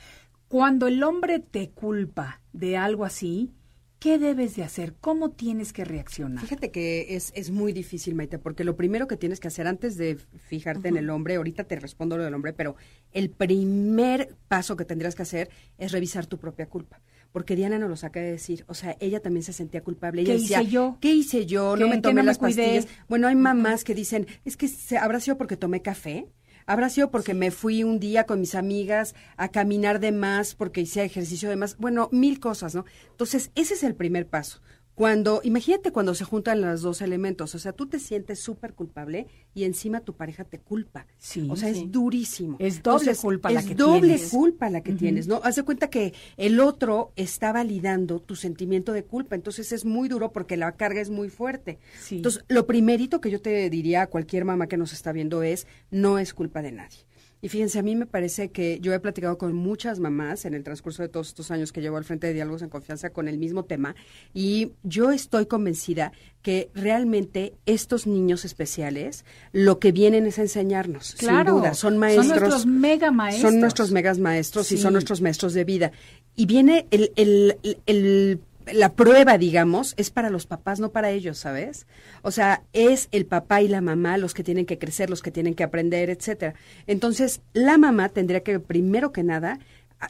Cuando 0.48 0.88
el 0.88 1.04
hombre 1.04 1.38
te 1.40 1.70
culpa 1.70 2.42
de 2.54 2.76
algo 2.76 3.06
así, 3.06 3.52
¿qué 4.00 4.18
debes 4.18 4.56
de 4.56 4.64
hacer? 4.64 4.96
¿Cómo 5.02 5.32
tienes 5.32 5.74
que 5.74 5.84
reaccionar? 5.86 6.44
Fíjate 6.44 6.72
que 6.72 7.16
es, 7.16 7.32
es 7.36 7.52
muy 7.52 7.74
difícil, 7.74 8.16
Maite, 8.16 8.40
porque 8.40 8.64
lo 8.64 8.76
primero 8.76 9.08
que 9.08 9.18
tienes 9.18 9.40
que 9.40 9.50
hacer 9.50 9.68
antes 9.68 9.98
de 9.98 10.18
fijarte 10.48 10.88
en 10.88 10.98
el 10.98 11.10
hombre, 11.10 11.36
ahorita 11.36 11.66
te 11.66 11.76
respondo 11.76 12.18
lo 12.18 12.24
del 12.24 12.34
hombre, 12.34 12.54
pero 12.54 12.76
el 13.12 13.30
primer 13.30 14.36
paso 14.48 14.76
que 14.78 14.86
tendrías 14.86 15.16
que 15.16 15.24
hacer 15.24 15.50
es 15.78 15.92
revisar 15.92 16.26
tu 16.28 16.38
propia 16.38 16.68
culpa. 16.68 17.02
Porque 17.32 17.56
Diana 17.56 17.78
nos 17.78 17.90
lo 17.90 17.96
saca 17.96 18.20
de 18.20 18.32
decir, 18.32 18.64
o 18.68 18.74
sea, 18.74 18.96
ella 19.00 19.20
también 19.20 19.44
se 19.44 19.54
sentía 19.54 19.82
culpable. 19.84 20.22
Ella 20.24 20.34
¿Qué 20.34 20.40
decía, 20.40 20.62
hice 20.64 20.72
yo? 20.72 20.98
¿Qué 21.00 21.14
hice 21.14 21.46
yo? 21.46 21.76
¿Qué- 21.76 21.82
No 21.82 21.88
me 21.90 22.02
tomé 22.02 22.16
no 22.16 22.22
me 22.22 22.26
las 22.26 22.38
cuidé? 22.40 22.64
pastillas. 22.64 22.88
Bueno, 23.08 23.28
hay 23.28 23.36
mamás 23.36 23.84
que 23.84 23.94
dicen, 23.94 24.26
es 24.46 24.58
que 24.58 24.68
se, 24.68 24.98
habrá 24.98 25.20
sido 25.20 25.38
porque 25.38 25.56
tomé 25.58 25.82
café. 25.82 26.26
Habrá 26.70 26.92
sido 26.92 27.10
porque 27.10 27.34
me 27.34 27.50
fui 27.50 27.84
un 27.84 28.00
día 28.00 28.26
con 28.26 28.42
mis 28.42 28.54
amigas 28.54 29.16
a 29.38 29.48
caminar 29.48 30.00
de 30.00 30.12
más, 30.12 30.54
porque 30.54 30.82
hice 30.82 31.04
ejercicio 31.04 31.50
de 31.50 31.56
más. 31.56 31.76
Bueno, 31.78 32.10
mil 32.12 32.40
cosas, 32.40 32.76
¿no? 32.76 32.86
Entonces, 33.10 33.50
ese 33.56 33.74
es 33.74 33.82
el 33.82 33.96
primer 33.96 34.28
paso. 34.28 34.62
Cuando, 35.00 35.40
imagínate 35.46 35.94
cuando 35.94 36.14
se 36.14 36.26
juntan 36.26 36.60
los 36.60 36.82
dos 36.82 37.02
elementos, 37.02 37.56
o 37.56 37.60
sea, 37.60 37.72
tú 37.72 37.88
te 37.88 38.00
sientes 38.00 38.42
súper 38.42 38.74
culpable 38.74 39.28
y 39.54 39.64
encima 39.64 40.02
tu 40.02 40.14
pareja 40.14 40.44
te 40.44 40.60
culpa. 40.60 41.08
Sí, 41.18 41.48
o 41.50 41.56
sea, 41.56 41.74
sí. 41.74 41.84
es 41.84 41.92
durísimo. 41.94 42.58
Es 42.60 42.84
doble 42.84 43.16
culpa 43.16 43.50
la 43.50 43.62
es 43.62 43.66
que 43.66 43.76
doble 43.76 44.16
tienes. 44.16 44.30
culpa 44.30 44.70
la 44.70 44.82
que 44.82 44.92
tienes, 44.92 45.26
¿no? 45.26 45.40
Haz 45.42 45.56
de 45.56 45.64
cuenta 45.64 45.90
que 45.90 46.14
el 46.36 46.60
otro 46.60 47.14
está 47.16 47.54
validando 47.54 48.20
tu 48.20 48.36
sentimiento 48.36 48.92
de 48.92 49.06
culpa, 49.06 49.38
entonces 49.38 49.72
es 49.72 49.86
muy 49.86 50.10
duro 50.10 50.34
porque 50.34 50.58
la 50.58 50.74
carga 50.74 51.00
es 51.00 51.10
muy 51.10 51.30
fuerte. 51.30 51.80
Sí. 52.02 52.18
Entonces, 52.18 52.44
lo 52.50 52.68
primerito 52.68 53.22
que 53.22 53.32
yo 53.32 53.40
te 53.40 53.70
diría 53.70 54.02
a 54.02 54.08
cualquier 54.08 54.44
mamá 54.44 54.68
que 54.68 54.76
nos 54.76 54.92
está 54.92 55.14
viendo 55.14 55.44
es, 55.44 55.66
no 55.92 56.20
es 56.20 56.34
culpa 56.34 56.62
de 56.62 56.74
nadie. 56.74 57.06
Y 57.42 57.48
fíjense, 57.48 57.80
a 57.80 57.84
mí 57.84 57.96
me 57.96 58.06
parece 58.06 58.52
que 58.52 58.80
yo 58.82 58.94
he 58.94 59.00
platicado 59.00 59.38
con 59.38 59.54
muchas 59.54 60.00
mamás 60.00 60.44
en 60.44 60.54
el 60.54 60.64
transcurso 60.66 61.02
de 61.04 61.08
todos 61.08 61.30
estos 61.30 61.52
años 61.52 61.72
que 61.72 61.80
llevo 61.80 61.96
al 61.96 62.04
frente 62.04 62.28
de 62.28 62.34
Diálogos 62.34 62.62
en 62.64 62.70
Confianza 62.70 63.12
con 63.12 63.30
el 63.30 63.38
mismo 63.38 63.64
tema 63.64 63.96
y 64.34 64.74
yo 64.84 65.12
estoy 65.12 65.46
convencida 65.46 66.12
que 66.42 66.70
realmente 66.76 67.54
estos 67.66 68.08
niños 68.08 68.44
especiales 68.44 69.24
lo 69.54 69.80
que 69.80 69.94
vienen 69.94 70.26
es 70.26 70.38
a 70.38 70.42
enseñarnos, 70.42 71.16
Claro, 71.16 71.54
sin 71.54 71.60
duda, 71.62 71.74
son 71.76 71.98
maestros. 71.98 72.28
son 72.28 72.40
nuestros 72.40 72.66
mega 72.66 73.12
maestros. 73.12 73.52
Son 73.52 73.62
nuestros 73.62 73.92
megas 73.92 74.20
maestros 74.20 74.72
y 74.74 74.78
son 74.78 74.92
nuestros 74.94 75.22
maestros 75.22 75.54
de 75.54 75.64
vida. 75.64 75.92
Y 76.36 76.46
viene 76.46 76.88
el, 76.92 77.12
el, 77.16 77.58
el- 77.64 77.78
el- 77.86 78.42
la 78.74 78.94
prueba, 78.94 79.38
digamos, 79.38 79.94
es 79.98 80.10
para 80.10 80.30
los 80.30 80.46
papás, 80.46 80.80
no 80.80 80.92
para 80.92 81.12
ellos, 81.12 81.38
¿sabes? 81.38 81.88
O 82.22 82.32
sea, 82.32 82.64
es 82.74 83.08
el 83.12 83.26
papá 83.26 83.62
y 83.62 83.68
la 83.68 83.82
mamá 83.82 84.18
los 84.18 84.34
que 84.34 84.44
tienen 84.44 84.66
que 84.66 84.78
crecer, 84.78 85.10
los 85.10 85.22
que 85.22 85.32
tienen 85.32 85.56
que 85.56 85.64
aprender, 85.64 86.10
etcétera. 86.10 86.54
Entonces, 86.88 87.42
la 87.54 87.78
mamá 87.78 88.10
tendría 88.10 88.42
que, 88.42 88.60
primero 88.60 89.12
que 89.12 89.24
nada, 89.24 89.60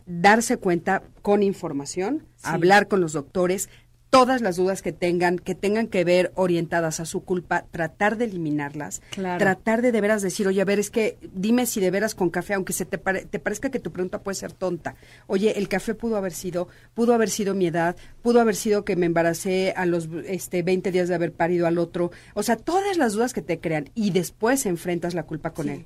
darse 0.06 0.58
cuenta 0.58 1.04
con 1.22 1.44
información, 1.44 2.26
hablar 2.44 2.88
con 2.88 3.02
los 3.02 3.14
doctores, 3.14 3.70
todas 4.10 4.42
las 4.42 4.56
dudas 4.56 4.82
que 4.82 4.92
tengan, 4.92 5.38
que 5.38 5.54
tengan 5.54 5.88
que 5.88 6.04
ver 6.04 6.32
orientadas 6.36 7.00
a 7.00 7.06
su 7.06 7.24
culpa, 7.24 7.66
tratar 7.70 8.18
de 8.18 8.26
eliminarlas, 8.26 9.02
Claro. 9.12 9.38
tratar 9.38 9.82
de 9.84 9.92
de 9.92 10.02
veras 10.02 10.22
decir, 10.22 10.48
oye, 10.48 10.62
a 10.62 10.66
ver, 10.66 10.80
es 10.80 10.90
que 10.90 11.18
dime 11.34 11.66
si 11.68 11.80
de 11.80 11.92
veras 11.92 12.16
con 12.16 12.30
café, 12.30 12.56
aunque 12.56 12.74
se 12.74 12.86
te, 12.86 12.98
pare- 12.98 13.26
te 13.26 13.38
parezca 13.40 13.70
que 13.70 13.80
tu 13.80 13.92
pregunta 13.92 14.22
puede 14.24 14.36
ser 14.36 14.52
tonta. 14.52 14.96
Oye, 15.28 15.58
el 15.60 15.68
café 15.68 15.94
pudo 15.94 16.16
haber 16.18 16.32
sido, 16.34 16.68
pudo 16.96 17.14
haber 17.14 17.30
sido 17.30 17.54
mi 17.54 17.68
edad, 17.68 17.96
pudo 18.24 18.42
haber 18.42 18.56
sido 18.56 18.84
que 18.84 18.96
me 18.96 19.06
embaracé 19.06 19.74
a 19.76 19.86
los 19.86 20.10
este 20.26 20.64
20 20.64 20.92
días 20.92 21.08
de 21.08 21.16
haber 21.16 21.32
parido 21.34 21.68
al 21.68 21.78
otro. 21.78 22.12
O 22.34 22.42
sea, 22.44 22.56
todas 22.56 22.98
las 22.98 23.14
dudas 23.14 23.34
que 23.34 23.42
te 23.44 23.60
crean 23.60 23.90
y 23.94 24.10
después 24.10 24.66
enfrentas 24.66 25.14
la 25.14 25.24
culpa 25.24 25.52
con 25.54 25.70
él. 25.70 25.86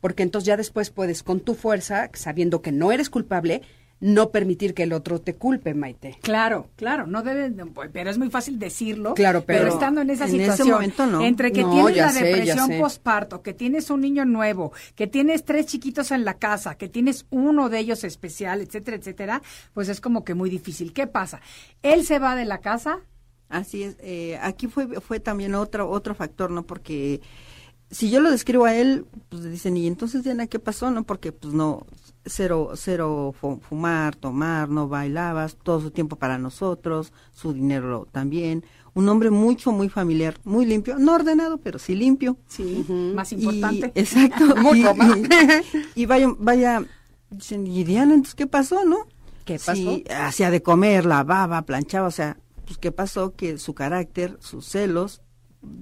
Porque 0.00 0.22
entonces 0.22 0.46
ya 0.46 0.56
después 0.58 0.90
puedes 0.90 1.22
con 1.22 1.40
tu 1.40 1.54
fuerza, 1.54 2.10
sabiendo 2.12 2.60
que 2.60 2.72
no 2.72 2.92
eres 2.92 3.08
culpable, 3.08 3.62
no 4.04 4.30
permitir 4.30 4.74
que 4.74 4.82
el 4.82 4.92
otro 4.92 5.20
te 5.20 5.36
culpe, 5.36 5.74
Maite. 5.74 6.18
Claro, 6.22 6.68
claro, 6.74 7.06
no 7.06 7.22
debe, 7.22 7.50
de- 7.50 7.64
pero 7.92 8.10
es 8.10 8.18
muy 8.18 8.30
fácil 8.30 8.58
decirlo. 8.58 9.14
Claro, 9.14 9.44
pero- 9.46 9.68
estando 9.68 10.00
en 10.00 10.10
esa 10.10 10.24
en 10.24 10.34
ese 10.34 10.40
situación, 10.42 10.70
momento 10.70 11.06
no. 11.06 11.22
entre 11.22 11.52
que 11.52 11.62
No, 11.62 11.70
tienes 11.70 11.96
la 11.98 12.10
sé, 12.10 12.24
depresión 12.24 12.66
sé. 12.66 12.80
postparto, 12.80 13.42
que 13.42 13.54
tienes 13.54 13.90
un 13.90 14.00
niño 14.00 14.24
nuevo, 14.24 14.72
que 14.96 15.06
tienes 15.06 15.44
tres 15.44 15.66
chiquitos 15.66 16.10
en 16.10 16.24
la 16.24 16.34
casa, 16.34 16.74
que 16.74 16.88
tienes 16.88 17.26
uno 17.30 17.68
de 17.68 17.78
ellos 17.78 18.02
especial, 18.02 18.60
etcétera, 18.60 18.96
etcétera, 18.96 19.40
pues 19.72 19.88
es 19.88 20.00
como 20.00 20.24
que 20.24 20.34
muy 20.34 20.50
difícil. 20.50 20.92
¿Qué 20.92 21.06
pasa? 21.06 21.40
Él 21.82 22.04
se 22.04 22.18
va 22.18 22.34
de 22.34 22.44
la 22.44 22.58
casa, 22.58 22.98
Así 23.48 23.84
es. 23.84 23.96
eh, 24.00 24.36
aquí 24.42 24.66
fue 24.66 25.00
fue 25.00 25.20
también 25.20 25.54
otro 25.54 25.88
otro 25.88 26.16
factor, 26.16 26.50
¿no? 26.50 26.64
Porque 26.64 27.20
si 27.90 28.10
yo 28.10 28.18
lo 28.18 28.32
describo 28.32 28.64
a 28.64 28.74
él, 28.74 29.04
pues 29.28 29.44
dicen, 29.44 29.76
¿y 29.76 29.86
entonces 29.86 30.24
Diana 30.24 30.48
qué 30.48 30.58
pasó? 30.58 30.90
¿No? 30.90 31.04
Porque 31.04 31.30
pues 31.30 31.54
no, 31.54 31.86
cero, 32.24 32.70
cero 32.74 33.34
fu- 33.38 33.60
fumar, 33.60 34.14
tomar, 34.16 34.68
no 34.68 34.88
bailabas, 34.88 35.56
todo 35.62 35.80
su 35.80 35.90
tiempo 35.90 36.16
para 36.16 36.38
nosotros, 36.38 37.12
su 37.32 37.52
dinero 37.52 38.06
también. 38.12 38.64
Un 38.94 39.08
hombre 39.08 39.30
mucho, 39.30 39.72
muy 39.72 39.88
familiar, 39.88 40.36
muy 40.44 40.66
limpio, 40.66 40.98
no 40.98 41.14
ordenado, 41.14 41.58
pero 41.58 41.78
sí 41.78 41.94
limpio. 41.94 42.36
sí, 42.46 42.84
más 43.14 43.32
Y- 43.32 43.36
importante. 43.36 43.92
exacto. 43.94 44.54
Muy 44.56 44.80
y, 44.82 44.84
coma. 44.84 45.16
y- 45.96 46.02
y 46.02 46.06
vaya, 46.06 46.28
vaya, 46.38 46.84
dicen, 47.30 47.66
¿y 47.66 47.84
Diana, 47.84 48.14
entonces 48.14 48.34
qué 48.34 48.46
pasó, 48.46 48.84
no? 48.84 49.06
¿Qué 49.44 49.58
Sí, 49.58 50.04
pasó? 50.06 50.24
hacía 50.24 50.50
de 50.50 50.62
comer, 50.62 51.04
lavaba, 51.06 51.62
planchaba, 51.62 52.06
o 52.08 52.12
sea, 52.12 52.36
pues 52.66 52.78
qué 52.78 52.92
pasó 52.92 53.34
que 53.34 53.58
su 53.58 53.74
carácter, 53.74 54.36
sus 54.40 54.66
celos 54.66 55.20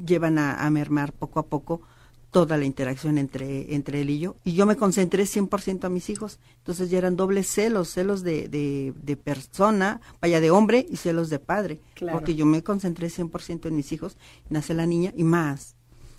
llevan 0.07 0.39
a, 0.39 0.55
a 0.65 0.71
mermar 0.71 1.13
poco 1.13 1.41
a 1.41 1.47
poco 1.47 1.83
toda 2.31 2.57
la 2.57 2.65
interacción 2.65 3.19
entre, 3.19 3.75
entre 3.75 4.01
él 4.01 4.11
y 4.11 4.21
yo. 4.21 4.37
Y 4.45 4.53
yo 4.53 4.67
me 4.67 4.77
concentré 4.77 5.25
100% 5.25 5.85
a 5.85 5.89
mis 5.89 6.11
hijos. 6.11 6.39
Entonces 6.59 6.91
ya 6.91 6.99
eran 6.99 7.17
dobles 7.17 7.49
celos, 7.49 7.89
celos 7.89 8.23
de, 8.23 8.49
de, 8.49 8.93
de 8.97 9.17
persona, 9.17 10.01
vaya, 10.21 10.41
de 10.41 10.51
hombre 10.51 10.87
y 10.89 10.97
celos 10.97 11.29
de 11.31 11.39
padre. 11.39 11.81
Claro. 11.95 12.19
Porque 12.19 12.35
yo 12.35 12.47
me 12.47 12.63
concentré 12.63 13.09
100% 13.09 13.67
en 13.67 13.77
mis 13.77 13.93
hijos, 13.93 14.17
nace 14.49 14.75
la 14.75 14.87
niña 14.87 15.13
y 15.17 15.25
más. 15.25 15.77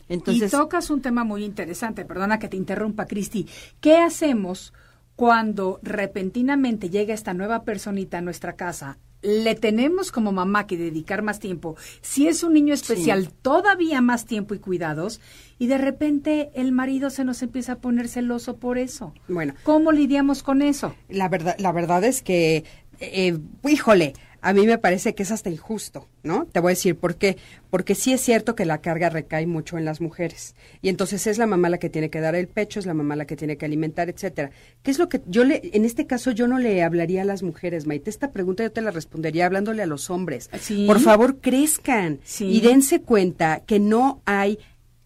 Entonces, 0.10 0.52
y 0.54 0.58
tocas 0.58 0.90
un 0.90 1.02
tema 1.02 1.24
muy 1.24 1.46
interesante, 1.46 2.04
perdona 2.04 2.38
que 2.38 2.50
te 2.50 2.58
interrumpa, 2.58 3.06
Cristi. 3.06 3.48
¿Qué 3.80 3.98
hacemos 3.98 4.74
cuando 5.16 5.80
repentinamente 5.84 6.90
llega 6.90 7.14
esta 7.14 7.34
nueva 7.34 7.64
personita 7.64 8.18
a 8.18 8.22
nuestra 8.22 8.58
casa? 8.58 8.98
Le 9.22 9.56
tenemos 9.56 10.12
como 10.12 10.32
mamá 10.32 10.68
que 10.68 10.78
dedicar 10.78 11.22
más 11.22 11.40
tiempo. 11.40 11.76
Si 12.02 12.28
es 12.28 12.44
un 12.44 12.54
niño 12.54 12.74
especial, 12.74 13.30
todavía 13.42 14.02
más 14.02 14.26
tiempo 14.26 14.56
y 14.56 14.60
cuidados. 14.60 15.22
Y 15.60 15.68
de 15.68 15.78
repente 15.78 16.50
el 16.56 16.72
marido 16.72 17.10
se 17.10 17.24
nos 17.24 17.44
empieza 17.44 17.74
a 17.74 17.80
poner 17.80 18.08
celoso 18.08 18.58
por 18.58 18.78
eso. 18.78 19.14
Bueno. 19.28 19.54
¿Cómo 19.64 19.92
lidiamos 19.92 20.42
con 20.42 20.62
eso? 20.62 20.96
La 21.08 21.30
verdad, 21.30 21.56
la 21.60 21.72
verdad 21.72 22.04
es 22.04 22.24
que, 22.24 22.64
eh, 23.00 23.38
híjole, 23.68 24.14
a 24.42 24.54
mí 24.54 24.66
me 24.66 24.78
parece 24.78 25.14
que 25.16 25.24
es 25.24 25.32
hasta 25.32 25.50
injusto, 25.50 26.08
¿no? 26.24 26.46
Te 26.52 26.60
voy 26.60 26.72
a 26.72 26.76
decir 26.76 26.96
por 26.96 27.16
qué. 27.16 27.38
Porque 27.70 27.96
sí 27.96 28.12
es 28.12 28.22
cierto 28.22 28.56
que 28.56 28.66
la 28.66 28.80
carga 28.82 29.10
recae 29.10 29.46
mucho 29.48 29.78
en 29.78 29.86
las 29.86 30.02
mujeres. 30.02 30.56
Y 30.82 30.90
entonces 30.90 31.26
es 31.28 31.38
la 31.38 31.46
mamá 31.48 31.70
la 31.70 31.78
que 31.78 31.90
tiene 31.90 32.10
que 32.10 32.20
dar 32.20 32.36
el 32.36 32.48
pecho, 32.48 32.80
es 32.80 32.86
la 32.86 32.94
mamá 32.94 33.16
la 33.16 33.26
que 33.26 33.36
tiene 33.36 33.58
que 33.58 33.66
alimentar, 33.66 34.10
etcétera. 34.10 34.52
¿Qué 34.84 34.92
es 34.92 35.00
lo 35.00 35.08
que 35.10 35.22
yo 35.28 35.44
le, 35.44 35.62
en 35.74 35.86
este 35.86 36.06
caso 36.08 36.32
yo 36.32 36.48
no 36.48 36.58
le 36.60 36.84
hablaría 36.84 37.22
a 37.22 37.26
las 37.26 37.44
mujeres, 37.44 37.88
Maite? 37.88 38.10
Esta 38.10 38.32
pregunta 38.32 38.64
yo 38.64 38.72
te 38.72 38.82
la 38.82 38.92
respondería 38.92 39.46
hablándole 39.46 39.84
a 39.84 39.86
los 39.86 40.10
hombres. 40.10 40.50
Sí. 40.60 40.86
Por 40.88 41.00
favor, 41.00 41.38
crezcan 41.40 42.20
Sí. 42.24 42.46
y 42.46 42.62
dense 42.62 43.02
cuenta 43.02 43.62
que 43.66 43.80
no 43.80 44.22
hay 44.26 44.60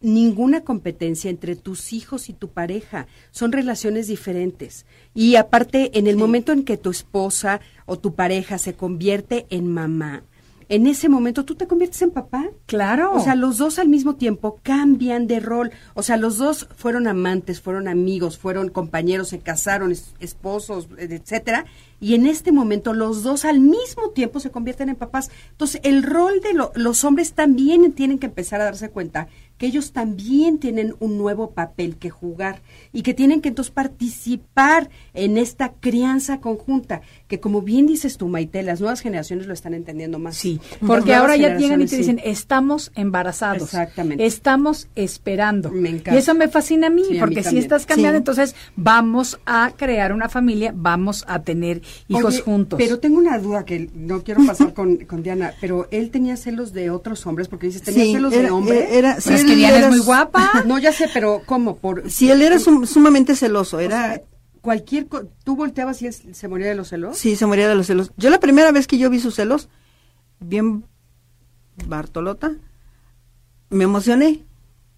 ninguna 0.05 0.61
competencia 0.61 1.29
entre 1.29 1.55
tus 1.55 1.91
hijos 1.93 2.29
y 2.29 2.33
tu 2.33 2.49
pareja. 2.49 3.07
Son 3.31 3.51
relaciones 3.51 4.07
diferentes. 4.07 4.85
Y 5.13 5.35
aparte, 5.35 5.97
en 5.97 6.07
el 6.07 6.15
momento 6.17 6.51
en 6.51 6.63
que 6.63 6.77
tu 6.77 6.89
esposa 6.91 7.59
o 7.85 7.97
tu 7.99 8.15
pareja 8.15 8.57
se 8.57 8.73
convierte 8.75 9.45
en 9.49 9.67
mamá, 9.67 10.23
en 10.67 10.87
ese 10.87 11.09
momento 11.09 11.45
tú 11.45 11.53
te 11.53 11.67
conviertes 11.67 12.01
en 12.01 12.09
papá. 12.09 12.49
Claro. 12.65 13.13
O 13.13 13.19
sea, 13.19 13.35
los 13.35 13.59
dos 13.59 13.77
al 13.77 13.87
mismo 13.87 14.15
tiempo 14.15 14.59
cambian 14.63 15.27
de 15.27 15.39
rol. 15.39 15.69
O 15.93 16.01
sea, 16.01 16.17
los 16.17 16.37
dos 16.37 16.67
fueron 16.75 17.07
amantes, 17.07 17.61
fueron 17.61 17.87
amigos, 17.87 18.39
fueron 18.39 18.69
compañeros, 18.69 19.27
se 19.29 19.37
casaron, 19.37 19.91
es- 19.91 20.15
esposos, 20.19 20.87
etcétera. 20.97 21.65
Y 22.01 22.15
en 22.15 22.25
este 22.25 22.51
momento 22.51 22.93
los 22.95 23.21
dos 23.21 23.45
al 23.45 23.59
mismo 23.59 24.09
tiempo 24.09 24.39
se 24.39 24.49
convierten 24.49 24.89
en 24.89 24.95
papás. 24.95 25.29
Entonces, 25.51 25.81
el 25.83 26.01
rol 26.01 26.41
de 26.41 26.53
lo- 26.55 26.71
los 26.73 27.03
hombres 27.03 27.33
también 27.33 27.91
tienen 27.93 28.17
que 28.17 28.25
empezar 28.25 28.59
a 28.59 28.65
darse 28.65 28.89
cuenta 28.89 29.27
que 29.57 29.67
ellos 29.67 29.93
también 29.93 30.59
tienen 30.59 30.95
un 30.99 31.17
nuevo 31.17 31.51
papel 31.51 31.97
que 31.97 32.09
jugar 32.09 32.61
y 32.91 33.01
que 33.03 33.13
tienen 33.13 33.41
que 33.41 33.49
entonces 33.49 33.73
participar 33.73 34.89
en 35.15 35.37
esta 35.37 35.73
crianza 35.79 36.39
conjunta, 36.39 37.01
que 37.27 37.39
como 37.39 37.61
bien 37.61 37.87
dices 37.87 38.17
tú, 38.17 38.27
Maite, 38.27 38.61
las 38.63 38.79
nuevas 38.81 39.01
generaciones 39.01 39.47
lo 39.47 39.53
están 39.53 39.73
entendiendo 39.73 40.19
más. 40.19 40.35
Sí, 40.37 40.59
porque 40.85 41.13
ahora 41.15 41.35
ya 41.37 41.57
llegan 41.57 41.81
y 41.81 41.85
te 41.85 41.91
sí. 41.91 41.97
dicen, 41.97 42.21
estamos 42.23 42.91
embarazados. 42.95 43.63
Exactamente. 43.63 44.25
Estamos 44.25 44.87
esperando. 44.95 45.71
Me 45.71 45.89
encanta. 45.89 46.13
Y 46.15 46.17
eso 46.17 46.33
me 46.35 46.47
fascina 46.47 46.87
a 46.87 46.89
mí, 46.89 47.01
Sí, 47.03 47.09
a 47.09 47.13
mí 47.13 47.19
porque 47.19 47.43
si 47.43 47.57
estás 47.57 47.85
cambiando, 47.85 48.17
Sí. 48.17 48.21
entonces 48.21 48.55
vamos 48.75 49.39
a 49.45 49.71
crear 49.75 50.13
una 50.13 50.29
familia, 50.29 50.71
vamos 50.75 51.23
a 51.27 51.41
tener 51.41 51.81
hijos 52.07 52.35
Oye, 52.35 52.41
juntos. 52.43 52.77
Pero 52.77 52.99
tengo 52.99 53.17
una 53.17 53.37
duda 53.39 53.65
que 53.65 53.89
no 53.93 54.23
quiero 54.23 54.45
pasar 54.45 54.73
con, 54.73 54.97
con 55.05 55.23
Diana, 55.23 55.53
pero 55.61 55.87
él 55.91 56.11
tenía 56.11 56.37
celos 56.37 56.73
de 56.73 56.89
otros 56.89 57.25
hombres, 57.25 57.47
porque 57.47 57.67
dices, 57.67 57.81
tenía 57.81 58.03
Sí, 58.03 58.13
celos 58.13 58.33
era- 58.33 58.43
de 58.43 58.51
hombre. 58.51 58.97
era- 58.97 59.15
Pero 59.15 59.21
sí, 59.21 59.33
es 59.33 59.43
que 59.45 59.51
él 59.53 59.57
Diana 59.59 59.77
era 59.77 59.87
es 59.89 59.95
muy 59.95 60.05
guapa. 60.05 60.51
No, 60.65 60.79
ya 60.79 60.91
sé, 60.91 61.07
pero 61.13 61.41
¿cómo? 61.45 61.75
Por, 61.77 62.09
Si 62.09 62.29
él 62.31 62.41
era 62.41 62.59
sum- 62.59 62.85
sumamente 62.85 63.35
celoso, 63.35 63.77
o 63.77 63.79
era... 63.79 64.13
sea, 64.15 64.21
cualquier... 64.65 65.07
¿Tú 65.43 65.55
volteabas 65.55 66.01
y 66.01 66.07
él 66.07 66.13
se 66.13 66.47
moría 66.47 66.67
de 66.67 66.75
los 66.75 66.89
celos? 66.89 67.17
Sí, 67.17 67.35
se 67.35 67.45
moría 67.45 67.69
de 67.69 67.75
los 67.75 67.85
celos. 67.85 68.11
Yo 68.17 68.31
la 68.31 68.39
primera 68.39 68.71
vez 68.71 68.87
que 68.87 68.97
yo 68.97 69.11
vi 69.11 69.19
sus 69.19 69.35
celos, 69.35 69.69
bien 70.39 70.85
Bartolota, 71.87 72.55
me 73.69 73.83
emocioné. 73.83 74.43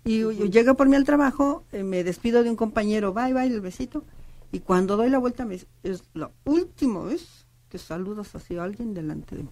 Y 0.06 0.20
yo 0.20 0.32
llego 0.32 0.76
por 0.76 0.88
mí 0.88 0.96
al 0.96 1.04
trabajo, 1.04 1.66
eh, 1.74 1.84
me 1.84 2.06
despido 2.06 2.42
de 2.42 2.50
un 2.50 2.56
compañero, 2.56 3.14
bye, 3.14 3.34
bye, 3.34 3.48
el 3.48 3.60
besito. 3.60 4.06
Y 4.54 4.62
cuando 4.62 4.96
doy 4.96 5.10
la 5.10 5.18
vuelta, 5.18 5.44
me, 5.44 5.60
es 5.84 6.04
la 6.14 6.32
última 6.46 7.04
vez 7.04 7.46
que 7.70 7.78
saludas 7.78 8.34
así 8.34 8.56
a 8.56 8.64
alguien 8.64 8.94
delante 8.94 9.36
de 9.36 9.44
mí. 9.44 9.50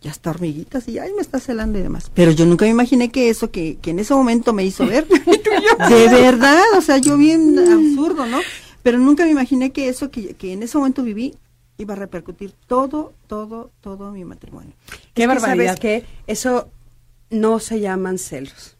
Ya 0.00 0.10
está 0.10 0.30
hormiguitas 0.30 0.88
y 0.88 0.98
ay, 0.98 1.12
me 1.12 1.20
está 1.20 1.38
celando 1.38 1.78
y 1.78 1.82
demás. 1.82 2.10
Pero 2.14 2.30
yo 2.30 2.46
nunca 2.46 2.64
me 2.64 2.70
imaginé 2.70 3.10
que 3.10 3.28
eso 3.28 3.50
que, 3.50 3.76
que 3.76 3.90
en 3.90 3.98
ese 3.98 4.14
momento 4.14 4.54
me 4.54 4.64
hizo 4.64 4.86
ver, 4.86 5.06
de 5.90 6.06
verdad, 6.08 6.62
o 6.78 6.80
sea, 6.80 6.96
yo 6.96 7.18
bien 7.18 7.58
absurdo, 7.58 8.24
¿no? 8.24 8.38
Pero 8.82 8.98
nunca 8.98 9.24
me 9.24 9.30
imaginé 9.30 9.72
que 9.72 9.88
eso 9.88 10.10
que, 10.10 10.34
que 10.34 10.52
en 10.52 10.62
ese 10.62 10.78
momento 10.78 11.02
viví 11.02 11.34
iba 11.78 11.94
a 11.94 11.96
repercutir 11.96 12.52
todo, 12.66 13.14
todo, 13.26 13.70
todo 13.80 14.12
mi 14.12 14.24
matrimonio. 14.24 14.72
Qué 15.14 15.22
Es 15.22 15.26
que, 15.26 15.26
barbaridad. 15.26 15.76
¿Sabes 15.76 15.80
qué? 15.80 16.04
Eso 16.26 16.70
no 17.30 17.58
se 17.58 17.80
llaman 17.80 18.18
celos. 18.18 18.76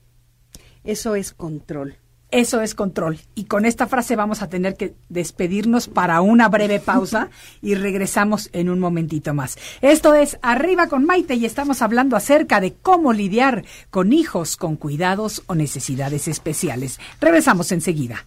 Eso 0.85 1.15
es 1.15 1.33
control. 1.33 1.97
Eso 2.31 2.61
es 2.61 2.77
control. 2.77 3.19
Y 3.35 3.45
con 3.45 3.67
esta 3.67 3.89
frase 3.89 4.15
vamos 4.15 4.41
a 4.41 4.49
tener 4.49 4.77
que 4.77 4.95
despedirnos 5.09 5.89
para 5.89 6.21
una 6.21 6.49
breve 6.49 6.79
pausa 6.79 7.29
y 7.63 7.75
regresamos 7.75 8.51
en 8.53 8.71
un 8.71 8.79
momentito 8.79 9.35
más. 9.35 9.57
Esto 9.81 10.15
es 10.15 10.39
Arriba 10.41 10.87
con 10.87 11.05
Maite 11.05 11.35
y 11.35 11.45
estamos 11.45 11.83
hablando 11.83 12.17
acerca 12.17 12.61
de 12.61 12.75
cómo 12.75 13.13
lidiar 13.13 13.65
con 13.91 14.13
hijos 14.13 14.57
con 14.57 14.77
cuidados 14.77 15.43
o 15.47 15.55
necesidades 15.55 16.29
especiales. 16.29 17.01
Regresamos 17.21 17.73
enseguida. 17.73 18.27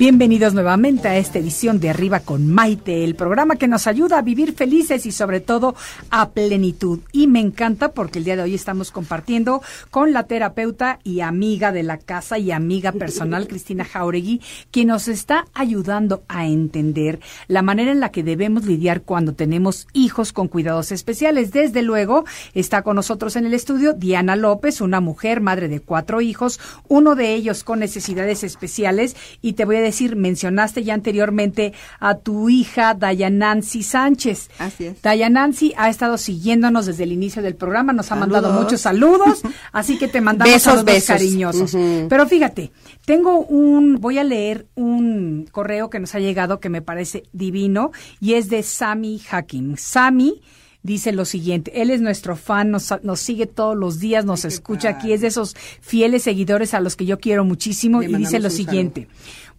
Bienvenidos 0.00 0.54
nuevamente 0.54 1.08
a 1.08 1.18
esta 1.18 1.40
edición 1.40 1.78
de 1.78 1.90
Arriba 1.90 2.20
con 2.20 2.48
Maite, 2.50 3.04
el 3.04 3.14
programa 3.16 3.56
que 3.56 3.68
nos 3.68 3.86
ayuda 3.86 4.16
a 4.16 4.22
vivir 4.22 4.54
felices 4.54 5.04
y 5.04 5.12
sobre 5.12 5.40
todo 5.40 5.74
a 6.08 6.30
plenitud. 6.30 7.00
Y 7.12 7.26
me 7.26 7.38
encanta 7.38 7.92
porque 7.92 8.18
el 8.18 8.24
día 8.24 8.34
de 8.34 8.44
hoy 8.44 8.54
estamos 8.54 8.92
compartiendo 8.92 9.60
con 9.90 10.14
la 10.14 10.22
terapeuta 10.22 11.00
y 11.04 11.20
amiga 11.20 11.70
de 11.70 11.82
la 11.82 11.98
casa 11.98 12.38
y 12.38 12.50
amiga 12.50 12.92
personal 12.92 13.46
Cristina 13.46 13.84
Jauregui, 13.84 14.40
quien 14.70 14.88
nos 14.88 15.06
está 15.06 15.44
ayudando 15.52 16.22
a 16.28 16.46
entender 16.46 17.20
la 17.46 17.60
manera 17.60 17.92
en 17.92 18.00
la 18.00 18.10
que 18.10 18.22
debemos 18.22 18.64
lidiar 18.64 19.02
cuando 19.02 19.34
tenemos 19.34 19.86
hijos 19.92 20.32
con 20.32 20.48
cuidados 20.48 20.92
especiales. 20.92 21.52
Desde 21.52 21.82
luego 21.82 22.24
está 22.54 22.80
con 22.80 22.96
nosotros 22.96 23.36
en 23.36 23.44
el 23.44 23.52
estudio 23.52 23.92
Diana 23.92 24.34
López, 24.34 24.80
una 24.80 25.02
mujer, 25.02 25.42
madre 25.42 25.68
de 25.68 25.80
cuatro 25.80 26.22
hijos, 26.22 26.58
uno 26.88 27.16
de 27.16 27.34
ellos 27.34 27.64
con 27.64 27.80
necesidades 27.80 28.44
especiales. 28.44 29.14
Y 29.42 29.52
te 29.52 29.66
voy 29.66 29.76
a 29.76 29.80
decir, 29.80 29.89
mencionaste 30.16 30.84
ya 30.84 30.94
anteriormente 30.94 31.72
a 31.98 32.16
tu 32.16 32.48
hija 32.48 32.94
Dayanancy 32.94 33.82
Sánchez. 33.82 34.50
Así 34.58 34.86
es. 34.86 35.02
Dayanancy 35.02 35.72
ha 35.76 35.88
estado 35.88 36.18
siguiéndonos 36.18 36.86
desde 36.86 37.04
el 37.04 37.12
inicio 37.12 37.42
del 37.42 37.54
programa, 37.54 37.92
nos 37.92 38.10
ha 38.12 38.16
mandado 38.16 38.52
muchos 38.52 38.82
saludos, 38.82 39.42
así 39.72 39.98
que 39.98 40.08
te 40.08 40.20
mandamos 40.20 40.52
Besos, 40.52 40.64
saludos 40.64 40.84
besos. 40.84 41.08
cariñosos. 41.08 41.76
Pero 42.08 42.26
fíjate, 42.26 42.72
tengo 43.04 43.40
un, 43.40 44.00
voy 44.00 44.18
a 44.18 44.24
leer 44.24 44.66
un 44.74 45.48
correo 45.50 45.90
que 45.90 46.00
nos 46.00 46.14
ha 46.14 46.20
llegado 46.20 46.60
que 46.60 46.68
me 46.68 46.82
parece 46.82 47.24
divino 47.32 47.92
y 48.20 48.34
es 48.34 48.48
de 48.48 48.62
Sami 48.62 49.20
Hakim. 49.30 49.76
Sami 49.76 50.42
dice 50.82 51.12
lo 51.12 51.24
siguiente, 51.24 51.82
él 51.82 51.90
es 51.90 52.00
nuestro 52.00 52.36
fan, 52.36 52.70
nos, 52.70 52.92
nos 53.02 53.20
sigue 53.20 53.46
todos 53.46 53.76
los 53.76 54.00
días, 54.00 54.24
nos 54.24 54.44
escucha 54.44 54.88
aquí, 54.88 55.12
es 55.12 55.20
de 55.20 55.26
esos 55.26 55.54
fieles 55.80 56.22
seguidores 56.22 56.72
a 56.74 56.80
los 56.80 56.96
que 56.96 57.04
yo 57.04 57.18
quiero 57.18 57.44
muchísimo 57.44 58.00
Le 58.00 58.08
y 58.08 58.14
dice 58.14 58.40
lo 58.40 58.50
siguiente. 58.50 59.08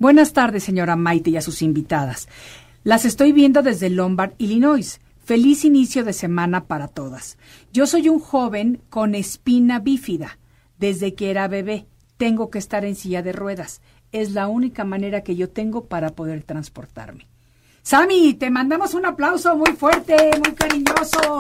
Buenas 0.02 0.34
tardes, 0.34 0.64
señora 0.64 0.96
Maite 0.96 1.30
y 1.30 1.38
a 1.38 1.42
sus 1.42 1.62
invitadas. 1.62 2.28
Las 2.84 3.06
estoy 3.06 3.34
viendo 3.34 3.62
desde 3.62 3.92
Lombard, 3.92 4.32
Illinois. 4.40 5.00
Feliz 5.24 5.64
inicio 5.64 6.04
de 6.04 6.12
semana 6.12 6.66
para 6.66 6.88
todas. 6.88 7.38
Yo 7.72 7.86
soy 7.86 8.10
un 8.10 8.20
joven 8.20 8.82
con 8.90 9.14
espina 9.14 9.78
bífida. 9.78 10.40
Desde 10.80 11.14
que 11.14 11.30
era 11.30 11.48
bebé, 11.48 11.86
tengo 12.18 12.50
que 12.50 12.58
estar 12.58 12.84
en 12.84 12.96
silla 12.96 13.22
de 13.22 13.32
ruedas. 13.32 13.82
Es 14.12 14.32
la 14.32 14.48
única 14.48 14.86
manera 14.86 15.22
que 15.22 15.36
yo 15.36 15.52
tengo 15.52 15.86
para 15.86 16.10
poder 16.10 16.42
transportarme. 16.42 17.28
Sami, 17.84 18.34
te 18.34 18.50
mandamos 18.50 18.96
un 18.96 19.06
aplauso 19.06 19.56
muy 19.56 19.74
fuerte, 19.74 20.32
muy 20.44 20.56
cariñoso, 20.56 21.38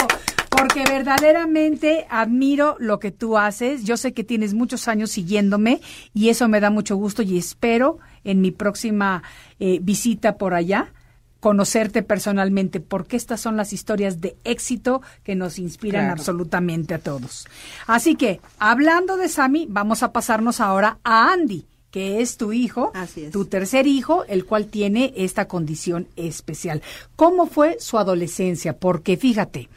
porque 0.51 0.83
verdaderamente 0.83 2.05
admiro 2.11 2.75
lo 2.77 2.99
que 2.99 3.09
tú 3.09 3.39
haces. 3.39 3.85
Yo 3.85 3.97
sé 3.97 4.13
que 4.13 4.23
tienes 4.23 4.53
muchos 4.53 4.87
años 4.87 5.09
siguiéndome 5.09 5.81
y 6.13 6.29
eso 6.29 6.47
me 6.47 6.59
da 6.59 6.69
mucho 6.69 6.95
gusto 6.95 7.23
y 7.23 7.39
espero 7.39 7.97
en 8.23 8.41
mi 8.41 8.51
próxima 8.51 9.23
eh, 9.59 9.79
visita 9.81 10.37
por 10.37 10.53
allá 10.53 10.93
conocerte 11.39 12.03
personalmente, 12.03 12.79
porque 12.79 13.17
estas 13.17 13.41
son 13.41 13.57
las 13.57 13.73
historias 13.73 14.21
de 14.21 14.35
éxito 14.43 15.01
que 15.23 15.33
nos 15.35 15.57
inspiran 15.57 16.01
Claro. 16.05 16.19
absolutamente 16.19 16.93
a 16.93 16.99
todos. 16.99 17.47
Así 17.87 18.13
que, 18.15 18.39
hablando 18.59 19.17
de 19.17 19.27
Sami, 19.27 19.65
vamos 19.67 20.03
a 20.03 20.11
pasarnos 20.11 20.59
ahora 20.59 20.99
a 21.03 21.31
Andy, 21.33 21.65
que 21.89 22.21
es 22.21 22.37
tu 22.37 22.53
hijo, 22.53 22.91
Así 22.93 23.23
es. 23.25 23.31
tu 23.31 23.45
tercer 23.45 23.87
hijo, 23.87 24.23
el 24.25 24.45
cual 24.45 24.67
tiene 24.67 25.13
esta 25.17 25.47
condición 25.47 26.07
especial. 26.15 26.83
¿Cómo 27.15 27.47
fue 27.47 27.77
su 27.79 27.97
adolescencia? 27.97 28.77
Porque 28.77 29.17
fíjate, 29.17 29.67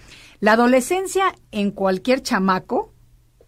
la 0.40 0.52
adolescencia 0.52 1.34
en 1.50 1.70
cualquier 1.70 2.20
chamaco 2.22 2.92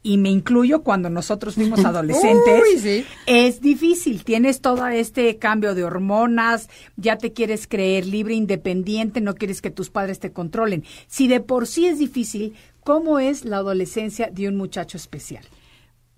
y 0.07 0.18
me 0.18 0.30
incluyo 0.30 0.84
cuando 0.84 1.11
nosotros 1.11 1.57
fuimos 1.57 1.84
adolescentes, 1.84 2.62
Uy, 2.74 2.78
sí. 2.78 3.04
es 3.26 3.61
difícil. 3.61 4.22
Tienes 4.22 4.61
todo 4.61 4.86
este 4.86 5.36
cambio 5.38 5.74
de 5.74 5.82
hormonas, 5.82 6.68
ya 6.96 7.18
te 7.18 7.32
quieres 7.32 7.66
creer 7.66 8.07
libre, 8.07 8.34
independiente, 8.34 9.20
no 9.20 9.34
quieres 9.34 9.61
que 9.61 9.72
tus 9.72 9.90
padres 9.90 10.20
te 10.20 10.30
controlen. 10.30 10.84
Si 11.09 11.26
de 11.26 11.40
por 11.40 11.66
sí 11.66 11.86
es 11.86 11.98
difícil, 11.98 12.54
¿cómo 12.84 13.18
es 13.18 13.44
la 13.44 13.57
adolescencia 13.57 14.30
de 14.30 14.46
un 14.48 14.54
muchacho 14.54 14.96
especial? 14.96 15.44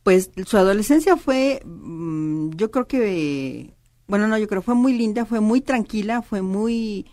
Pues 0.02 0.32
su 0.44 0.58
adolescencia 0.58 1.16
fue, 1.16 1.62
mm, 1.64 2.56
yo 2.56 2.70
creo 2.70 2.86
que, 2.86 3.72
bueno, 4.06 4.28
no, 4.28 4.36
yo 4.36 4.48
creo 4.48 4.60
fue 4.60 4.74
muy 4.74 4.98
linda, 4.98 5.24
fue 5.24 5.40
muy 5.40 5.62
tranquila, 5.62 6.20
fue 6.20 6.42
muy, 6.42 7.06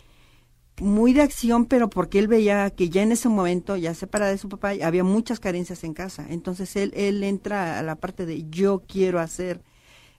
muy 0.82 1.14
de 1.14 1.22
acción, 1.22 1.66
pero 1.66 1.90
porque 1.90 2.20
él 2.20 2.28
veía 2.28 2.70
que 2.70 2.90
ya 2.90 3.02
en 3.02 3.12
ese 3.12 3.30
momento, 3.30 3.78
ya 3.78 3.94
separada 3.94 4.32
de 4.32 4.38
su 4.38 4.50
papá, 4.50 4.74
había 4.84 5.04
muchas 5.04 5.40
carencias 5.40 5.84
en 5.84 5.94
casa. 5.94 6.26
Entonces 6.30 6.76
él, 6.76 6.92
él 6.96 7.24
entra 7.24 7.80
a 7.80 7.84
la 7.84 7.96
parte 7.96 8.26
de 8.26 8.46
yo 8.50 8.84
quiero 8.88 9.20
hacer. 9.20 9.62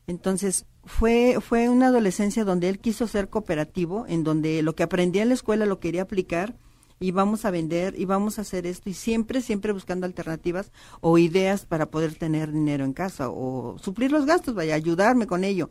Entonces 0.07 0.66
fue, 0.84 1.38
fue 1.40 1.68
una 1.68 1.88
adolescencia 1.88 2.44
donde 2.44 2.68
él 2.68 2.78
quiso 2.78 3.07
ser 3.07 3.28
cooperativo, 3.28 4.07
en 4.09 4.24
donde 4.24 4.62
lo 4.62 4.74
que 4.74 4.84
aprendía 4.84 5.22
en 5.22 5.28
la 5.28 5.34
escuela 5.34 5.66
lo 5.66 5.80
quería 5.80 6.02
aplicar 6.02 6.57
y 6.98 7.11
vamos 7.11 7.44
a 7.44 7.50
vender 7.50 7.94
y 7.98 8.04
vamos 8.07 8.38
a 8.38 8.42
hacer 8.42 8.66
esto 8.66 8.88
y 8.88 8.94
siempre, 8.94 9.42
siempre 9.42 9.72
buscando 9.72 10.07
alternativas 10.07 10.72
o 11.00 11.18
ideas 11.18 11.66
para 11.66 11.90
poder 11.90 12.14
tener 12.14 12.52
dinero 12.52 12.84
en 12.84 12.92
casa 12.92 13.28
o 13.28 13.76
suplir 13.78 14.12
los 14.12 14.24
gastos, 14.24 14.54
vaya, 14.54 14.74
ayudarme 14.74 15.26
con 15.26 15.44
ello. 15.44 15.70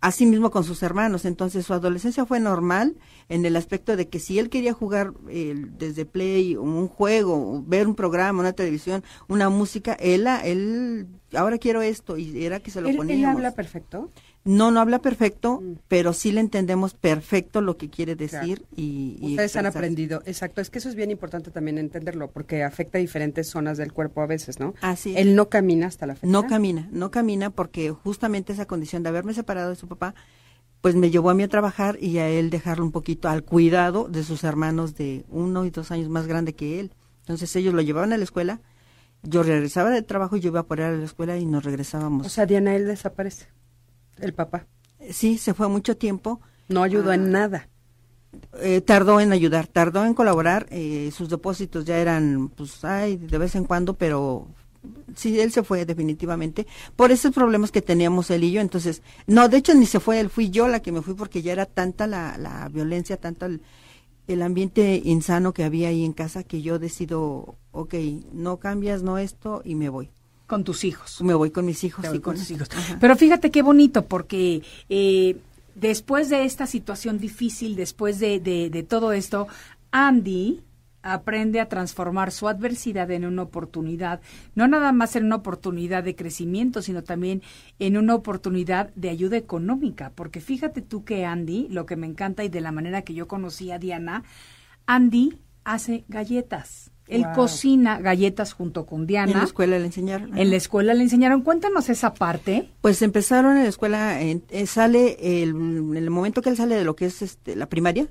Así 0.00 0.24
mismo 0.24 0.50
con 0.50 0.64
sus 0.64 0.82
hermanos. 0.82 1.24
Entonces 1.24 1.66
su 1.66 1.74
adolescencia 1.74 2.24
fue 2.24 2.40
normal 2.40 2.96
en 3.28 3.44
el 3.44 3.54
aspecto 3.56 3.96
de 3.96 4.08
que 4.08 4.18
si 4.18 4.38
él 4.38 4.48
quería 4.48 4.72
jugar 4.72 5.12
eh, 5.28 5.54
desde 5.56 6.06
Play 6.06 6.56
un 6.56 6.88
juego, 6.88 7.62
ver 7.66 7.86
un 7.86 7.94
programa, 7.94 8.40
una 8.40 8.54
televisión, 8.54 9.04
una 9.28 9.50
música, 9.50 9.92
él, 10.00 10.26
él, 10.44 11.06
ahora 11.34 11.58
quiero 11.58 11.82
esto 11.82 12.16
y 12.16 12.44
era 12.44 12.60
que 12.60 12.70
se 12.70 12.80
lo 12.80 12.88
¿Él, 12.88 12.94
él 12.94 12.96
poníamos. 12.98 13.36
habla 13.36 13.52
perfecto? 13.52 14.10
No, 14.44 14.70
no 14.70 14.80
habla 14.80 15.00
perfecto, 15.00 15.60
Mm. 15.60 15.72
pero 15.86 16.12
sí 16.14 16.32
le 16.32 16.40
entendemos 16.40 16.94
perfecto 16.94 17.60
lo 17.60 17.76
que 17.76 17.90
quiere 17.90 18.16
decir 18.16 18.64
y, 18.74 19.18
y 19.20 19.30
Ustedes 19.32 19.54
han 19.56 19.66
aprendido, 19.66 20.22
exacto, 20.24 20.60
es 20.62 20.70
que 20.70 20.78
eso 20.78 20.88
es 20.88 20.94
bien 20.94 21.10
importante 21.10 21.50
también 21.50 21.76
entenderlo, 21.76 22.30
porque 22.30 22.62
afecta 22.64 22.96
a 22.96 23.00
diferentes 23.02 23.48
zonas 23.48 23.76
del 23.76 23.92
cuerpo 23.92 24.22
a 24.22 24.26
veces, 24.26 24.58
¿no? 24.58 24.74
Así. 24.80 25.14
Él 25.16 25.34
no 25.36 25.50
camina 25.50 25.86
hasta 25.88 26.06
la 26.06 26.14
fecha. 26.14 26.26
No 26.26 26.46
camina, 26.46 26.88
no 26.90 27.10
camina 27.10 27.50
porque 27.50 27.90
justamente 27.90 28.52
esa 28.54 28.64
condición 28.66 29.02
de 29.02 29.10
haberme 29.10 29.34
separado 29.34 29.68
de 29.70 29.76
su 29.76 29.88
papá, 29.88 30.14
pues 30.80 30.94
me 30.94 31.10
llevó 31.10 31.28
a 31.28 31.34
mí 31.34 31.42
a 31.42 31.48
trabajar 31.48 31.98
y 32.00 32.16
a 32.16 32.28
él 32.30 32.48
dejarlo 32.48 32.84
un 32.86 32.92
poquito 32.92 33.28
al 33.28 33.44
cuidado 33.44 34.08
de 34.08 34.22
sus 34.24 34.42
hermanos 34.44 34.94
de 34.94 35.26
uno 35.28 35.66
y 35.66 35.70
dos 35.70 35.90
años 35.90 36.08
más 36.08 36.26
grande 36.26 36.54
que 36.54 36.80
él. 36.80 36.92
Entonces 37.20 37.54
ellos 37.56 37.74
lo 37.74 37.82
llevaban 37.82 38.14
a 38.14 38.16
la 38.16 38.24
escuela, 38.24 38.62
yo 39.22 39.42
regresaba 39.42 39.90
del 39.90 40.06
trabajo 40.06 40.36
y 40.36 40.40
yo 40.40 40.48
iba 40.48 40.60
a 40.60 40.66
por 40.66 40.80
él 40.80 40.86
a 40.86 40.92
la 40.92 41.04
escuela 41.04 41.36
y 41.36 41.44
nos 41.44 41.62
regresábamos. 41.64 42.26
O 42.26 42.30
sea, 42.30 42.46
Diana, 42.46 42.74
él 42.74 42.86
desaparece, 42.86 43.48
el 44.20 44.34
papá. 44.34 44.66
sí, 45.10 45.38
se 45.38 45.54
fue 45.54 45.68
mucho 45.68 45.96
tiempo. 45.96 46.40
No 46.68 46.82
ayudó 46.82 47.10
Ah. 47.10 47.14
en 47.16 47.30
nada. 47.32 47.68
eh, 48.60 48.80
tardó 48.80 49.18
en 49.20 49.32
ayudar, 49.32 49.66
tardó 49.66 50.04
en 50.04 50.14
colaborar, 50.14 50.66
eh, 50.70 51.10
sus 51.12 51.28
depósitos 51.28 51.84
ya 51.84 51.98
eran, 51.98 52.48
pues, 52.54 52.84
ay, 52.84 53.16
de 53.16 53.38
vez 53.38 53.56
en 53.56 53.64
cuando, 53.64 53.94
pero 53.94 54.46
sí, 55.16 55.40
él 55.40 55.50
se 55.50 55.64
fue 55.64 55.84
definitivamente 55.84 56.64
por 56.94 57.10
esos 57.10 57.32
problemas 57.34 57.72
que 57.72 57.82
teníamos 57.82 58.30
él 58.30 58.44
y 58.44 58.52
yo, 58.52 58.60
entonces, 58.60 59.02
no, 59.26 59.48
de 59.48 59.56
hecho 59.56 59.74
ni 59.74 59.84
se 59.84 59.98
fue 59.98 60.20
él, 60.20 60.30
fui 60.30 60.48
yo 60.50 60.68
la 60.68 60.80
que 60.80 60.92
me 60.92 61.02
fui 61.02 61.14
porque 61.14 61.42
ya 61.42 61.50
era 61.52 61.66
tanta 61.66 62.06
la, 62.06 62.38
la 62.38 62.68
violencia, 62.68 63.16
tanta 63.16 63.46
el, 63.46 63.62
el 64.28 64.42
ambiente 64.42 65.00
insano 65.04 65.52
que 65.52 65.64
había 65.64 65.88
ahí 65.88 66.04
en 66.04 66.12
casa 66.12 66.44
que 66.44 66.62
yo 66.62 66.78
decido, 66.78 67.56
ok, 67.72 67.94
no 68.32 68.58
cambias, 68.58 69.02
no 69.02 69.18
esto, 69.18 69.60
y 69.64 69.74
me 69.74 69.88
voy. 69.88 70.10
Con 70.50 70.64
tus 70.64 70.84
hijos. 70.84 71.22
Me 71.22 71.32
voy 71.34 71.50
con 71.50 71.64
mis 71.64 71.82
hijos 71.84 72.04
y 72.06 72.08
con, 72.08 72.20
con 72.20 72.36
tus 72.36 72.50
hijos. 72.50 72.68
Ajá. 72.76 72.98
Pero 73.00 73.14
fíjate 73.16 73.50
qué 73.50 73.62
bonito, 73.62 74.04
porque 74.06 74.62
eh, 74.88 75.36
después 75.76 76.28
de 76.28 76.44
esta 76.44 76.66
situación 76.66 77.18
difícil, 77.18 77.76
después 77.76 78.18
de, 78.18 78.40
de- 78.40 78.68
de 78.68 78.82
todo 78.82 79.12
esto, 79.12 79.46
Andy 79.92 80.60
aprende 81.02 81.60
a 81.60 81.68
transformar 81.68 82.30
su 82.30 82.46
adversidad 82.46 83.10
en 83.10 83.24
una 83.24 83.42
oportunidad, 83.42 84.20
no 84.54 84.68
nada 84.68 84.92
más 84.92 85.16
en 85.16 85.24
una 85.24 85.36
oportunidad 85.36 86.04
de 86.04 86.14
crecimiento, 86.14 86.82
sino 86.82 87.02
también 87.02 87.40
en 87.78 87.96
una 87.96 88.14
oportunidad 88.14 88.90
de 88.96 89.08
ayuda 89.08 89.38
económica, 89.38 90.12
porque 90.14 90.40
fíjate 90.42 90.82
tú 90.82 91.02
que 91.04 91.24
Andy, 91.24 91.68
lo 91.70 91.86
que 91.86 91.96
me 91.96 92.06
encanta 92.06 92.44
y 92.44 92.50
de 92.50 92.60
la 92.60 92.70
manera 92.72 93.00
que 93.00 93.14
yo 93.14 93.28
conocí 93.28 93.70
a 93.70 93.78
Diana, 93.78 94.24
Andy 94.86 95.38
hace 95.64 96.04
galletas. 96.08 96.89
Él 97.10 97.24
Wow. 97.24 97.34
cocina 97.34 97.98
galletas 98.00 98.52
junto 98.52 98.86
con 98.86 99.06
Diana. 99.06 99.32
en 99.32 99.38
la 99.38 99.44
escuela 99.44 99.78
le 99.78 99.86
enseñaron. 99.86 100.38
En 100.38 100.48
la 100.50 100.56
escuela 100.56 100.94
le 100.94 101.02
enseñaron. 101.02 101.42
Cuéntanos 101.42 101.88
esa 101.90 102.14
parte. 102.14 102.70
Pues 102.80 103.02
empezaron 103.02 103.56
en 103.56 103.64
la 103.64 103.68
escuela, 103.68 104.20
en- 104.22 104.42
eh, 104.50 104.66
sale 104.66 105.42
el, 105.42 105.50
en 105.50 105.96
el 105.96 106.10
momento 106.10 106.40
que 106.40 106.50
él 106.50 106.56
sale 106.56 106.76
de 106.76 106.84
lo 106.84 106.94
que 106.96 107.06
es 107.06 107.20
este, 107.22 107.56
la 107.56 107.66
primaria, 107.68 108.06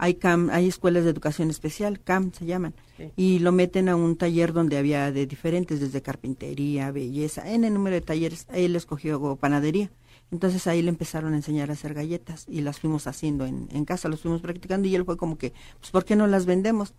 hay 0.00 0.14
CAM, 0.14 0.48
hay 0.50 0.68
escuelas 0.68 1.04
de 1.04 1.10
educación 1.10 1.50
especial, 1.50 2.00
CAM 2.00 2.32
se 2.32 2.46
llaman, 2.46 2.72
y 3.16 3.40
lo 3.40 3.50
meten 3.52 3.88
a 3.88 3.96
un 3.96 4.16
taller 4.16 4.52
donde 4.52 4.78
había 4.78 5.10
de 5.12 5.26
diferentes, 5.26 5.80
desde 5.80 6.02
carpintería, 6.02 6.90
belleza, 6.92 7.50
en 7.52 7.64
el 7.64 7.74
número 7.74 7.94
de 7.94 8.00
talleres, 8.02 8.46
él 8.52 8.76
escogió 8.76 9.36
panadería. 9.36 9.90
Entonces 10.30 10.66
ahí 10.66 10.82
le 10.82 10.90
empezaron 10.90 11.32
a 11.32 11.36
enseñar 11.36 11.70
a 11.70 11.72
hacer 11.72 11.94
galletas 11.94 12.44
y 12.48 12.60
las 12.60 12.78
fuimos 12.78 13.06
haciendo 13.06 13.44
en, 13.46 13.66
en 13.72 13.84
casa, 13.84 14.08
los 14.08 14.20
fuimos 14.20 14.40
practicando 14.42 14.86
y 14.86 14.94
él 14.94 15.04
fue 15.04 15.16
como 15.16 15.36
que, 15.38 15.52
pues 15.80 15.90
¿por 15.90 16.04
qué 16.04 16.16
no 16.16 16.26
las 16.26 16.44
vendemos? 16.46 16.92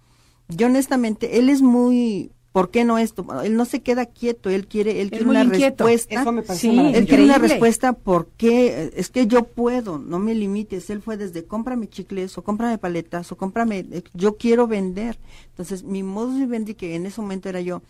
Yo 0.49 0.67
honestamente, 0.67 1.37
él 1.39 1.49
es 1.49 1.61
muy, 1.61 2.31
¿por 2.51 2.71
qué 2.71 2.83
no 2.83 2.97
esto? 2.97 3.25
Él 3.43 3.55
no 3.55 3.65
se 3.65 3.81
queda 3.81 4.07
quieto, 4.07 4.49
él 4.49 4.67
quiere, 4.67 5.01
él 5.01 5.11
quiere 5.11 5.25
una 5.25 5.43
inquieto. 5.43 5.85
respuesta. 5.85 6.21
Eso 6.21 6.31
me 6.31 6.41
parece 6.41 6.69
Sí, 6.69 6.77
Él 6.93 7.05
quiere 7.05 7.23
una 7.23 7.37
respuesta 7.37 7.93
porque 7.93 8.91
es 8.95 9.09
que 9.09 9.27
yo 9.27 9.43
puedo, 9.43 9.99
no 9.99 10.17
me 10.19 10.33
limites. 10.33 10.89
Él 10.89 11.01
fue 11.01 11.17
desde 11.17 11.45
cómprame 11.45 11.87
chicles 11.87 12.37
o 12.37 12.43
cómprame 12.43 12.77
paletas 12.79 13.31
o 13.31 13.37
cómprame, 13.37 13.85
eh, 13.91 14.03
yo 14.13 14.37
quiero 14.37 14.67
vender. 14.67 15.19
Entonces, 15.49 15.83
mi 15.83 16.01
modus 16.03 16.39
vivendi, 16.39 16.73
que 16.73 16.95
en 16.95 17.05
ese 17.05 17.21
momento 17.21 17.47
era 17.47 17.61
yo 17.61 17.81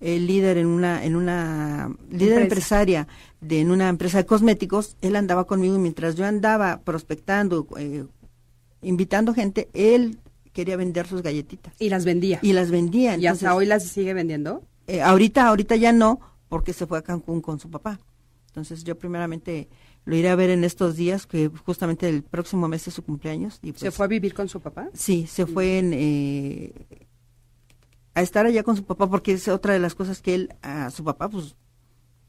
el 0.00 0.26
líder 0.26 0.58
en 0.58 0.66
una, 0.66 1.04
en 1.04 1.16
una, 1.16 1.88
líder 2.10 2.42
Empresa. 2.42 2.42
empresaria 2.42 3.08
de 3.40 3.60
en 3.60 3.70
una 3.70 3.88
empresa 3.88 4.18
de 4.18 4.26
cosméticos, 4.26 4.96
él 5.00 5.16
andaba 5.16 5.46
conmigo 5.46 5.76
y 5.76 5.78
mientras 5.78 6.14
yo 6.16 6.26
andaba 6.26 6.80
prospectando, 6.84 7.66
eh, 7.78 8.04
invitando 8.82 9.32
gente, 9.32 9.70
él 9.72 10.18
quería 10.54 10.78
vender 10.78 11.06
sus 11.06 11.20
galletitas 11.22 11.74
Y 11.78 11.90
las 11.90 12.06
vendía. 12.06 12.38
y 12.40 12.54
las 12.54 12.70
vendía. 12.70 13.18
¿Y 13.18 13.26
hasta 13.26 13.54
hoy 13.54 13.66
las 13.66 13.84
sigue 13.88 14.14
vendiendo? 14.14 14.62
eh, 14.86 15.02
ahorita, 15.02 15.46
ahorita 15.46 15.76
ya 15.76 15.92
no, 15.92 16.20
porque 16.48 16.72
se 16.72 16.86
fue 16.86 16.96
a 16.98 17.02
Cancún 17.02 17.42
con 17.42 17.58
su 17.58 17.68
papá. 17.70 18.00
Entonces 18.46 18.84
yo 18.84 18.96
primeramente 18.98 19.68
lo 20.04 20.14
iré 20.16 20.28
a 20.28 20.36
ver 20.36 20.50
en 20.50 20.62
estos 20.64 20.96
días, 20.96 21.26
que 21.26 21.50
justamente 21.66 22.08
el 22.08 22.22
próximo 22.22 22.68
mes 22.68 22.86
es 22.86 22.94
su 22.94 23.02
cumpleaños. 23.02 23.58
Y 23.62 23.68
¿Se 23.72 23.86
pues, 23.86 23.94
fue 23.94 24.04
a 24.06 24.08
vivir 24.08 24.32
con 24.32 24.48
su 24.48 24.60
papá? 24.60 24.88
Sí, 24.94 25.26
se 25.26 25.46
fue 25.46 25.78
en, 25.78 25.92
eh, 25.94 26.72
a 28.14 28.22
estar 28.22 28.46
allá 28.46 28.62
con 28.62 28.76
su 28.76 28.84
papá, 28.84 29.10
porque 29.10 29.32
es 29.32 29.48
otra 29.48 29.72
de 29.72 29.80
las 29.80 29.94
cosas 29.94 30.20
que 30.22 30.34
él, 30.34 30.54
a 30.62 30.90
su 30.90 31.02
papá, 31.02 31.28
pues, 31.28 31.56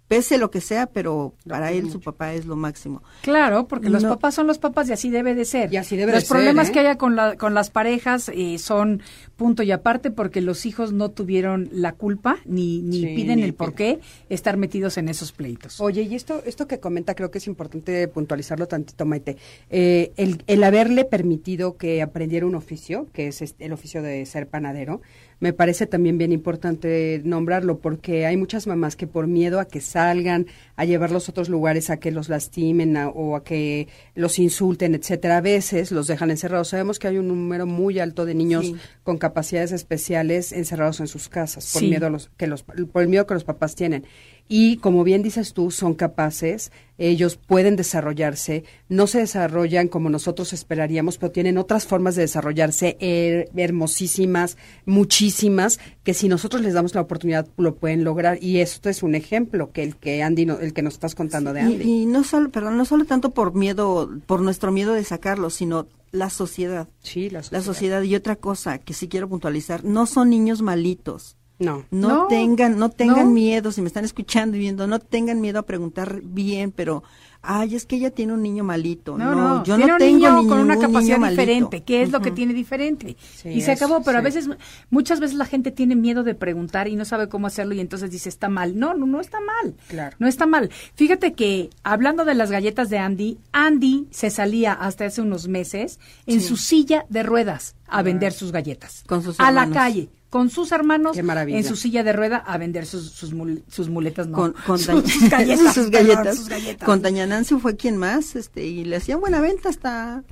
pese 0.07 0.37
lo 0.37 0.51
que 0.51 0.61
sea, 0.61 0.85
pero 0.87 1.33
para 1.47 1.71
él 1.71 1.89
su 1.91 1.99
papá 1.99 2.33
es 2.33 2.45
lo 2.45 2.55
máximo. 2.55 3.01
Claro, 3.21 3.67
porque 3.67 3.89
los 3.89 4.03
papás 4.03 4.35
son 4.35 4.45
los 4.47 4.59
papás 4.59 4.87
y 4.89 4.93
así 4.93 5.09
debe 5.09 5.33
de 5.33 5.45
ser. 5.45 5.73
Y 5.73 5.77
así 5.77 5.95
debe 5.97 6.11
los 6.11 6.21
de 6.21 6.27
ser, 6.27 6.35
problemas 6.37 6.69
¿eh? 6.69 6.71
que 6.71 6.79
haya 6.79 6.97
con, 6.97 7.15
la, 7.15 7.35
con 7.37 7.53
las 7.55 7.69
parejas 7.71 8.29
eh, 8.33 8.57
son 8.59 9.01
punto 9.35 9.63
y 9.63 9.71
aparte 9.71 10.11
porque 10.11 10.41
los 10.41 10.65
hijos 10.65 10.93
no 10.93 11.09
tuvieron 11.09 11.69
la 11.71 11.93
culpa 11.93 12.37
ni, 12.45 12.81
ni 12.81 13.01
Sí, 13.01 13.15
piden 13.15 13.37
ni 13.39 13.43
el 13.45 13.53
por 13.55 13.73
qué 13.73 13.99
estar 14.29 14.57
metidos 14.57 14.97
en 14.97 15.09
esos 15.09 15.31
pleitos. 15.31 15.81
Oye, 15.81 16.03
y 16.03 16.13
esto, 16.15 16.41
esto 16.45 16.67
que 16.67 16.79
comenta 16.79 17.15
creo 17.15 17.31
que 17.31 17.39
es 17.39 17.47
importante 17.47 18.07
puntualizarlo 18.07 18.67
tantito, 18.67 19.05
Maite. 19.05 19.37
Eh, 19.69 20.11
el, 20.17 20.43
el 20.47 20.63
haberle 20.63 21.05
permitido 21.05 21.77
que 21.77 22.01
aprendiera 22.01 22.45
un 22.45 22.55
oficio, 22.55 23.07
que 23.11 23.27
es 23.27 23.41
este- 23.41 23.65
el 23.65 23.73
oficio 23.73 24.01
de 24.03 24.25
ser 24.25 24.47
panadero, 24.47 25.01
me 25.39 25.53
parece 25.53 25.85
también 25.85 26.17
bien 26.17 26.31
importante 26.31 27.21
nombrarlo 27.23 27.79
porque 27.79 28.25
hay 28.25 28.37
muchas 28.37 28.67
mamás 28.67 28.95
que 28.95 29.05
por 29.07 29.27
miedo 29.27 29.59
a 29.59 29.65
que 29.65 29.81
salgan, 29.81 30.47
a 30.75 30.85
llevarlos 30.85 31.27
a 31.27 31.31
otros 31.31 31.49
lugares, 31.49 31.89
a 31.89 31.97
que 31.97 32.11
los 32.11 32.29
lastimen 32.29 32.95
a- 32.97 33.09
o 33.09 33.35
a 33.35 33.43
que 33.43 33.87
los 34.15 34.39
insulten, 34.39 34.95
etcétera, 34.95 35.37
a 35.37 35.41
veces 35.41 35.91
los 35.91 36.07
dejan 36.07 36.31
encerrados. 36.31 36.69
Sabemos 36.69 36.99
que 36.99 37.07
hay 37.09 37.17
un 37.17 37.27
número 37.27 37.65
muy 37.65 37.99
alto 37.99 38.25
de 38.25 38.33
niños 38.33 38.65
Sí. 38.65 38.75
con 39.03 39.17
capacidades 39.17 39.71
especiales 39.71 40.51
encerrados 40.51 40.99
en 40.99 41.07
sus 41.07 41.29
casas 41.29 41.71
por 41.73 41.81
Sí. 41.81 41.89
miedo 41.89 42.07
a 42.07 42.09
los 42.09 42.29
que 42.37 42.47
los 42.47 42.63
por 42.63 43.01
el 43.01 43.07
miedo 43.09 43.27
que 43.27 43.33
los 43.33 43.43
papás 43.43 43.75
tienen. 43.75 44.05
Y 44.47 44.77
como 44.77 45.03
bien 45.03 45.23
dices 45.23 45.53
tú, 45.53 45.71
son 45.71 45.95
capaces, 45.95 46.71
ellos 46.99 47.35
pueden 47.35 47.75
desarrollarse, 47.75 48.63
no 48.89 49.07
se 49.07 49.17
desarrollan 49.19 49.87
como 49.87 50.09
nosotros 50.11 50.53
esperaríamos, 50.53 51.17
pero 51.17 51.31
tienen 51.31 51.57
otras 51.57 51.87
formas 51.87 52.15
de 52.15 52.21
desarrollarse 52.21 52.95
her- 52.99 53.49
hermosísimas, 53.55 54.55
muchísimas, 54.85 55.79
que 56.03 56.13
si 56.13 56.27
nosotros 56.27 56.61
les 56.61 56.73
damos 56.73 56.93
la 56.95 57.01
oportunidad 57.01 57.47
lo 57.57 57.75
pueden 57.75 58.03
lograr. 58.03 58.37
Y 58.41 58.59
esto 58.59 58.89
es 58.89 59.03
un 59.03 59.15
ejemplo 59.15 59.71
que 59.71 59.83
el 59.83 59.95
que 59.95 60.21
Andy, 60.21 60.45
no- 60.45 60.59
el 60.59 60.73
que 60.73 60.81
nos 60.83 60.93
estás 60.93 61.15
contando 61.15 61.53
de 61.53 61.61
Andy. 61.61 61.83
Y, 61.83 62.01
y 62.03 62.05
no 62.05 62.23
solo, 62.23 62.49
perdón, 62.51 62.77
no 62.77 62.85
solo 62.85 63.05
tanto 63.05 63.31
por 63.31 63.55
miedo, 63.55 64.09
por 64.25 64.41
nuestro 64.41 64.71
miedo 64.71 64.93
de 64.93 65.03
sacarlo, 65.03 65.49
sino 65.49 65.87
la 66.11 66.29
sociedad. 66.29 66.87
sí, 67.01 67.29
la 67.29 67.39
La 67.39 67.43
sociedad. 67.43 67.63
sociedad 67.63 68.01
y 68.03 68.15
otra 68.15 68.35
cosa 68.35 68.77
que 68.77 68.93
sí 68.93 69.07
quiero 69.07 69.27
puntualizar, 69.27 69.83
no 69.83 70.05
son 70.05 70.29
niños 70.29 70.61
malitos. 70.61 71.35
No. 71.59 71.85
No, 71.91 72.07
No, 72.09 72.27
tengan, 72.27 72.77
no 72.77 72.89
tengan 72.89 73.25
no. 73.27 73.31
miedo, 73.31 73.71
si 73.71 73.81
me 73.81 73.87
están 73.87 74.05
escuchando 74.05 74.57
y 74.57 74.59
viendo, 74.59 74.87
no 74.87 74.99
tengan 74.99 75.39
miedo 75.39 75.59
a 75.59 75.63
preguntar 75.63 76.19
bien, 76.21 76.71
pero, 76.71 77.03
ay, 77.41 77.75
es 77.75 77.85
que 77.85 77.95
ella 77.95 78.11
tiene 78.11 78.33
un 78.33 78.41
niño 78.43 78.65
malito. 78.65 79.17
No, 79.17 79.33
no, 79.33 79.63
yo 79.63 79.75
tiene 79.77 79.87
no 79.87 79.93
un 79.93 79.99
tengo 79.99 80.17
niño 80.17 80.41
ni 80.41 80.47
con 80.49 80.59
una 80.59 80.77
capacidad 80.77 81.17
diferente. 81.29 81.83
¿Qué 81.83 82.01
es 82.01 82.11
lo 82.11 82.19
que 82.19 82.31
tiene 82.31 82.53
diferente? 82.53 83.15
Sí, 83.35 83.49
y 83.49 83.61
se 83.61 83.71
eso, 83.71 83.85
acabó, 83.85 84.03
pero 84.03 84.17
a 84.17 84.21
veces, 84.21 84.49
muchas 84.89 85.21
veces 85.21 85.37
la 85.37 85.45
gente 85.45 85.71
tiene 85.71 85.95
miedo 85.95 86.23
de 86.23 86.35
preguntar 86.35 86.89
y 86.89 86.97
no 86.97 87.05
sabe 87.05 87.29
cómo 87.29 87.47
hacerlo 87.47 87.73
y 87.73 87.79
entonces 87.79 88.11
dice, 88.11 88.27
está 88.27 88.49
mal. 88.49 88.77
No, 88.77 88.93
no, 88.93 89.05
no 89.05 89.21
está 89.21 89.37
mal. 89.39 89.75
Claro. 89.87 90.17
No 90.19 90.27
está 90.27 90.45
mal. 90.45 90.69
Fíjate 90.95 91.33
que, 91.33 91.69
hablando 91.83 92.25
de 92.25 92.35
las 92.35 92.51
galletas 92.51 92.89
de 92.89 92.97
Andy, 92.97 93.37
Andy 93.53 94.07
se 94.11 94.29
salía 94.29 94.73
hasta 94.73 95.05
hace 95.05 95.21
unos 95.21 95.47
meses 95.47 95.99
en 96.25 96.41
su 96.41 96.57
silla 96.57 97.05
de 97.07 97.23
ruedas 97.23 97.75
a 97.87 98.01
vender 98.01 98.33
sus 98.33 98.51
galletas. 98.51 99.03
Con 99.07 99.23
sus 99.23 99.39
A 99.39 99.51
la 99.51 99.69
calle. 99.69 100.09
Con 100.35 100.49
sus 100.49 100.73
hermanos 100.73 101.15
en 101.17 101.63
su 101.63 101.77
silla 101.77 102.03
de 102.03 102.11
rueda 102.11 102.35
a 102.37 102.57
vender 102.57 102.85
sus, 102.85 103.09
sus, 103.11 103.33
mul- 103.33 103.63
sus 103.69 103.87
muletas, 103.87 104.27
no. 104.27 104.35
Con, 104.35 104.53
con 104.67 104.77
sus, 104.77 105.29
galletas. 105.29 105.73
sus 105.73 105.89
perdón, 105.89 106.07
galletas. 106.07 106.35
sus 106.35 106.49
galletas. 106.49 106.85
Con 106.85 107.01
Doña 107.01 107.25
Nancy 107.25 107.55
fue 107.55 107.77
quien 107.77 107.95
más, 107.95 108.35
este, 108.35 108.65
y 108.65 108.83
le 108.83 108.97
hacían 108.97 109.21
buena 109.21 109.39
venta 109.39 109.69
hasta, 109.69 110.23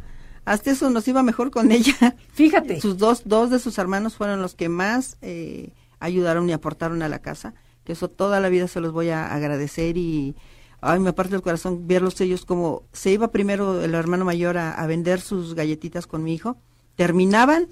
hasta 0.43 0.71
eso 0.71 0.89
nos 0.89 1.07
iba 1.07 1.23
mejor 1.23 1.51
con 1.51 1.71
ella. 1.71 2.17
Fíjate. 2.33 2.81
Sus 2.81 2.97
dos, 2.97 3.21
dos 3.23 3.49
de 3.49 3.59
sus 3.59 3.77
hermanos 3.77 4.15
fueron 4.15 4.41
los 4.41 4.55
que 4.55 4.67
más 4.67 5.15
eh, 5.21 5.69
ayudaron 6.01 6.49
y 6.49 6.51
aportaron 6.51 7.01
a 7.01 7.07
la 7.07 7.19
casa, 7.19 7.53
que 7.85 7.93
eso 7.93 8.09
toda 8.09 8.41
la 8.41 8.49
vida 8.49 8.67
se 8.67 8.81
los 8.81 8.91
voy 8.91 9.07
a 9.09 9.33
agradecer 9.33 9.95
y 9.95 10.35
ay, 10.81 10.99
me 10.99 11.13
parte 11.13 11.33
el 11.33 11.41
corazón 11.41 11.87
verlos 11.87 12.19
ellos 12.19 12.43
como 12.45 12.83
se 12.91 13.11
iba 13.11 13.31
primero 13.31 13.81
el 13.81 13.93
hermano 13.93 14.25
mayor 14.25 14.57
a, 14.57 14.73
a 14.73 14.85
vender 14.85 15.21
sus 15.21 15.55
galletitas 15.55 16.07
con 16.07 16.23
mi 16.25 16.33
hijo, 16.33 16.57
terminaban, 16.97 17.67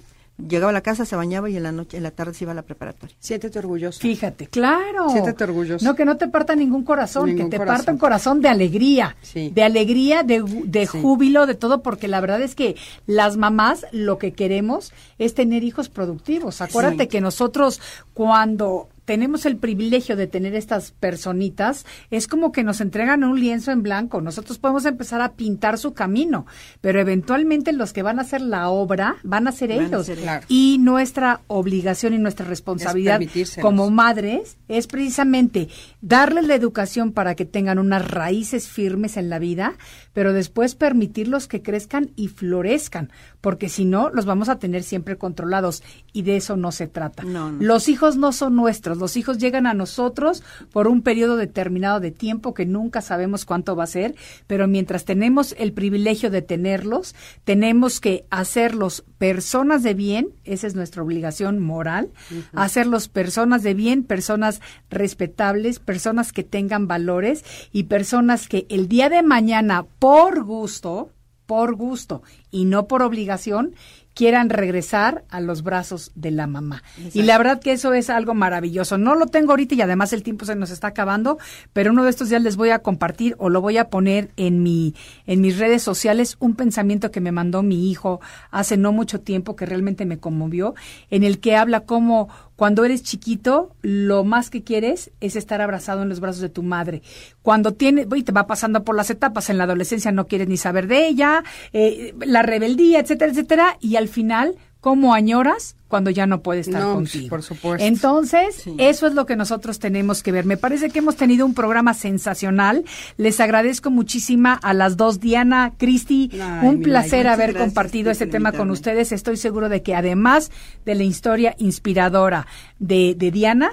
llegaba 0.48 0.70
a 0.70 0.72
la 0.72 0.80
casa, 0.80 1.04
se 1.04 1.16
bañaba 1.16 1.48
y 1.50 1.56
en 1.56 1.62
la 1.62 1.72
noche, 1.72 1.96
en 1.96 2.02
la 2.02 2.10
tarde 2.10 2.34
se 2.34 2.44
iba 2.44 2.52
a 2.52 2.54
la 2.54 2.62
preparatoria. 2.62 3.16
Siéntete 3.18 3.58
orgulloso. 3.58 4.00
Fíjate, 4.00 4.46
claro. 4.46 5.08
Siéntete 5.10 5.44
orgulloso. 5.44 5.84
No, 5.84 5.94
que 5.94 6.04
no 6.04 6.16
te 6.16 6.28
parta 6.28 6.54
ningún 6.54 6.84
corazón, 6.84 7.26
Ningún 7.26 7.44
que 7.46 7.50
te 7.50 7.56
corazón. 7.58 7.76
parta 7.76 7.92
un 7.92 7.98
corazón 7.98 8.40
de 8.42 8.48
alegría. 8.48 9.16
Sí. 9.22 9.50
De 9.54 9.62
alegría, 9.62 10.22
de, 10.22 10.42
de 10.64 10.86
Sí. 10.86 11.00
júbilo, 11.00 11.46
de 11.46 11.54
todo, 11.54 11.82
porque 11.82 12.08
la 12.08 12.20
verdad 12.20 12.42
es 12.42 12.54
que 12.54 12.76
las 13.06 13.36
mamás 13.36 13.86
lo 13.92 14.18
que 14.18 14.32
queremos 14.32 14.92
es 15.18 15.34
tener 15.34 15.64
hijos 15.64 15.88
productivos. 15.88 16.60
Acuérdate 16.60 17.04
Sí. 17.04 17.08
que 17.08 17.20
nosotros 17.20 17.80
cuando 18.14 18.88
tenemos 19.04 19.46
el 19.46 19.56
privilegio 19.56 20.16
de 20.16 20.26
tener 20.26 20.54
estas 20.54 20.92
personitas, 20.92 21.84
es 22.10 22.28
como 22.28 22.52
que 22.52 22.62
nos 22.64 22.80
entregan 22.80 23.24
un 23.24 23.40
lienzo 23.40 23.72
en 23.72 23.82
blanco. 23.82 24.20
Nosotros 24.20 24.58
podemos 24.58 24.84
empezar 24.84 25.20
a 25.20 25.32
pintar 25.32 25.78
su 25.78 25.92
camino, 25.92 26.46
pero 26.80 27.00
eventualmente 27.00 27.72
los 27.72 27.92
que 27.92 28.02
van 28.02 28.18
a 28.18 28.22
hacer 28.22 28.40
la 28.40 28.68
obra 28.68 29.16
van 29.22 29.48
a 29.48 29.52
ser 29.52 29.70
Van 29.70 29.80
a 29.80 29.86
ellos. 29.86 30.06
ser 30.06 30.18
ellos. 30.18 30.24
Claro. 30.24 30.46
Y 30.48 30.78
nuestra 30.80 31.40
obligación 31.46 32.14
y 32.14 32.18
nuestra 32.18 32.46
responsabilidad 32.46 33.20
como 33.60 33.90
madres 33.90 34.56
es 34.68 34.86
precisamente 34.86 35.68
darles 36.00 36.46
la 36.46 36.54
educación 36.54 37.12
para 37.12 37.34
que 37.34 37.44
tengan 37.44 37.78
unas 37.78 38.08
raíces 38.08 38.68
firmes 38.68 39.16
en 39.16 39.30
la 39.30 39.38
vida, 39.38 39.74
pero 40.12 40.32
después 40.32 40.74
permitirlos 40.74 41.48
que 41.48 41.62
crezcan 41.62 42.10
y 42.16 42.28
florezcan, 42.28 43.10
porque 43.42 43.68
si 43.68 43.84
no, 43.84 44.08
los 44.08 44.24
vamos 44.24 44.48
a 44.48 44.58
tener 44.58 44.84
siempre 44.84 45.18
controlados 45.18 45.82
y 46.12 46.22
de 46.22 46.36
eso 46.36 46.56
no 46.56 46.72
se 46.72 46.86
trata. 46.86 47.24
No, 47.24 47.50
no. 47.50 47.62
Los 47.62 47.88
hijos 47.88 48.16
no 48.16 48.32
son 48.32 48.54
nuestros, 48.54 48.98
los 48.98 49.16
hijos 49.16 49.36
llegan 49.36 49.66
a 49.66 49.74
nosotros 49.74 50.42
por 50.72 50.86
un 50.86 51.02
periodo 51.02 51.36
determinado 51.36 52.00
de 52.00 52.12
tiempo 52.12 52.54
que 52.54 52.64
nunca 52.64 53.02
sabemos 53.02 53.44
cuánto 53.44 53.76
va 53.76 53.84
a 53.84 53.88
ser, 53.88 54.14
pero 54.46 54.68
mientras 54.68 55.04
tenemos 55.04 55.54
el 55.58 55.72
privilegio 55.72 56.30
de 56.30 56.40
tenerlos, 56.40 57.14
tenemos 57.44 58.00
que 58.00 58.24
hacerlos 58.30 59.04
personas 59.18 59.82
de 59.82 59.94
bien, 59.94 60.28
esa 60.44 60.68
es 60.68 60.76
nuestra 60.76 61.02
obligación 61.02 61.58
moral, 61.58 62.10
hacerlos 62.52 63.08
personas 63.08 63.64
de 63.64 63.74
bien, 63.74 64.04
personas 64.04 64.60
respetables, 64.88 65.80
personas 65.80 66.32
que 66.32 66.44
tengan 66.44 66.86
valores 66.86 67.44
y 67.72 67.84
personas 67.84 68.46
que 68.46 68.66
el 68.68 68.86
día 68.86 69.08
de 69.08 69.22
mañana, 69.22 69.84
por 69.98 70.44
gusto, 70.44 71.10
por 71.52 71.74
gusto 71.74 72.22
y 72.50 72.64
no 72.64 72.86
por 72.86 73.02
obligación, 73.02 73.74
quieran 74.14 74.48
regresar 74.48 75.24
a 75.28 75.38
los 75.38 75.62
brazos 75.62 76.12
de 76.14 76.30
la 76.30 76.46
mamá. 76.46 76.82
Y 77.12 77.24
la 77.24 77.36
verdad 77.36 77.60
que 77.60 77.72
eso 77.72 77.92
es 77.92 78.08
algo 78.08 78.32
maravilloso. 78.32 78.96
No 78.96 79.14
lo 79.16 79.26
tengo 79.26 79.52
ahorita 79.52 79.74
y 79.74 79.82
además 79.82 80.14
el 80.14 80.22
tiempo 80.22 80.46
se 80.46 80.54
nos 80.54 80.70
está 80.70 80.88
acabando, 80.88 81.36
pero 81.74 81.92
uno 81.92 82.04
de 82.04 82.10
estos 82.10 82.30
días 82.30 82.40
les 82.40 82.56
voy 82.56 82.70
a 82.70 82.78
compartir 82.78 83.34
o 83.38 83.50
lo 83.50 83.60
voy 83.60 83.76
a 83.76 83.90
poner 83.90 84.30
en 84.36 84.62
mi 84.62 84.94
en 85.26 85.42
mis 85.42 85.58
redes 85.58 85.82
sociales 85.82 86.36
un 86.38 86.54
pensamiento 86.54 87.10
que 87.10 87.20
me 87.20 87.32
mandó 87.32 87.62
mi 87.62 87.90
hijo 87.90 88.22
hace 88.50 88.78
no 88.78 88.92
mucho 88.92 89.20
tiempo 89.20 89.54
que 89.54 89.66
realmente 89.66 90.06
me 90.06 90.18
conmovió, 90.18 90.74
en 91.10 91.22
el 91.22 91.38
que 91.38 91.56
habla 91.56 91.80
como 91.80 92.30
cuando 92.62 92.84
eres 92.84 93.02
chiquito, 93.02 93.74
lo 93.82 94.22
más 94.22 94.48
que 94.48 94.62
quieres 94.62 95.10
es 95.20 95.34
estar 95.34 95.60
abrazado 95.60 96.04
en 96.04 96.08
los 96.08 96.20
brazos 96.20 96.40
de 96.42 96.48
tu 96.48 96.62
madre. 96.62 97.02
Cuando 97.42 97.74
tienes, 97.74 98.06
y 98.14 98.22
te 98.22 98.30
va 98.30 98.46
pasando 98.46 98.84
por 98.84 98.94
las 98.94 99.10
etapas, 99.10 99.50
en 99.50 99.58
la 99.58 99.64
adolescencia 99.64 100.12
no 100.12 100.28
quieres 100.28 100.46
ni 100.46 100.56
saber 100.56 100.86
de 100.86 101.08
ella, 101.08 101.42
eh, 101.72 102.14
la 102.24 102.42
rebeldía, 102.42 103.00
etcétera, 103.00 103.32
etcétera, 103.32 103.78
y 103.80 103.96
al 103.96 104.06
final, 104.06 104.54
¿cómo 104.82 105.14
añoras 105.14 105.76
cuando 105.86 106.10
ya 106.10 106.26
no 106.26 106.42
puede 106.42 106.60
estar 106.60 106.82
No, 106.82 106.94
contigo? 106.94 107.28
por 107.28 107.42
supuesto. 107.42 107.86
Entonces, 107.86 108.56
Sí. 108.56 108.74
eso 108.78 109.06
es 109.06 109.14
lo 109.14 109.26
que 109.26 109.36
nosotros 109.36 109.78
tenemos 109.78 110.22
que 110.24 110.32
ver. 110.32 110.44
Me 110.44 110.56
parece 110.56 110.90
que 110.90 110.98
hemos 110.98 111.16
tenido 111.16 111.46
un 111.46 111.54
programa 111.54 111.94
sensacional. 111.94 112.84
Les 113.16 113.38
agradezco 113.40 113.90
muchísima 113.90 114.54
a 114.54 114.74
las 114.74 114.96
dos, 114.96 115.20
Diana, 115.20 115.72
Cristi, 115.78 116.30
un 116.62 116.82
placer 116.82 117.28
haber 117.28 117.52
gracias, 117.52 117.64
compartido 117.64 118.10
este 118.10 118.26
tema 118.26 118.50
con 118.52 118.70
ustedes. 118.70 119.12
Estoy 119.12 119.36
seguro 119.36 119.68
de 119.68 119.82
que 119.82 119.94
además 119.94 120.50
de 120.84 120.94
la 120.96 121.04
historia 121.04 121.54
inspiradora 121.58 122.46
de, 122.80 123.14
de 123.16 123.30
Diana, 123.30 123.70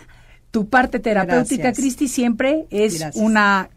tu 0.52 0.70
parte 0.70 1.00
terapéutica. 1.00 1.74
Cristi, 1.74 2.08
siempre 2.08 2.68
es 2.70 3.00
Gracias. 3.00 3.24
una 3.24 3.70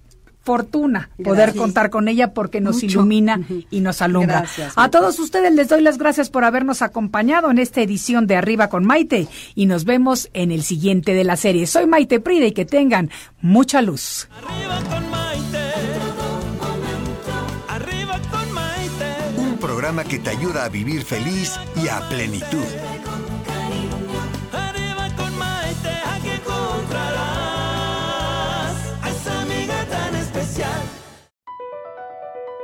fortuna 0.42 1.10
poder 1.22 1.54
contar 1.54 1.90
con 1.90 2.08
ella 2.08 2.34
porque 2.34 2.60
nos 2.60 2.76
Mucho. 2.76 2.86
ilumina 2.86 3.40
y 3.70 3.80
nos 3.80 4.02
alumbra. 4.02 4.40
Gracias, 4.40 4.72
a 4.76 4.90
todos 4.90 5.18
ustedes 5.18 5.52
les 5.52 5.68
doy 5.68 5.82
las 5.82 5.98
gracias 5.98 6.30
por 6.30 6.44
habernos 6.44 6.82
acompañado 6.82 7.50
en 7.50 7.58
esta 7.58 7.80
edición 7.80 8.26
de 8.26 8.36
Arriba 8.36 8.68
con 8.68 8.84
Maite 8.84 9.28
y 9.54 9.66
nos 9.66 9.84
vemos 9.84 10.28
en 10.32 10.50
el 10.50 10.62
siguiente 10.62 11.14
de 11.14 11.24
la 11.24 11.36
serie. 11.36 11.66
Soy 11.66 11.86
Maite 11.86 12.20
Prida 12.20 12.46
y 12.46 12.52
que 12.52 12.64
tengan 12.64 13.10
mucha 13.40 13.82
luz. 13.82 14.28
Arriba 14.36 14.80
con 14.90 15.10
Maite. 15.10 15.72
Arriba 17.68 18.20
con 18.30 18.52
Maite. 18.52 19.14
Un 19.38 19.58
programa 19.58 20.04
que 20.04 20.18
te 20.18 20.30
ayuda 20.30 20.64
a 20.64 20.68
vivir 20.68 21.02
feliz 21.02 21.58
y 21.82 21.88
a 21.88 22.00
plenitud. 22.08 22.64